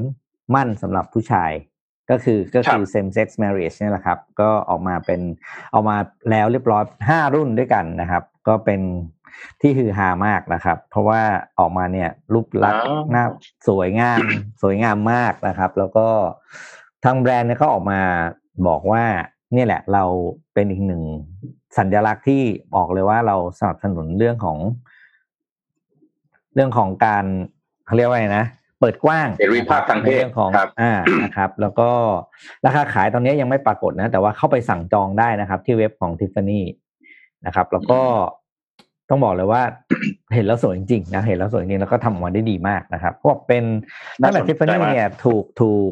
[0.55, 1.51] มั่นสำหรับผู้ชาย
[2.09, 5.21] ก็คือก็คือ same sex marriage นี่แหละครับ ก็ออกมาเป็น
[5.73, 5.97] ออกมา
[6.29, 8.81] แล้วเรียบร้อยห้ารุ่นด้วยกันนะครับ ก็เป็น
[9.61, 11.21] ที่ฮือฮามากนะครับ เพราะว่า
[11.59, 13.25] ออกมาเนี่ยรูปลักษณ์หน้า
[13.67, 14.19] สวยงาม
[14.61, 16.07] สวยงามมากนะครับ แล้วก็
[17.03, 18.01] ทางแบรนด์เนี่ยเขาออกมา
[18.67, 19.03] บอกว่า
[19.53, 20.03] เนี่ยแหละเรา
[20.53, 21.03] เป็นอีกหนึ่ง
[21.77, 22.41] สัญลักษณ์ที่
[22.75, 24.57] บอกเลยว่าเราสนับสนุนเรื่องของ
[26.57, 27.25] เรื่องของการ
[27.85, 28.45] เขาเรียกว่าไงนะ
[28.79, 30.51] เปิดกว้างเสรีภาพทางเพศของ
[30.81, 30.93] อ่า
[31.23, 31.89] นะครับ แล้วก็
[32.65, 36.65] ราคาขายตอนนี้ยังไม่ปรากฏนะ แต่ว่าเข้าไปสั่งจองได้นะครับ ที่เว็บของทิฟฟานี่
[37.45, 38.01] นะครับ แล้วก็
[39.09, 39.61] ต้องบอกเลยว่า
[40.33, 43.63] เห็นแล้วสวยจริงๆนะเห็นแล้วสวยจริงแล้วก็ทำออกมาได้ดีมากนะครับเพราะเป็น
[44.21, 45.91] ตั้งแต่ทิฟฟานี่เนี่ยถูกถูก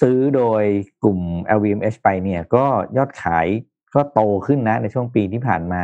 [0.00, 0.62] ซื้อโดย
[1.04, 1.20] กลุ่ม
[1.56, 2.64] LVMH ไปเนี่ย ก็
[2.96, 3.46] ยอดขาย
[3.94, 5.82] ก็โตขึ้นนะในช่วงปีที่ผ่านมา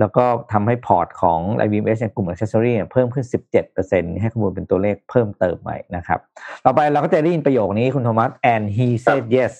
[0.00, 3.26] แล้วก็ทำให้พอร์ตของ LVMH ในกลุ่ม Accessory เพิ่มขึ้น
[3.72, 6.20] 17%ให้ข้อมูลเป็นตัวเลขเพิ่มเติมใหม่นะครับ
[6.64, 9.54] ต่อไปเราก็จะได้ยินประโยคนี้คุณโทมัส and he said yes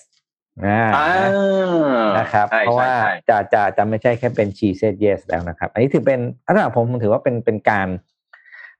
[2.19, 2.93] นะครับ เพราะว่า
[3.29, 7.87] จะจะจะไม่ใช่แค่เป็นชีเซตเยสแล้วนะครับ อันนี้ถือเป็นอันนั้นผมถือว่าเป็นเป็นการ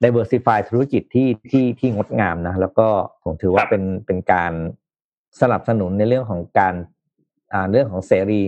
[0.04, 2.88] diversify ธุรกิจที่ที่ที่งดงามนะ แล้วก็
[3.24, 4.54] ผมถือว่าเป็นเป็นการ
[5.42, 6.74] สนับสนุนในเรื่องของการ
[7.54, 8.42] อ่าเรื่องของเสรี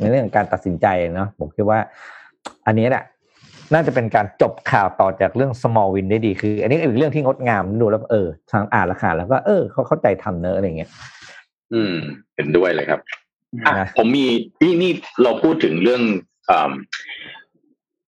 [0.00, 1.80] ในเรื่องของการตัดสินใจเนาะผมคิดว่า
[2.66, 3.04] อันนี้แหละ
[3.74, 10.90] น่าจะเป็นการจบข่าวต่อจากเรื่อง small win ได้ดีคือ อันนี้เป็นเรื่องที่งดงามดูแล้วเออทางอ่านราคาแล้วก็เออเขาเข้าใจทำเนอะอะไรเงี้ย
[11.72, 11.94] อืม
[12.34, 13.00] เห็นด้วยเลยครับ
[13.66, 14.26] อะผมมี
[14.62, 14.90] นี่นี่
[15.22, 16.02] เราพูดถึงเรื่อง
[16.46, 16.72] เอ่อ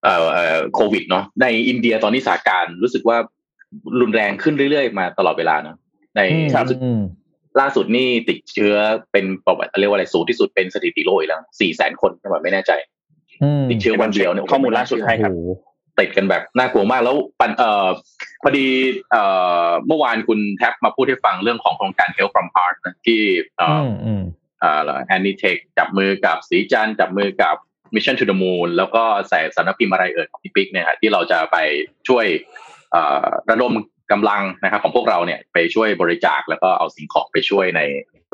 [0.03, 0.15] เอ่
[0.57, 3.17] อโควิดเนาะในอินเดียตอนนี้สถานการณ์รู้สึกว่า
[4.01, 5.77] รุนแรงขึ้นเรื่อยๆ มาตลอดเวลาเนาะ
[6.17, 6.21] ใน
[6.57, 6.79] ล่าสุด
[7.61, 8.75] ล่าสุดนี่ติดเชื้อ
[9.13, 12.73] เป็นประวัติเรียกว่าอะไรสูงที่สุดเป็นสถิติโลกแล้วสี่แสนคนใช่ไหมไม่แน่ใจ
[13.71, 15.33] ติดเชื้อวันเดียวเนี่ยข้อมูลล่าสุดให้ครับ
[15.99, 17.89] ติดกันแบบน่ากลัวมากแล้วปันเอ่อ
[18.43, 18.67] พอดี
[19.11, 19.23] เอ่
[19.67, 23.21] อเมื่อวานคุณแท็บมาพูดให้ฟังเรื่องของโครงการ Health from Heart นะที่
[23.57, 23.89] เอ่อ
[24.61, 27.57] เอ่อแอนนิเทคจับมือกับสีจันจับมือกับ
[27.95, 31.57] Mission to the Moon แล้วก็ใส่สารพิมพ์อะไรเอ่ยของพี่ปิ๊กเนี่ยที่เราจะไป
[32.09, 32.27] ช่วย
[33.51, 33.73] ระดม
[34.13, 37.81] กำลังนะครับของพวกเราเนี่ยไปช่วยบริจาคแล้วก็เอาสิ่งของไปช่วยใน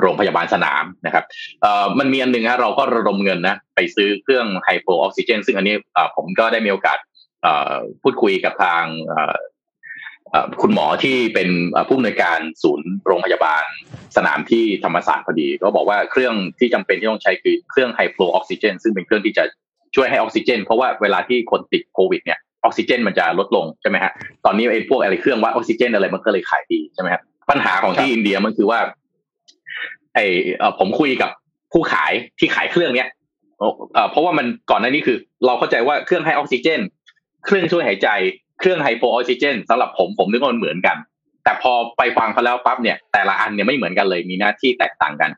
[0.01, 1.25] โรงพยาบาลสนามนะครับ
[1.63, 5.77] เอ่อมันมีอันหนึ่งฮะเราก็ระดมเงินนะไปซื้อเครื่องไฮโปออกซิเจนซึ่งอันนี้
[6.17, 6.99] ผมก็ได้มีโอกาส
[8.03, 8.85] พูดคุยกับทาง
[10.63, 11.49] คุณหมอที่เป็น
[11.89, 13.65] ผู้อำนวยการศูนย์โรงพยาบาล
[14.17, 19.45] สนามที่ธรรมศาสตร์พอดี ก็บอกว่าเครื่องที่จำเป็นที่ต้องใช้คือเครื่องไฮโฟลออกซิเจนซึ่งเป็นเครื่องที่จะ
[19.95, 24.13] ช่วยให้ออกซิเจน เพราะว่าเวลาที่คนติดโควิดเนี่ย ออกซิเจนมันจะลดลงใช่ไหมฮะ
[24.45, 28.81] ตอนนี้ไอ้พวกอะไรเครื่องวัดออกซิเจนอะไรมันก็เลยขายดีใช่ไหมครับปัญหาของที่อินเดียมันคือว่า
[30.15, 30.25] ไอ้
[30.79, 31.31] ผมคุยกับ
[31.73, 33.09] ผู้ขายที่ขายเครื่องเนี้ย
[34.11, 36.81] เพราะว่ามันก่อนหน้านี้คือ เราเข้าใจว่าเครื่องให้ออกซิเจน
[37.45, 38.09] เครื่องช่วยหายใจ
[38.61, 40.97] เครื่องไฮโปออกซิเจนสำหรับผมผมนึกว่ามันเหมือนกัน
[41.45, 45.31] แต่พอไปฟังเขาแล้วปั๊บเนี่ยแต่ละอันเนี่ยไม่เหมือนกันเลยมีหน้าที่แตกต่างกัน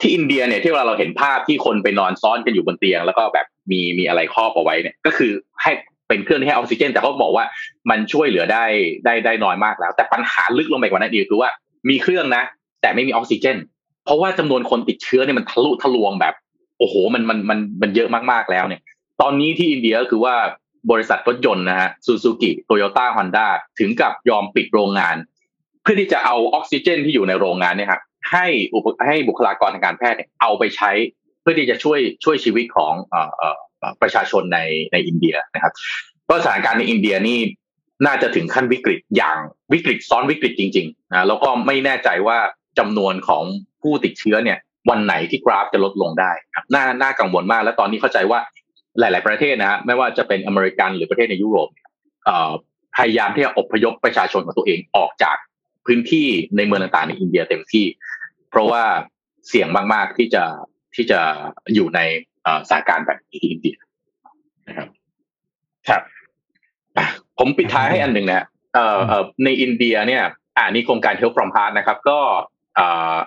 [0.00, 5.72] ที่อินเดียเนี่ยที่เวลาเราเห็นภาพที่คนไปนอนซ้อนกันอยู่บนเตียง แล้วก็แบบมีมีอะไรครอบเอาไว้เนี่ย ก็คือให้
[6.08, 7.44] เป็นเครื่องที่ให้ออกซิเจน แต่เขาบอกว่า
[7.90, 8.64] มันช่วยเหลือได้
[9.04, 11.50] ได้ได้น้อยมากแล้ว แต่ปัญหาลึกลงไปกว่านั้นอีกคือว่า
[11.88, 12.42] มีเครื่องนะ
[12.82, 13.56] แต่ไม่มีออกซิเจน
[14.04, 16.34] เพราะว่าจำนวนคนติดเชื้อเนี่ยมันทะลุทะลวงแบบ
[16.78, 18.80] โอ้โหมันมันมันมันเยอะมากๆแล้วเนี่ย
[19.20, 20.34] ตอนนี้ที่อินเดียก็คือว่า
[20.90, 23.46] บริษัทรถยนต์นะฮะซูซูกิโตโยต้าฮอนด้า
[23.78, 25.16] ถึงกับยอมปิดโรงงาน
[25.82, 28.02] เพื่อที่จะเอาออกซิเจน ที่อยู่ในโรงงานเนี่ยครับ
[28.32, 30.90] ให้อุปให้บุคลากรทางการแพทย์เนี่ยเอาไปใช้
[31.40, 33.22] เพื่อที่จะช่วยช่วยชีวิตของเอ่
[33.54, 33.56] อ
[34.02, 34.58] ประชาชนใน
[34.92, 35.72] ในอินเดียนะครับ
[36.28, 37.38] ก็สถานการณ์ในอินเดียนี่
[38.06, 39.38] น่าจะถึงขั้นวิกฤตอย่าง
[39.72, 42.38] วิกฤตซ้อนวิกฤตจริงๆนะแล้วก็ไม่แน่ใจว่า
[42.78, 43.44] จำนวนของ
[43.82, 44.58] ผู้ติดเชื้อเนี่ย
[44.90, 48.40] วันไหนที่กราฟจะลดลงได้ครับน่าน่ากังวลมาก และตอนนี้เข้าใจว่า
[48.98, 51.68] หลาย ๆ ประเทศนะฮะไม่ว่าจะเป็นอเมริกันหรือประเทศในยุโรป
[52.96, 55.36] พยายามที่จะอพยพประชาชนของตัวเองออกจาก
[55.86, 57.86] พื้นที่ในเมืองต่าง ๆ ในอินเดียเต็มที่
[58.50, 58.82] เพราะว่า
[59.48, 60.44] เสี่ยงมาก ๆ ที่จะ
[60.94, 61.20] ที่จะ
[61.74, 62.00] อยู่ใน
[62.68, 63.76] สถานการณ์แบบนี้ที่อินเดีย
[64.68, 64.88] นะครับ
[65.88, 66.02] ครับ
[67.38, 68.98] ผมปิดท้ายให้อันหนึ่งนะเอ่อ
[69.44, 70.22] ในอินเดียเนี่ย
[70.56, 72.18] อ่านี่โครงการ Help from Heart นะครับ ก็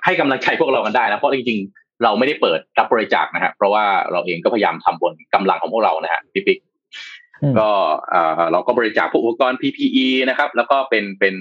[0.06, 6.60] ให้กำลังใจพวกเรากันได้นะเพราะจริงๆ เราไม่ได้เปิดรับบริจาคนะฮะเพราะว่าเราเองก็พยายามทำบนกำลังของพวกเรานะฮะพี่ปิ๊ก
[7.60, 7.70] ก็
[8.52, 11.36] เราก็บริจาคพวกอุปกรณ์ PPE นะครับ แล้วก็เป็นเป็น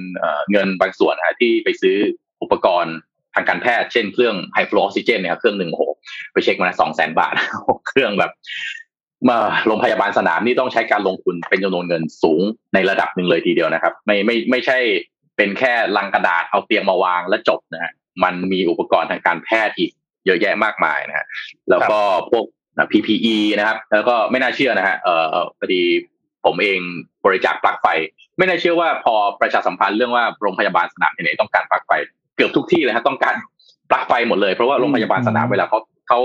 [0.50, 1.96] เงินบางส่วนนะที่ไปซื้อ
[2.42, 2.96] อุปกรณ์
[3.34, 5.82] ทางการแพทย์เช่นเครื่องไฮฟลูออกซิเจนเนี่ยเครื่องหนึ่งโห
[6.32, 7.34] ไปเช็คมาสองแสนบาท
[7.88, 8.32] เครื่องแบบ
[9.28, 12.42] มาโรงพยาบาลสนามนี่ต้องใช้การลงทุนเป็นจำนวนเงินสูง
[12.74, 14.78] ในระดับหนึ่งเลยทีเดียวนะครับ ไม่ไม่ไม่ใช่
[15.36, 17.92] เป็นแค่ลังกระดาษเอาเตียงมาวางแล้วจบนะฮะ
[18.24, 19.90] มันมีอุปกรณ์ทางการแพทย์อีก
[20.26, 21.26] เยอะแยะมากมายนะฮะ
[21.70, 21.98] แล้วก็
[22.30, 22.44] พวก
[22.92, 25.82] PPE นะครับ แล้วก็ไม่น่าเชื่อนะฮะเอ่อพอดี
[26.44, 26.80] ผมเอง
[27.24, 27.86] บริจาคปลั๊กไฟ
[28.38, 33.34] ไม่น่าเชื่อว่าพอประชาสัมพันธ์เรื่องว่าโรงพยาบาลสนามที่ไหนต้องการปลั๊กไฟเกือบทุกที่เลยฮะต้องการ
[33.90, 35.78] ปลั๊กไฟหมดเลยเพราะว่าโรงพยาบาลสนามเวลาเขา
[36.08, 36.20] เขา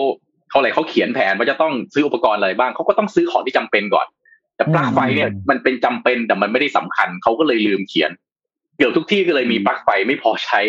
[0.49, 4.07] เขาอะไรเขาเขียนแผนว่าจะต้องซื้ออุปกรณ์อะไรบ้างเขาก็ต้องซื้อของที่จำเป็นก่อน
[4.55, 8.11] แต่ปลั๊กไฟเนี่ยมันเป็นจำเป็นแต่มันไม่ได้สำคัญเขาก็เลยลืมเขียน
[8.77, 10.59] เกือบทุกที่ก็เลยมีปลั๊กไฟไม่พอใช้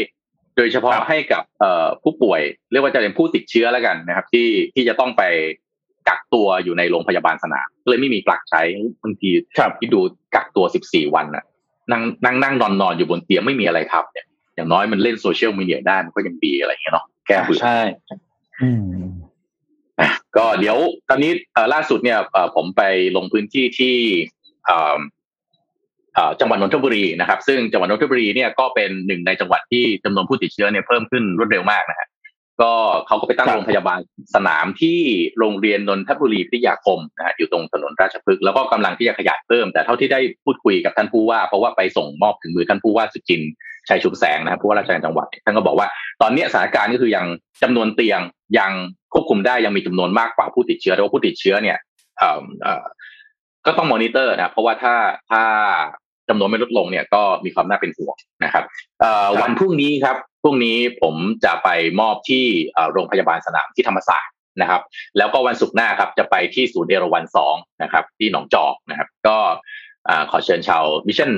[0.57, 2.41] โดยเฉพาะให้กับเอ่อผู้ป่วย
[2.71, 5.23] เรียกว่าจะเป็นผู้ติดเชื้อแล้วกันนะครับ ที่ที่จะต้องไป
[6.09, 8.63] กักตัวอยู่ในโรงพยาบาลสนามเลยไม่มีปลั๊กใช้
[9.03, 9.31] บางที
[9.79, 10.01] ที่ดู
[10.35, 11.45] กักตัวสิบสี่วันน่ะ
[11.93, 14.27] นั่งนั่งนั่งนอนนอนอยู่บนเตียงไม่มีอะไรทำเนี่ย
[14.57, 17.79] อย่างน้อยมันเล่นโซเชียลมีเดียได้มันก็ยังดีอะไรอย่างเงี้ยเนาะแก้เบื่อใช่
[20.37, 20.77] ก็เดี๋ยว
[21.09, 21.33] ตอนนี้
[21.75, 22.19] ล่าสุดเนี่ย
[22.57, 22.83] ผมไป
[23.17, 23.95] ลงพื้นที่ที่
[26.41, 32.09] จังหวัดนนทบุรีนะครับ ซึ่งจังหวัดนนทบุรีเนี่ยก็เป็นหนึ่งในจังหวัดที่จำนวนผู้ติดเชื้อเนี่ยเพิ่มขึ้นรวดเร็วมากนะฮะ
[32.63, 32.73] ก็
[33.07, 34.01] เขาก็ไปตั้งโรงพยาบาล
[34.35, 34.99] สนามที่
[35.39, 43.43] โรงเรียนนนทบุรีพิทยาคมนะอยู่ตรงถนนราชพฤกษ์แล้วก็กำลังที่จะขยายเพิ่ม แต่เท่าที่ได้พูดคุยกับท่านผู้ว่า เพราะว่าไปส่งมอบถึงมือท่านผู้ว่าสุจิน
[43.89, 45.89] ชัยชุมแสงนะครับผู้ว่าราชการจังหวัดท่านก็บอกว่า
[46.23, 47.27] ตอนนี้สถานการณ์ก็คือยัง
[47.63, 48.21] จำนวนเตียง
[48.59, 48.73] ยัง
[49.13, 51.79] ควบคุมได้ยังมีจำนวนมากกว่าผู้ติดเชื้อแต่ว่าผู้ติดเชื้อเนี่ย
[53.67, 54.95] ก็ต้องมอนิเตอร์นะเพราะว่าถ้า
[55.31, 55.43] ถ้า
[56.29, 58.65] จำนวนไม่ลดลงเนี่ยก็มีความน่าเป็นห่วงนะครับ
[59.43, 60.17] วันพรุ่งนี้ครับ
[60.47, 61.69] พรุ่งนี้ผมจะไป
[62.01, 62.45] มอบที่
[62.93, 64.83] โรงพยาบาลสนามที่ธรรมศาสตร์นะครับ
[65.19, 69.37] แล้วก็วันศุกร์หน้าครับจะไปที่ศูนย์เอราวันสองนะครับ ที่หนองจอกนะครับ ก็
[70.31, 71.31] ขอเชิญชาว Mission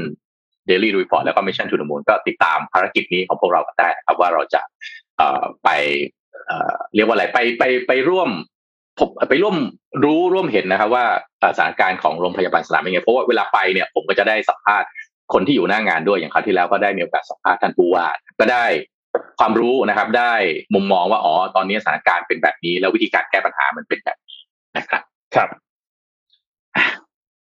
[0.66, 4.60] Daily Report แล้วก็ Mission To The Moon ก็ติดตามภารกิจนี้ของพวกเรากันได้ครับ ว่าเราจะ
[5.64, 5.68] ไป
[6.94, 8.28] เรียกว่าอะไรไปไปไปร่วม
[8.98, 9.56] ผมไปร่วม
[10.04, 11.04] รู้ร่วมเห็นนะครับว่า
[11.56, 14.88] สถานการณ์ของโรงพยาบาลสนามเป็นไงเพราะว่าเวลาไปเนี่ยผมก็จะได้สัมภาษณ์
[15.32, 18.06] คนที่อยู่หน้างานด้วยอย่างคราวที่แล้วก็ได้มีโอกาสสัมภาษณ์ท่านผู้ว่า
[18.40, 18.64] ก็ได้
[19.38, 20.32] ความรู้นะครับ ได้
[20.74, 24.38] มุมมองว่าอ๋อตอนนี้สถานการณ์เป็นแบบนี้ แล้ววิธีการแก้ปัญหามันเป็นแบบนี้
[24.76, 25.02] นะครับ
[25.34, 25.48] ครับ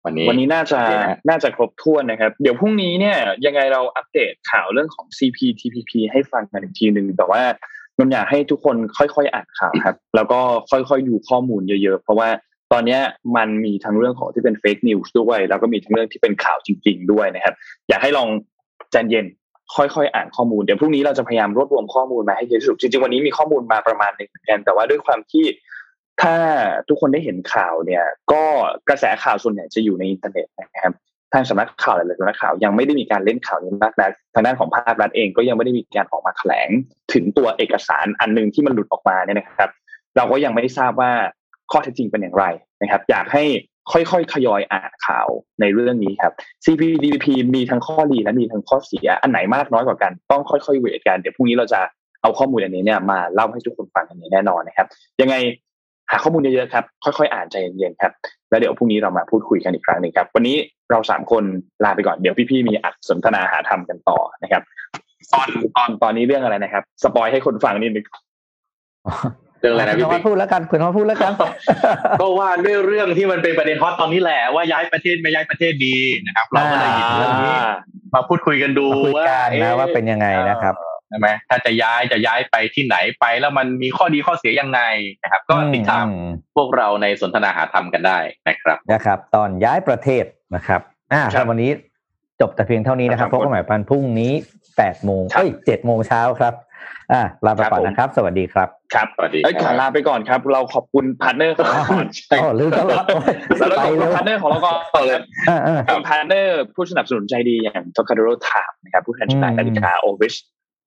[0.05, 0.81] วันนี้วันนี้น่าจะ
[1.29, 7.43] น่าจะครบถ้วนนะครับ เดี๋ยวพรุ่งนี้เนี่ยยังไงเราอัปเดตข่าวเรื่องของ CPTPP ให้ฟังกันอีกทีหนึ่งแต่ว่า
[7.99, 10.41] นนอยากให้ทุกคนค่อยๆอ่านข่าวครับ แล้วก็
[10.71, 12.29] ค่อยๆดูข้อมูลเยอะๆ เพราะว่า
[12.73, 12.99] ตอนนี้
[13.37, 17.55] มันมีทั้งเรื่องของที่เป็น fake news ด้วย แล้วก็มีทั้งเรื่องที่เป็นข่าวจริง ๆ ด้วยนะครับ
[17.89, 18.29] อยากให้ลอง
[18.93, 19.27] ใจเย็น
[19.75, 25.45] ค่อยๆอ่านข้อมูลเดี๋ยวพรุ่งนี้เราจะพยายามรวบรวมข้อมูลมาให้เยอะที่สุดจริงๆวันนี้มีข้อมูลมาประมาณหนึ่งเหมือนกันแต่ว่าด้วยความที่
[26.23, 26.35] ถ้า
[26.89, 28.43] ทุกคนได้เห็นข่าวเนี่ย ก็
[28.89, 30.93] กระแสข่าวส่วนใหญ่จะอยู่ในอินเทอร์เน็ตนะครับ
[31.33, 36.69] ทางสำนักข่าวหลายๆสำนักข่าวยังไม่ได้มีการเล่นข่าวนี้มากนะทางด้านของภาครัฐเองก็ยังไม่ได้มีการออกมาแถลง
[37.13, 39.71] ถึงตัวเอกสารอันหนึ่งที่มันหลุดออกมาเนี่ยนะครับ
[40.17, 41.13] เราก็ยังไม่ได้ทราบว่า
[41.71, 42.45] ข้อเท็จจริงเป็นอย่างไร
[42.83, 43.45] นะครับ อยากให้
[43.93, 45.29] ค่อยๆทยอยอ่านข่าว
[45.61, 46.33] ในเรื่องนี้ครับ
[46.65, 51.81] CPDPP มีทั้งข้อดีและมีทั้งข้อเสีย อันไหนมากน้อยกว่ากัน ต้องค่อยๆเวทกัน เดี๋ยวพรุ่งนี้เราจะ
[52.23, 54.87] เอาข้อมูลอันนี้เนี่ยมาเล่าให้ทุกคนฟังกันแน่นอนนะครับ
[55.21, 55.35] ยังไง
[56.11, 58.13] หาข้อมูลเยอะๆครับ ค่อยๆ อ่านใจเย็นๆครับ
[58.51, 60.57] แล้วเดี๋ยวพรุ่งนี้เรามาพูดคุยกันอีกครั้งหนึ่งครับ วันนี้
[60.91, 61.45] เราสามคน
[61.85, 64.63] ลาไปก่อน เดี๋ยวพี่ๆ มีอัดสนทนาหาธรรมกันต่อนะครับ
[65.33, 68.07] ตอนตอนตอนนี้เรื่องอะไรนะครับ สปอยให้คนฟังนิดนึง
[69.67, 71.33] รื่องอะไรนะพี่ปิ๊กพูดแล้วกันคุณพ่อพูดแล้วกัน
[72.21, 77.57] ก็ว่าด้วยเรื่องที่มันเป็นประเด็นฮอตตอนนี้แหละว่าย้ายประเทศไม่ย้ายประเทศดีนะครับ เราก็เลยหยิบเรื่องนี้
[78.15, 78.87] มาพูดคุยกันดู
[79.17, 80.75] ว่าว่าเป็นยังไงนะครับ
[81.09, 84.81] ใช่ไหมถ้าจะย้ายจะย้ายไปที่ไหนไป แล้วมันมีข้อดีข้อเสียยังไง
[85.23, 86.07] นะครับ ก็ติดตาม
[86.57, 88.19] พวกเราในสนทนาหาธรรมกันได้
[88.49, 90.25] นะครับนะครับ ตอนย้ายประเทศ
[90.55, 90.81] นะครับ
[91.13, 91.71] อ่าวันนี้
[92.41, 94.33] จบแต่เพียงเท่านี้นะครับพบกันใหม่วันพรุ่งนี้
[94.77, 96.55] แปดโมงเอ้ยเจ็ดโมงเช้าครับ
[97.13, 102.71] อ่าลาไปก่อนนะครับ สวัสดีครับ ครับสวัสดีเอ้ยก่อนลาไปก่อนครับ เราขอบคุณ partner ของเราก่อนอ๋อลืม
[103.59, 104.73] แล้วเราขอบคุณ partner ของเราก่อ
[105.03, 105.21] นเลย
[105.87, 110.35] เป็น partner ผู้สนับสนุนใจดีอย่าง t o k a d o r o Time นะครับผู้แทนจำหน่ายนาฬิกา Oris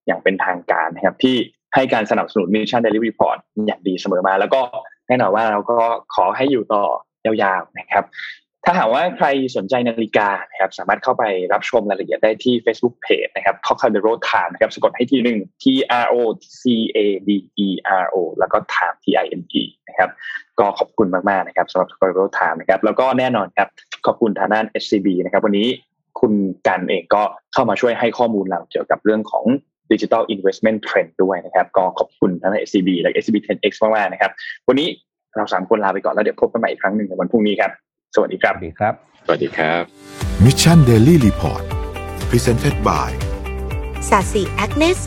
[0.07, 1.35] อย่างเป็นทางการนะครับที่
[1.75, 4.61] ให้การสนับสนุน Mission Daily Report อย่างดีเสมอมา แล้วก็
[5.07, 5.77] แน่นอนว่าเราก็
[6.15, 6.83] ขอให้อยู่ต่อ
[7.25, 8.03] ยาวๆนะครับ
[8.65, 11.23] ถ้าหากว่าใครสนใจนาฬิกานะครับสามารถเข้าไป
[11.53, 15.63] รับชมรายละเอียดได้ที่ Facebook Page นะครับ t o k a d e r o Time นะครับสะกดให้ทีหนึ่ง T
[16.03, 16.15] R O
[16.61, 16.63] C
[16.97, 17.29] A D
[17.65, 17.67] E
[18.03, 20.09] R O แล้วก็ Time T I M E นะครับ
[20.59, 23.67] ก็ขอบคุณมากๆนะครับสำหรับ t o k a d e r o Time นะครับแล้วก็แน่นอนครับ
[24.05, 25.67] ขอบคุณทางด้าน SCB นะครับวันนี้
[26.19, 26.33] คุณ
[26.67, 27.23] กันเองก็
[27.53, 29.45] เข้ามาช่วยให้ข้อมูลเราเกี่ยวกับเรื่องของ
[29.91, 34.31] digital investment trend ด้วยนะครับ ก็ขอบคุณทางด้าน SCB และ SCB 10X มากๆนะครับ
[34.67, 34.87] วันนี้
[35.35, 37.71] เราสามคนลาไปก่อนแล้วเดี๋ยวพบกันใหม่อีกครั้งหนึ่งในวันพรุ่งนี้ครับ
[38.15, 38.93] สวัสดีครับ สวัสดีครับ
[39.25, 39.83] สวัสดีครับ
[40.45, 41.63] Mission Daily Report
[42.29, 43.09] Presented by
[44.09, 45.05] สาสีแอคเนโซ